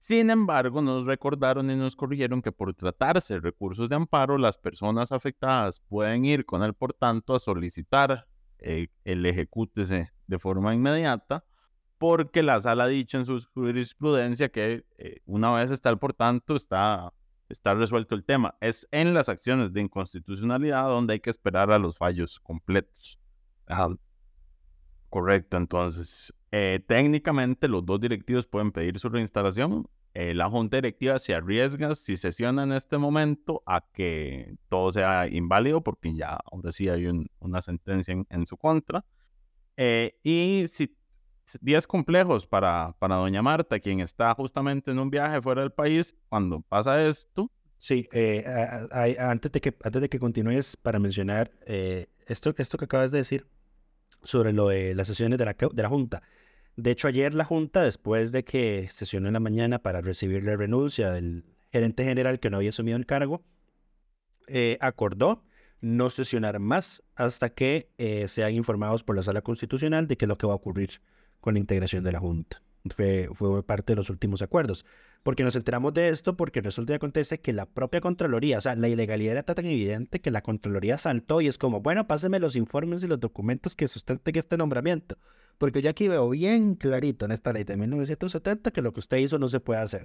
Sin 0.08 0.30
embargo, 0.30 0.84
nos 0.84 1.08
recordaron 1.08 1.72
y 1.72 1.76
nos 1.76 1.96
corrigieron 1.96 2.40
que 2.40 2.52
por 2.52 2.72
tratarse 2.76 3.34
de 3.34 3.40
recursos 3.40 3.90
de 3.90 3.96
amparo, 3.96 4.38
las 4.38 4.56
personas 4.60 5.12
afectadas 5.12 5.80
pueden 5.80 6.26
ir 6.26 6.46
con 6.46 6.62
él, 6.62 6.76
por 6.76 6.94
tanto, 6.94 7.34
a 7.34 7.40
solicitar 7.40 8.28
eh, 8.60 8.90
el 9.04 9.26
ejecútese 9.26 10.12
de 10.28 10.38
forma 10.38 10.76
inmediata, 10.76 11.44
porque 11.98 12.44
la 12.44 12.60
sala 12.60 12.84
ha 12.84 12.88
dicho 12.88 13.18
en 13.18 13.26
su 13.26 13.44
jurisprudencia 13.56 14.50
que 14.50 14.86
eh, 15.00 15.22
una 15.26 15.52
vez 15.52 15.72
está 15.72 15.90
el 15.90 15.98
por 15.98 16.14
tanto, 16.14 16.56
está 16.56 17.12
está 17.50 17.74
resuelto 17.74 18.14
el 18.14 18.26
tema. 18.26 18.56
Es 18.62 18.88
en 18.92 19.12
las 19.16 19.28
acciones 19.28 19.74
de 19.74 19.82
inconstitucionalidad 19.82 20.84
donde 20.84 21.14
hay 21.14 21.20
que 21.20 21.32
esperar 21.32 21.72
a 21.72 21.80
los 21.80 21.98
fallos 21.98 22.40
completos. 22.40 23.20
Correcto, 25.16 25.56
entonces, 25.56 26.34
eh, 26.52 26.84
técnicamente 26.86 27.70
los 27.70 27.86
dos 27.86 28.02
directivos 28.02 28.48
pueden 28.48 28.74
pedir 28.74 29.00
su 29.00 29.08
reinstalación. 29.08 29.88
Eh, 30.18 30.34
la 30.34 30.50
junta 30.50 30.78
directiva 30.78 31.20
se 31.20 31.36
arriesga, 31.36 31.94
si 31.94 32.16
sesiona 32.16 32.64
en 32.64 32.72
este 32.72 32.98
momento, 32.98 33.62
a 33.66 33.82
que 33.94 34.56
todo 34.70 34.92
sea 34.94 35.28
inválido, 35.28 35.84
porque 35.84 36.16
ya 36.16 36.40
ahora 36.52 36.72
sí 36.72 36.88
hay 36.88 37.06
una 37.40 37.62
sentencia 37.62 38.16
en, 38.30 38.46
su 38.48 38.56
contra. 38.56 39.06
Eh, 39.76 40.18
y 40.24 40.64
si 40.68 40.96
días 41.62 41.86
complejos 41.86 42.48
para, 42.48 42.96
para 42.98 43.16
doña 43.16 43.42
Marta, 43.42 43.80
quien 43.80 44.00
está 44.00 44.34
justamente 44.34 44.92
en 44.92 45.00
un 45.00 45.10
viaje 45.10 45.42
fuera 45.42 45.62
del 45.62 45.72
país, 45.72 46.16
cuando 46.30 46.62
pasa 46.62 47.06
esto. 47.06 47.52
Sí, 47.78 48.08
eh, 48.14 48.44
antes, 49.20 49.52
de 49.52 49.62
que, 49.62 49.76
antes 49.84 50.02
de 50.02 50.10
que 50.10 50.18
continúes 50.18 50.78
para 50.78 50.98
mencionar 50.98 51.52
eh, 51.66 52.08
esto, 52.26 52.54
esto 52.58 52.78
que 52.78 52.86
acabas 52.86 53.12
de 53.12 53.20
decir 53.20 53.48
sobre 54.24 54.54
lo 54.54 54.70
de 54.70 54.96
las 54.96 55.08
sesiones 55.08 55.38
de 55.38 55.46
la, 55.46 55.54
de 55.54 55.84
la 55.84 55.90
Junta. 55.90 56.24
De 56.76 56.92
hecho, 56.92 57.08
ayer 57.08 57.34
la 57.34 57.46
Junta, 57.46 57.84
después 57.84 58.32
de 58.32 58.44
que 58.44 58.88
sesionó 58.92 59.28
en 59.28 59.34
la 59.34 59.40
mañana 59.40 59.80
para 59.80 60.02
recibir 60.02 60.44
la 60.44 60.56
renuncia 60.58 61.12
del 61.12 61.46
gerente 61.72 62.04
general 62.04 62.40
que 62.40 62.50
no 62.50 62.58
había 62.58 62.70
asumido 62.70 62.98
el 62.98 63.06
cargo, 63.06 63.44
eh, 64.48 64.78
acordó 64.82 65.44
no 65.82 66.10
sesionar 66.10 66.60
más 66.60 67.04
hasta 67.16 67.50
que 67.50 67.90
sean 68.28 68.54
informados 68.54 69.04
por 69.04 69.16
la 69.16 69.24
Sala 69.24 69.42
Constitucional 69.42 70.08
de 70.08 70.18
qué 70.18 70.26
es 70.26 70.30
lo 70.30 70.38
que 70.38 70.48
va 70.48 70.54
a 70.54 70.58
ocurrir 70.58 71.02
con 71.40 71.54
la 71.54 71.60
integración 71.60 72.04
de 72.04 72.12
la 72.12 72.20
Junta. 72.20 72.62
Fue, 72.90 73.30
fue 73.34 73.64
parte 73.64 73.94
de 73.94 73.98
los 73.98 74.10
últimos 74.10 74.42
acuerdos. 74.42 74.86
Porque 75.24 75.44
nos 75.44 75.56
enteramos 75.56 75.94
de 75.94 76.10
esto 76.10 76.38
porque 76.38 76.62
resulta 76.62 76.94
y 76.94 76.96
acontece 76.98 77.40
que 77.40 77.52
la 77.52 77.66
propia 77.66 78.02
Contraloría, 78.02 78.60
o 78.60 78.62
sea, 78.62 78.76
la 78.76 78.88
ilegalidad 78.88 79.34
era 79.34 79.44
tan 79.44 79.66
evidente 79.66 80.22
que 80.22 80.30
la 80.30 80.42
Contraloría 80.42 80.98
saltó 80.98 81.42
y 81.42 81.48
es 81.48 81.58
como, 81.58 81.82
bueno, 81.82 82.08
pásenme 82.08 82.40
los 82.40 82.56
informes 82.56 83.04
y 83.04 83.08
los 83.08 83.20
documentos 83.20 83.76
que 83.76 83.88
sustenten 83.88 84.38
este 84.38 84.58
nombramiento. 84.58 85.18
Porque 85.58 85.82
yo 85.82 85.90
aquí 85.90 86.08
veo 86.08 86.30
bien 86.30 86.76
clarito 86.76 87.26
en 87.26 87.32
esta 87.32 87.54
ley 87.54 87.64
de 87.64 87.78
1970 87.78 88.72
que 88.72 88.82
lo 88.82 88.94
que 88.94 89.00
usted 89.00 89.18
hizo 89.18 89.40
no 89.40 89.48
se 89.48 89.60
puede 89.60 89.82
hacer. 89.82 90.04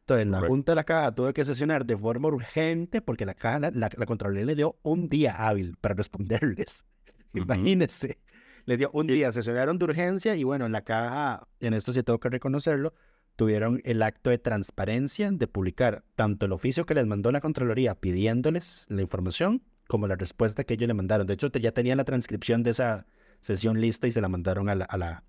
Entonces, 0.00 0.26
la 0.26 0.40
Junta 0.40 0.72
de 0.72 0.76
la 0.76 0.84
Caja 0.84 1.14
tuvo 1.14 1.32
que 1.32 1.44
sesionar 1.44 1.86
de 1.86 1.96
forma 1.96 2.28
urgente 2.28 3.00
porque 3.00 3.24
la 3.24 3.34
Caja, 3.34 3.70
la, 3.72 3.88
Contraloría 3.90 4.44
le 4.44 4.56
dio 4.56 4.76
un 4.82 5.08
día 5.08 5.36
hábil 5.36 5.76
para 5.80 5.94
responderles. 5.94 6.84
Imagínense 7.34 8.18
les 8.64 8.78
dio 8.78 8.90
un 8.92 9.06
día, 9.06 9.32
sesionaron 9.32 9.78
de 9.78 9.84
urgencia 9.84 10.36
y 10.36 10.44
bueno, 10.44 10.66
en 10.66 10.72
la 10.72 10.82
caja, 10.82 11.48
en 11.60 11.74
esto 11.74 11.92
sí 11.92 12.02
tengo 12.02 12.20
que 12.20 12.28
reconocerlo, 12.28 12.94
tuvieron 13.36 13.80
el 13.84 14.02
acto 14.02 14.30
de 14.30 14.38
transparencia 14.38 15.30
de 15.30 15.46
publicar 15.46 16.04
tanto 16.14 16.46
el 16.46 16.52
oficio 16.52 16.86
que 16.86 16.94
les 16.94 17.06
mandó 17.06 17.32
la 17.32 17.40
Contraloría 17.40 17.94
pidiéndoles 17.94 18.86
la 18.88 19.02
información 19.02 19.62
como 19.88 20.06
la 20.06 20.16
respuesta 20.16 20.64
que 20.64 20.74
ellos 20.74 20.88
le 20.88 20.94
mandaron. 20.94 21.26
De 21.26 21.34
hecho, 21.34 21.48
ya 21.48 21.72
tenían 21.72 21.98
la 21.98 22.04
transcripción 22.04 22.62
de 22.62 22.70
esa 22.70 23.06
sesión 23.42 23.80
lista 23.80 24.06
y 24.06 24.12
se 24.12 24.22
la 24.22 24.28
mandaron 24.28 24.70
a 24.70 24.74
la, 24.74 24.86
a 24.86 24.96
la, 24.96 25.24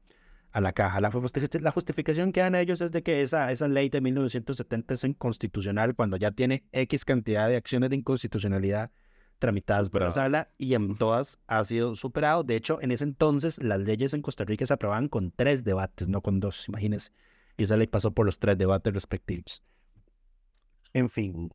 a 0.51 0.61
la 0.61 0.71
caja. 0.71 1.01
La, 1.01 1.09
la, 1.09 1.71
justificación 1.71 2.31
que 2.31 2.39
dan 2.39 2.55
ellos 2.55 2.79
es 2.79 2.91
de 2.91 3.03
que 3.03 3.21
esa, 3.21 3.51
esa 3.51 3.67
ley 3.67 3.89
de 3.89 3.99
1970 3.99 4.93
es 4.93 5.03
inconstitucional 5.03 5.95
cuando 5.95 6.15
ya 6.15 6.31
tiene 6.31 6.63
X 6.71 7.03
cantidad 7.03 7.49
de 7.49 7.57
acciones 7.57 7.89
de 7.89 7.97
inconstitucionalidad 7.97 8.91
tramitadas 9.39 9.89
por 9.89 10.03
la 10.03 10.11
sala 10.11 10.53
y 10.57 10.73
en 10.73 10.95
todas 10.95 11.37
ha 11.47 11.63
sido 11.65 11.97
superado. 11.97 12.43
De 12.43 12.55
hecho, 12.55 12.81
en 12.81 12.91
ese 12.91 13.03
entonces 13.03 13.61
las 13.61 13.81
leyes 13.81 14.13
en 14.13 14.21
Costa 14.21 14.45
Rica 14.45 14.65
se 14.65 14.73
aprobaban 14.73 15.09
con 15.09 15.31
tres 15.31 15.65
debates, 15.65 16.07
no 16.07 16.21
con 16.21 16.39
dos, 16.39 16.69
imagínense. 16.69 17.11
Y 17.57 17.63
esa 17.63 17.75
ley 17.75 17.87
pasó 17.87 18.13
por 18.13 18.25
los 18.25 18.39
tres 18.39 18.57
debates 18.57 18.93
respectivos. 18.93 19.61
En 20.93 21.09
fin. 21.09 21.51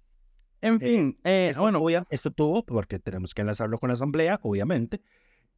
En 0.61 0.75
eh, 0.75 0.79
fin, 0.79 1.19
eh, 1.25 1.49
esto, 1.51 1.63
bueno, 1.63 1.81
esto 2.11 2.31
tuvo, 2.31 2.67
porque 2.67 2.99
tenemos 2.99 3.33
que 3.33 3.43
enlazarlo 3.43 3.79
con 3.79 3.89
la 3.89 3.95
Asamblea, 3.95 4.41
obviamente. 4.43 5.01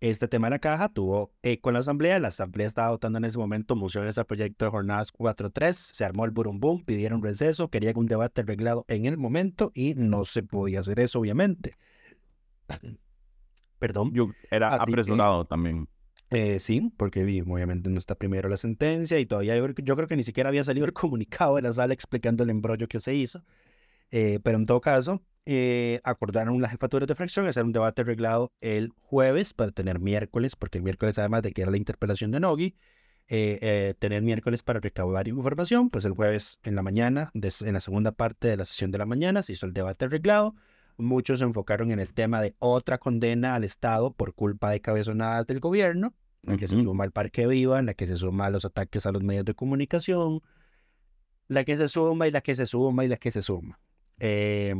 Este 0.01 0.29
tema 0.29 0.47
de 0.47 0.53
la 0.53 0.59
caja 0.59 0.89
tuvo 0.89 1.35
eco 1.43 1.69
en 1.69 1.75
la 1.75 1.81
Asamblea. 1.81 2.19
La 2.21 2.29
Asamblea 2.29 2.67
estaba 2.67 2.89
votando 2.89 3.19
en 3.19 3.27
ese 3.27 3.37
momento 3.37 3.77
mociones 3.77 4.17
al 4.17 4.25
proyecto 4.25 4.65
de 4.65 4.71
jornadas 4.71 5.13
4.3. 5.13 5.75
Se 5.75 6.07
armó 6.07 6.25
el 6.25 6.31
burumbum, 6.31 6.83
pidieron 6.83 7.23
receso, 7.23 7.69
querían 7.69 7.99
un 7.99 8.07
debate 8.07 8.41
arreglado 8.41 8.87
en 8.89 9.05
el 9.05 9.19
momento 9.19 9.73
y 9.75 9.95
no 9.95 10.25
se 10.25 10.43
podía 10.43 10.81
hacer 10.81 11.01
eso, 11.01 11.21
obviamente. 11.21 11.77
Perdón. 13.79 14.11
Yo 14.15 14.31
era 14.51 14.75
apresurado 14.75 15.45
también. 15.45 15.87
Eh, 16.31 16.61
sí, 16.61 16.91
porque 16.97 17.23
obviamente 17.47 17.91
no 17.91 17.99
está 17.99 18.15
primero 18.15 18.49
la 18.49 18.57
sentencia 18.57 19.19
y 19.19 19.27
todavía 19.27 19.57
yo, 19.57 19.97
creo 19.97 20.09
que 20.09 20.17
ni 20.17 20.23
siquiera 20.23 20.49
había 20.49 20.65
salido 20.65 20.87
el 20.87 20.95
comunicado 20.95 21.57
de 21.57 21.63
la 21.63 21.75
sala 21.75 21.93
explicando 21.93 22.43
el 22.43 22.51
embrollo 22.51 22.89
que 22.89 23.01
se 23.01 23.15
hizo. 23.15 23.45
Eh, 24.13 24.41
pero 24.43 24.57
en 24.57 24.65
todo 24.65 24.81
caso, 24.81 25.23
eh, 25.47 26.01
acordaron 26.05 26.61
las 26.61 26.70
jefaturas 26.70 27.09
de 27.09 27.14
fracción 27.14 27.47
hacer 27.47 27.64
un 27.64 27.72
debate 27.72 28.03
arreglado 28.03 28.53
el 28.61 28.91
jueves 29.01 29.55
para 29.55 29.70
tener 29.70 30.01
miércoles, 30.01 30.57
porque 30.57 30.78
el 30.78 30.84
miércoles 30.84 31.18
además 31.18 31.43
de 31.43 31.53
que 31.53 31.62
era 31.62 31.70
la 31.70 31.76
interpelación 31.76 32.30
de 32.30 32.41
Nogui, 32.41 32.76
tener 33.28 34.22
miércoles 34.22 34.64
para 34.64 34.80
recaudar 34.80 35.28
información, 35.28 35.88
pues 35.88 36.05
el 36.05 36.12
jueves 36.12 36.59
en 36.64 36.74
la 36.74 36.82
mañana, 36.82 37.30
en 37.32 37.72
la 37.72 37.80
segunda 37.80 38.11
parte 38.11 38.49
de 38.49 38.57
la 38.57 38.64
sesión 38.64 38.91
de 38.91 38.99
la 38.99 39.07
mañana, 39.07 39.45
se 39.45 39.53
hizo 39.53 39.66
el 39.66 39.72
debate 39.72 40.07
arreglado 40.07 40.57
Muchos 41.01 41.38
se 41.38 41.47
enfocaron 41.47 41.93
en 41.93 41.99
el 41.99 42.12
tema 42.12 42.43
de 42.43 42.55
otra 42.59 42.99
condena 42.99 43.55
al 43.55 43.64
Estado 43.64 44.12
por 44.12 44.34
culpa 44.34 44.70
de 44.70 44.80
cabezonadas 44.80 45.47
del 45.47 45.59
gobierno, 45.59 46.14
en 46.43 46.53
la 46.53 46.59
que 46.59 46.68
se 46.68 46.80
suma 46.80 47.05
el 47.05 47.11
Parque 47.11 47.47
Viva, 47.47 47.78
en 47.78 47.86
la 47.86 47.95
que 47.95 48.07
se 48.07 48.16
suma 48.16 48.51
los 48.51 48.66
ataques 48.66 49.07
a 49.07 49.12
los 49.12 49.22
medios 49.22 49.47
de 49.47 49.55
comunicación, 49.55 50.43
la 51.49 51.64
que 51.64 51.76
se 51.76 51.88
suma 51.88 52.28
y 52.28 52.30
la 52.30 52.43
que 52.43 52.55
se 52.55 52.66
suma 52.66 53.05
y 53.05 53.09
la 53.09 53.16
que 53.16 53.30
se 53.30 53.41
suma. 53.41 53.80
Eh, 54.18 54.74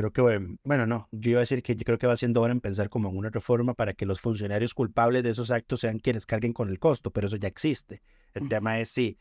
creo 0.00 0.12
que, 0.12 0.56
bueno, 0.64 0.86
no, 0.86 1.08
yo 1.12 1.30
iba 1.32 1.40
a 1.40 1.40
decir 1.40 1.62
que 1.62 1.76
yo 1.76 1.84
creo 1.84 1.98
que 1.98 2.06
va 2.06 2.16
siendo 2.16 2.40
hora 2.42 2.52
en 2.52 2.60
pensar 2.60 2.88
como 2.88 3.08
en 3.08 3.16
una 3.16 3.30
reforma 3.30 3.74
para 3.74 3.94
que 3.94 4.06
los 4.06 4.20
funcionarios 4.20 4.74
culpables 4.74 5.22
de 5.22 5.30
esos 5.30 5.50
actos 5.50 5.80
sean 5.80 5.98
quienes 5.98 6.26
carguen 6.26 6.52
con 6.52 6.68
el 6.68 6.78
costo, 6.78 7.10
pero 7.10 7.26
eso 7.26 7.36
ya 7.36 7.48
existe. 7.48 8.02
El 8.34 8.48
tema 8.48 8.80
es 8.80 8.90
si 8.90 9.18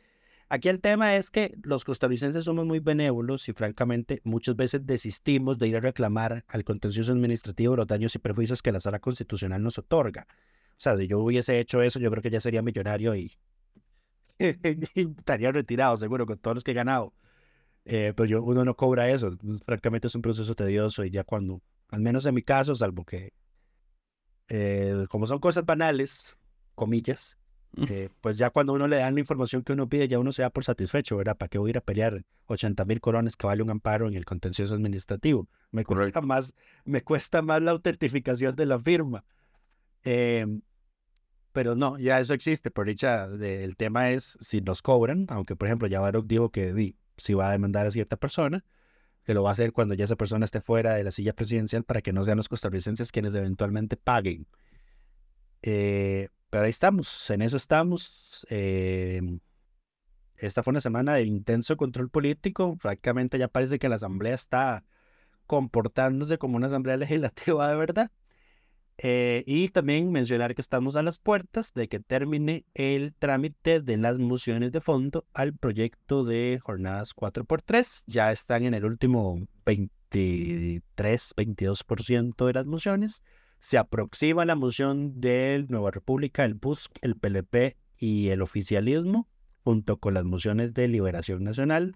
Aquí 0.52 0.68
el 0.68 0.82
tema 0.82 1.16
es 1.16 1.30
que 1.30 1.56
los 1.62 1.86
costarricenses 1.86 2.44
somos 2.44 2.66
muy 2.66 2.80
benévolos 2.80 3.48
y 3.50 3.54
francamente 3.54 4.20
muchas 4.24 4.56
veces 4.56 4.84
desistimos 4.84 5.60
de 5.60 5.68
ir 5.68 5.78
a 5.78 5.80
reclamar 5.80 6.44
al 6.48 6.64
contencioso 6.64 7.12
administrativo 7.12 7.76
los 7.76 7.86
daños 7.86 8.16
y 8.16 8.20
perjuicios 8.20 8.64
que 8.64 8.72
la 8.72 8.82
sala 8.82 8.98
constitucional 8.98 9.62
nos 9.62 9.78
otorga. 9.78 10.26
O 10.72 10.82
sea, 10.82 10.98
si 10.98 11.06
yo 11.06 11.20
hubiese 11.20 11.60
hecho 11.60 11.84
eso, 11.84 12.00
yo 12.00 12.10
creo 12.10 12.24
que 12.24 12.32
ya 12.32 12.42
sería 12.42 12.64
millonario 12.64 13.16
y, 13.16 13.38
estaría 14.40 15.52
retirado, 15.52 15.98
seguro, 15.98 16.26
con 16.26 16.40
todos 16.40 16.56
los 16.56 16.64
que 16.64 16.72
he 16.72 16.74
ganado. 16.74 17.14
Eh, 17.86 18.14
pero 18.16 18.26
yo, 18.26 18.44
uno 18.44 18.64
no 18.66 18.76
cobra 18.76 19.10
eso. 19.10 19.36
Francamente 19.66 20.08
es 20.08 20.16
un 20.16 20.22
proceso 20.22 20.54
tedioso 20.54 21.04
y 21.04 21.10
ya 21.10 21.24
cuando, 21.24 21.62
al 21.90 22.02
menos 22.02 22.26
en 22.26 22.36
mi 22.36 22.42
caso, 22.42 22.76
salvo 22.76 23.04
que, 23.06 23.34
eh, 24.50 25.06
como 25.10 25.28
son 25.28 25.40
cosas 25.40 25.66
banales, 25.66 26.38
comillas, 26.76 27.38
eh, 27.90 28.10
pues 28.22 28.38
ya 28.38 28.50
cuando 28.50 28.74
uno 28.74 28.88
le 28.88 28.98
dan 28.98 29.14
la 29.14 29.20
información 29.20 29.64
que 29.64 29.74
uno 29.74 29.88
pide, 29.88 30.08
ya 30.08 30.18
uno 30.18 30.32
se 30.32 30.42
da 30.42 30.50
por 30.50 30.64
satisfecho, 30.64 31.18
¿verdad? 31.18 31.38
¿Para 31.38 31.50
qué 31.50 31.60
voy 31.60 31.70
a 31.70 31.72
ir 31.72 31.78
a 31.78 31.82
pelear 31.82 32.24
80 32.48 32.84
mil 32.86 33.00
coronas 33.00 33.36
que 33.36 33.46
vale 33.46 33.62
un 33.62 33.70
amparo 33.70 34.08
en 34.08 34.16
el 34.16 34.26
contencioso 34.26 34.74
administrativo? 34.74 35.48
Me 35.72 35.86
cuesta, 35.86 36.22
más, 36.22 36.54
me 36.84 37.04
cuesta 37.04 37.42
más 37.42 37.62
la 37.62 37.72
autentificación 37.72 38.56
de 38.56 38.66
la 38.66 38.80
firma. 38.80 39.24
Em, 40.04 40.62
pero 41.52 41.76
no, 41.76 41.98
ya 42.00 42.20
eso 42.20 42.34
existe. 42.34 42.72
Por 42.72 42.88
dicha, 42.88 43.26
el 43.26 43.76
tema 43.76 44.12
es 44.12 44.38
si 44.42 44.62
nos 44.62 44.82
cobran, 44.82 45.28
aunque 45.30 45.56
por 45.56 45.68
ejemplo 45.68 45.88
ya 45.88 46.00
Baruch 46.00 46.26
dijo 46.26 46.50
que 46.50 46.74
si 47.20 47.34
va 47.34 47.50
a 47.50 47.52
demandar 47.52 47.86
a 47.86 47.92
cierta 47.92 48.18
persona, 48.18 48.66
que 49.24 49.34
lo 49.34 49.44
va 49.44 49.50
a 49.50 49.54
hacer 49.54 49.74
cuando 49.74 49.94
ya 49.94 50.06
esa 50.06 50.16
persona 50.16 50.46
esté 50.46 50.62
fuera 50.62 50.96
de 50.96 51.04
la 51.04 51.12
silla 51.12 51.34
presidencial 51.34 51.84
para 51.84 52.02
que 52.02 52.14
no 52.14 52.24
sean 52.24 52.38
los 52.38 52.50
costarricenses 52.50 53.12
quienes 53.12 53.36
eventualmente 53.36 53.98
paguen. 53.98 54.48
Eh, 55.62 56.30
pero 56.50 56.64
ahí 56.64 56.70
estamos, 56.70 57.30
en 57.30 57.42
eso 57.42 57.58
estamos. 57.58 58.46
Em, 58.50 59.40
esta 60.36 60.64
fue 60.64 60.72
una 60.72 60.82
semana 60.82 61.16
de 61.16 61.24
intenso 61.24 61.78
control 61.78 62.10
político. 62.10 62.76
Francamente, 62.80 63.38
ya 63.38 63.48
parece 63.48 63.78
que 63.78 63.90
la 63.90 63.96
Asamblea 63.98 64.34
está 64.34 64.86
comportándose 65.46 66.38
como 66.38 66.58
una 66.58 66.68
Asamblea 66.68 66.98
Legislativa 66.98 67.70
de 67.70 67.76
verdad. 67.76 68.12
Eh, 69.02 69.46
y 69.48 69.70
también 69.70 70.12
mencionar 70.12 70.54
que 70.56 70.62
estamos 70.62 70.98
a 70.98 71.04
las 71.04 71.20
puertas 71.20 71.74
de 71.74 71.88
que 71.88 72.02
termine 72.02 72.66
el 72.74 73.14
trámite 73.14 73.80
de 73.80 73.96
las 73.96 74.20
mociones 74.20 74.74
de 74.74 74.82
fondo 74.82 75.26
al 75.34 75.54
proyecto 75.54 76.26
de 76.26 76.60
jornadas 76.62 77.16
4x3. 77.16 78.04
Ya 78.08 78.34
están 78.34 78.64
en 78.64 78.74
el 78.74 78.84
último 78.84 79.48
23, 79.66 81.34
22% 81.38 82.46
de 82.46 82.54
las 82.54 82.66
mociones. 82.66 83.24
Se 83.60 83.78
aproxima 83.78 84.44
la 84.44 84.56
moción 84.56 85.22
del 85.22 85.68
Nueva 85.70 85.92
República, 85.92 86.44
el 86.44 86.58
PUSC, 86.58 86.92
el 87.02 87.16
PLP 87.16 87.78
y 87.98 88.28
el 88.30 88.42
oficialismo, 88.42 89.30
junto 89.64 89.96
con 89.96 90.14
las 90.14 90.26
mociones 90.26 90.74
de 90.74 90.90
Liberación 90.90 91.46
Nacional, 91.46 91.96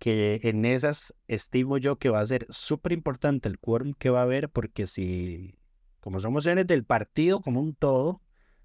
que 0.00 0.40
en 0.42 0.64
esas 0.64 1.14
estimo 1.28 1.78
yo 1.78 1.94
que 1.94 2.08
va 2.08 2.18
a 2.18 2.26
ser 2.26 2.48
súper 2.50 2.90
importante 2.90 3.48
el 3.48 3.60
quórum 3.60 3.94
que 3.96 4.10
va 4.10 4.20
a 4.20 4.24
haber, 4.24 4.48
porque 4.48 4.88
si, 4.88 5.61
como 6.02 6.18
son 6.18 6.32
mociones 6.32 6.66
del 6.66 6.84
partido 6.84 7.40
como 7.40 7.60
un 7.60 7.76
todo, 7.76 8.20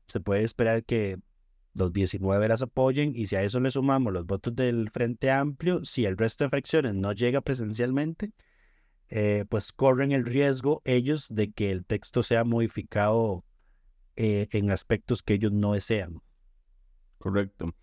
se 0.08 0.20
puede 0.20 0.44
esperar 0.44 0.84
que 0.84 1.20
los 1.76 1.94
19 1.94 2.48
las 2.48 2.64
apoyen 2.64 3.14
y 3.16 3.28
si 3.28 3.36
a 3.36 3.44
eso 3.44 3.60
le 3.60 3.70
sumamos 3.70 4.12
los 4.12 4.26
votos 4.26 4.56
del 4.56 4.90
Frente 4.90 5.30
Amplio, 5.30 5.86
si 5.86 6.06
el 6.06 6.18
resto 6.18 6.46
de 6.46 6.50
fracciones 6.50 6.96
no 6.96 7.14
llega 7.14 7.42
presencialmente, 7.42 8.32
eh, 9.10 9.46
pues 9.50 9.72
corren 9.72 10.12
el 10.14 10.26
riesgo 10.26 10.82
ellos 10.84 11.28
de 11.30 11.52
que 11.52 11.70
el 11.70 11.86
texto 11.86 12.24
sea 12.24 12.44
modificado 12.44 13.46
eh, 14.16 14.48
en 14.52 14.72
aspectos 14.72 15.22
que 15.22 15.36
ellos 15.36 15.52
no 15.52 15.74
desean. 15.74 16.20
Correcto. 17.20 17.76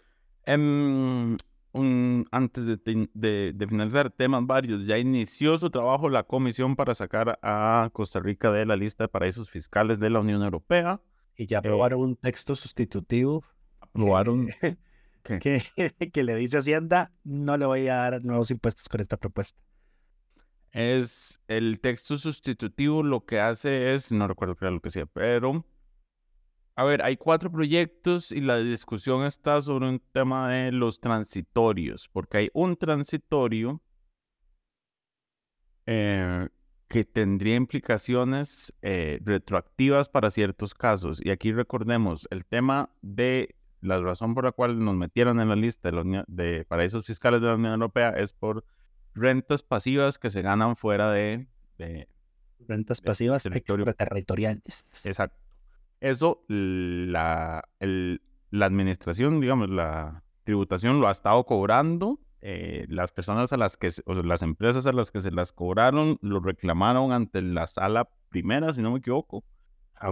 Antes 2.30 2.78
de, 2.84 3.66
finalizar, 3.68 4.08
temas 4.10 4.46
varios. 4.46 4.86
Ya 4.86 4.96
inició 4.96 5.58
su 5.58 5.70
trabajo 5.70 6.08
la 6.08 6.22
comisión 6.22 6.76
para 6.76 6.94
sacar 6.94 7.40
a 7.42 7.90
Costa 7.92 8.20
Rica 8.20 8.52
de 8.52 8.64
la 8.64 8.76
lista 8.76 9.04
de 9.04 9.08
paraísos 9.08 9.50
fiscales 9.50 9.98
de 9.98 10.08
la 10.08 10.20
Unión 10.20 10.42
Europea. 10.42 11.00
Y 11.36 11.46
ya 11.46 11.56
eh, 11.56 11.58
aprobaron 11.58 12.00
un 12.00 12.16
texto 12.16 12.54
sustitutivo. 12.54 13.44
Aprobaron. 13.80 14.50
Que, 15.24 15.62
que, 16.12 16.22
le 16.22 16.36
dice 16.36 16.58
Hacienda, 16.58 17.10
no 17.24 17.56
le 17.56 17.66
voy 17.66 17.88
a 17.88 17.96
dar 17.96 18.24
nuevos 18.24 18.50
impuestos 18.52 18.88
con 18.88 19.00
esta 19.00 19.16
propuesta. 19.16 19.60
Es 20.70 21.40
el 21.48 21.80
texto 21.80 22.16
sustitutivo 22.18 23.02
lo 23.02 23.24
que 23.24 23.40
hace 23.40 23.94
es, 23.94 24.12
no 24.12 24.28
recuerdo 24.28 24.54
qué 24.54 24.66
era 24.66 24.72
lo 24.72 24.80
que 24.80 24.88
decía, 24.88 25.06
pero 25.06 25.64
a 26.76 26.84
ver, 26.84 27.02
hay 27.02 27.16
cuatro 27.16 27.50
proyectos 27.50 28.32
y 28.32 28.40
la 28.40 28.58
discusión 28.58 29.24
está 29.24 29.60
sobre 29.62 29.88
un 29.88 30.00
tema 30.12 30.48
de 30.50 30.72
los 30.72 31.00
transitorios, 31.00 32.08
porque 32.08 32.38
hay 32.38 32.50
un 32.52 32.76
transitorio 32.76 33.80
eh, 35.86 36.48
que 36.88 37.04
tendría 37.04 37.54
implicaciones 37.54 38.72
eh, 38.82 39.20
retroactivas 39.22 40.08
para 40.08 40.30
ciertos 40.30 40.74
casos. 40.74 41.20
Y 41.24 41.30
aquí 41.30 41.52
recordemos, 41.52 42.26
el 42.30 42.44
tema 42.44 42.90
de 43.02 43.54
la 43.80 44.00
razón 44.00 44.34
por 44.34 44.44
la 44.44 44.52
cual 44.52 44.82
nos 44.82 44.96
metieron 44.96 45.38
en 45.40 45.48
la 45.48 45.56
lista 45.56 45.90
de, 45.90 46.24
de 46.26 46.64
paraísos 46.64 47.06
fiscales 47.06 47.40
de 47.40 47.46
la 47.48 47.54
Unión 47.54 47.74
Europea 47.74 48.10
es 48.10 48.32
por 48.32 48.64
rentas 49.14 49.62
pasivas 49.62 50.18
que 50.18 50.30
se 50.30 50.42
ganan 50.42 50.74
fuera 50.74 51.12
de... 51.12 51.46
rentas 52.66 53.00
pasivas 53.00 53.46
extraterritoriales. 53.46 55.06
Exacto. 55.06 55.43
Eso, 56.04 56.44
la, 56.48 57.66
la 57.78 58.66
administración, 58.66 59.40
digamos, 59.40 59.70
la 59.70 60.22
tributación 60.42 61.00
lo 61.00 61.08
ha 61.08 61.10
estado 61.10 61.46
cobrando. 61.46 62.20
Eh, 62.42 62.84
las 62.90 63.10
personas 63.10 63.54
a 63.54 63.56
las 63.56 63.78
que, 63.78 63.90
o 64.04 64.12
las 64.16 64.42
empresas 64.42 64.84
a 64.84 64.92
las 64.92 65.10
que 65.10 65.22
se 65.22 65.30
las 65.30 65.52
cobraron, 65.52 66.18
lo 66.20 66.40
reclamaron 66.40 67.10
ante 67.10 67.40
la 67.40 67.66
sala 67.66 68.10
primera, 68.28 68.74
si 68.74 68.82
no 68.82 68.92
me 68.92 68.98
equivoco. 68.98 69.44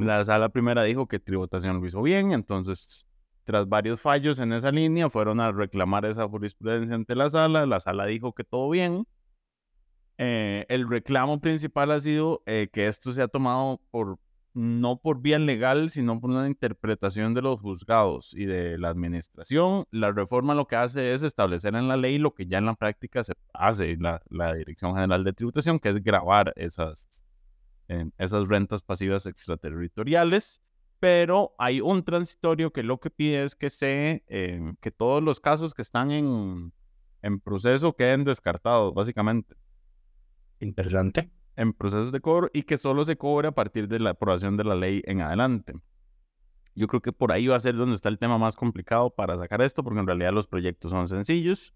La 0.01 0.24
sala 0.24 0.49
primera 0.49 0.82
dijo 0.84 1.09
que 1.09 1.18
tributación 1.18 1.78
lo 1.78 1.86
hizo 1.86 2.01
bien, 2.01 2.32
entonces, 2.32 3.07
tras 3.45 3.68
varios 3.68 4.01
fallos 4.01 4.38
en 4.38 4.55
esa 4.55 4.70
línea, 4.70 5.11
fueron 5.11 5.40
a 5.40 5.53
reclamar 5.53 6.07
esa 6.07 6.26
jurisprudencia 6.26 6.95
ante 6.95 7.14
la 7.14 7.28
sala. 7.28 7.66
La 7.66 7.80
sala 7.80 8.07
dijo 8.07 8.32
que 8.32 8.45
todo 8.45 8.70
bien. 8.70 9.07
Eh, 10.16 10.64
el 10.70 10.88
reclamo 10.88 11.38
principal 11.38 11.90
ha 11.90 12.01
sido 12.01 12.43
eh, 12.47 12.70
que 12.72 12.86
esto 12.86 13.12
se 13.12 13.20
ha 13.20 13.28
tomado 13.28 13.82
por 13.90 14.18
no 14.55 14.98
por 15.00 15.22
vía 15.22 15.38
legal, 15.38 15.88
sino 15.88 16.20
por 16.20 16.30
una 16.30 16.46
interpretación 16.46 17.34
de 17.34 17.42
los 17.42 17.61
juzgados 17.61 18.34
y 18.34 18.44
de 18.44 18.78
la 18.78 18.90
administración. 18.90 19.86
La 19.90 20.12
reforma 20.12 20.55
lo 20.55 20.66
que 20.66 20.76
hace 20.76 21.14
es 21.14 21.22
establecer 21.22 21.74
en 21.74 21.88
la 21.88 21.96
ley 21.96 22.18
lo 22.18 22.34
que 22.34 22.46
ya 22.46 22.59
en 22.59 22.66
la 22.66 22.74
práctica 22.74 23.24
se 23.24 23.32
hace 23.55 23.96
la, 23.96 24.22
la 24.28 24.55
Dirección 24.55 24.94
General 24.94 25.24
de 25.24 25.32
Tributación, 25.32 25.78
que 25.78 25.88
es 25.88 26.03
grabar 26.03 26.53
esas, 26.57 27.07
eh, 27.88 28.11
esas 28.18 28.48
rentas 28.48 28.82
pasivas 28.82 29.26
extraterritoriales. 29.26 30.61
Pero 31.00 31.55
hay 31.59 31.80
un 31.80 32.05
transitorio 32.05 32.72
que 32.72 32.84
lo 32.84 33.00
que 33.00 33.11
pide 33.11 33.42
es 33.42 33.57
que, 33.57 33.70
se, 33.70 34.22
eh, 34.28 34.72
que 34.80 34.92
todos 34.92 35.20
los 35.22 35.40
casos 35.40 35.74
que 35.74 35.82
están 35.82 36.12
en, 36.12 36.72
en 37.22 37.40
proceso 37.40 37.94
queden 37.94 38.22
descartados, 38.22 38.94
básicamente. 38.94 39.57
Interesante 40.61 41.41
en 41.62 41.72
procesos 41.72 42.12
de 42.12 42.20
cobro 42.20 42.50
y 42.52 42.64
que 42.64 42.76
solo 42.76 43.04
se 43.04 43.16
cobre 43.16 43.48
a 43.48 43.52
partir 43.52 43.88
de 43.88 43.98
la 43.98 44.10
aprobación 44.10 44.56
de 44.56 44.64
la 44.64 44.74
ley 44.74 45.02
en 45.06 45.22
adelante. 45.22 45.74
Yo 46.74 46.86
creo 46.86 47.00
que 47.00 47.12
por 47.12 47.32
ahí 47.32 47.46
va 47.46 47.56
a 47.56 47.60
ser 47.60 47.76
donde 47.76 47.94
está 47.94 48.08
el 48.08 48.18
tema 48.18 48.38
más 48.38 48.56
complicado 48.56 49.10
para 49.10 49.36
sacar 49.36 49.62
esto, 49.62 49.84
porque 49.84 50.00
en 50.00 50.06
realidad 50.06 50.32
los 50.32 50.46
proyectos 50.46 50.90
son 50.90 51.06
sencillos. 51.06 51.74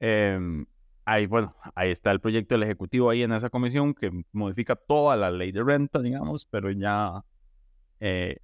Em, 0.00 0.66
ahí, 1.04 1.26
bueno, 1.26 1.56
ahí 1.74 1.90
está 1.90 2.10
el 2.10 2.20
proyecto 2.20 2.54
del 2.54 2.64
Ejecutivo 2.64 3.10
ahí 3.10 3.22
en 3.22 3.32
esa 3.32 3.50
comisión 3.50 3.94
que 3.94 4.10
modifica 4.32 4.76
toda 4.76 5.16
la 5.16 5.30
ley 5.30 5.52
de 5.52 5.62
renta, 5.62 6.00
digamos, 6.00 6.44
pero 6.46 6.70
ya... 6.70 7.24
Eh, 8.00 8.38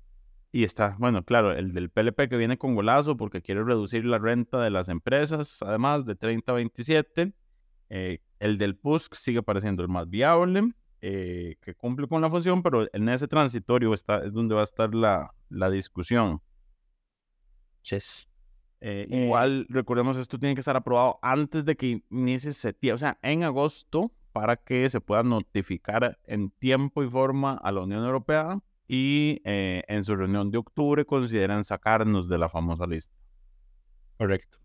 y 0.54 0.64
está, 0.64 0.96
bueno, 0.98 1.24
claro, 1.24 1.52
el 1.52 1.72
del 1.72 1.90
PLP 1.90 2.28
que 2.28 2.36
viene 2.36 2.58
con 2.58 2.74
golazo 2.74 3.16
porque 3.16 3.40
quiere 3.40 3.64
reducir 3.64 4.04
la 4.04 4.18
renta 4.18 4.62
de 4.62 4.70
las 4.70 4.90
empresas, 4.90 5.62
además 5.62 6.04
de 6.04 6.14
30 6.14 6.52
a 6.52 6.54
27. 6.56 7.32
Eh, 7.94 8.20
el 8.38 8.56
del 8.56 8.74
PUSC 8.74 9.14
sigue 9.14 9.42
pareciendo 9.42 9.82
el 9.82 9.88
más 9.90 10.08
viable, 10.08 10.72
eh, 11.02 11.56
que 11.60 11.74
cumple 11.74 12.08
con 12.08 12.22
la 12.22 12.30
función, 12.30 12.62
pero 12.62 12.86
en 12.90 13.06
ese 13.10 13.28
transitorio 13.28 13.92
está, 13.92 14.24
es 14.24 14.32
donde 14.32 14.54
va 14.54 14.62
a 14.62 14.64
estar 14.64 14.94
la, 14.94 15.34
la 15.50 15.68
discusión. 15.68 16.40
Yes. 17.82 18.30
Eh, 18.80 19.06
igual, 19.10 19.66
recordemos, 19.68 20.16
esto 20.16 20.38
tiene 20.38 20.54
que 20.54 20.62
estar 20.62 20.74
aprobado 20.74 21.18
antes 21.20 21.66
de 21.66 21.76
que 21.76 22.02
inicie 22.08 22.52
septiembre, 22.52 22.94
o 22.94 22.98
sea, 22.98 23.18
en 23.20 23.44
agosto, 23.44 24.10
para 24.32 24.56
que 24.56 24.88
se 24.88 25.02
pueda 25.02 25.22
notificar 25.22 26.18
en 26.24 26.50
tiempo 26.50 27.04
y 27.04 27.10
forma 27.10 27.58
a 27.62 27.72
la 27.72 27.82
Unión 27.82 28.02
Europea 28.06 28.58
y 28.88 29.42
eh, 29.44 29.82
en 29.86 30.02
su 30.02 30.16
reunión 30.16 30.50
de 30.50 30.56
octubre 30.56 31.04
consideran 31.04 31.62
sacarnos 31.64 32.26
de 32.26 32.38
la 32.38 32.48
famosa 32.48 32.86
lista. 32.86 33.14
Correcto. 34.16 34.58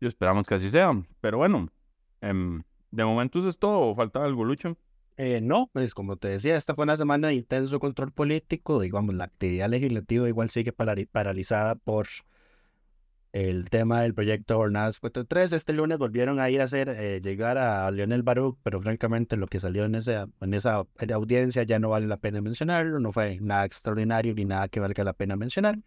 Y 0.00 0.06
esperamos 0.06 0.46
que 0.46 0.54
así 0.54 0.68
sea. 0.68 0.92
Pero 1.22 1.38
bueno, 1.38 1.70
Em, 2.24 2.62
¿De 2.90 3.04
momento 3.04 3.38
eso 3.38 3.48
es 3.48 3.58
todo 3.58 3.80
o 3.80 3.94
falta 3.94 4.24
algo, 4.24 4.44
Lucho? 4.44 4.78
Eh, 5.16 5.40
no, 5.42 5.68
pues 5.72 5.94
como 5.94 6.16
te 6.16 6.28
decía, 6.28 6.56
esta 6.56 6.74
fue 6.74 6.84
una 6.84 6.96
semana 6.96 7.28
de 7.28 7.34
intenso 7.34 7.78
control 7.78 8.12
político. 8.12 8.80
Digamos, 8.80 9.14
la 9.14 9.24
actividad 9.24 9.68
legislativa 9.68 10.28
igual 10.28 10.50
sigue 10.50 10.72
paralizada 10.72 11.74
por 11.74 12.08
el 13.32 13.68
tema 13.68 14.02
del 14.02 14.14
proyecto 14.14 14.56
Jornadas 14.56 15.00
43. 15.00 15.52
Este 15.52 15.72
lunes 15.72 15.98
volvieron 15.98 16.40
a 16.40 16.50
ir 16.50 16.60
a 16.60 16.64
hacer, 16.64 16.88
eh, 16.88 17.20
llegar 17.20 17.58
a 17.58 17.90
Leonel 17.90 18.22
Baruch, 18.22 18.58
pero 18.62 18.80
francamente 18.80 19.36
lo 19.36 19.48
que 19.48 19.60
salió 19.60 19.84
en 19.84 19.96
esa, 19.96 20.28
en 20.40 20.54
esa 20.54 20.84
audiencia 21.12 21.64
ya 21.64 21.78
no 21.78 21.90
vale 21.90 22.06
la 22.06 22.16
pena 22.18 22.40
mencionarlo, 22.40 23.00
no 23.00 23.12
fue 23.12 23.38
nada 23.40 23.64
extraordinario 23.64 24.34
ni 24.34 24.44
nada 24.44 24.68
que 24.68 24.80
valga 24.80 25.04
la 25.04 25.12
pena 25.12 25.36
mencionar. 25.36 25.78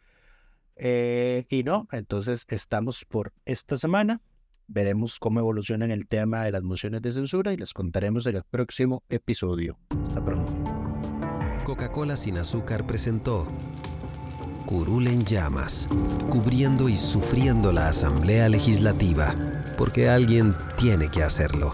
Eh, 0.75 1.45
y 1.49 1.63
no, 1.63 1.87
entonces 1.91 2.45
estamos 2.49 3.05
por 3.05 3.33
esta 3.45 3.77
semana 3.77 4.21
Veremos 4.67 5.17
cómo 5.19 5.39
evoluciona 5.39 5.85
en 5.85 5.91
el 5.91 6.07
tema 6.07 6.43
de 6.43 6.51
las 6.51 6.61
mociones 6.61 7.01
de 7.01 7.13
censura 7.13 7.53
y 7.53 7.57
les 7.57 7.73
contaremos 7.73 8.25
en 8.25 8.35
el 8.35 8.43
próximo 8.43 9.03
episodio. 9.09 9.77
Hasta 10.03 10.23
pronto. 10.23 10.51
Coca-Cola 11.63 12.15
sin 12.15 12.37
azúcar 12.37 12.85
presentó 12.85 13.47
Curul 14.65 15.07
en 15.07 15.23
llamas, 15.23 15.87
cubriendo 16.29 16.89
y 16.89 16.97
sufriendo 16.97 17.71
la 17.71 17.87
Asamblea 17.87 18.49
Legislativa, 18.49 19.33
porque 19.77 20.09
alguien 20.09 20.53
tiene 20.77 21.09
que 21.09 21.23
hacerlo. 21.23 21.73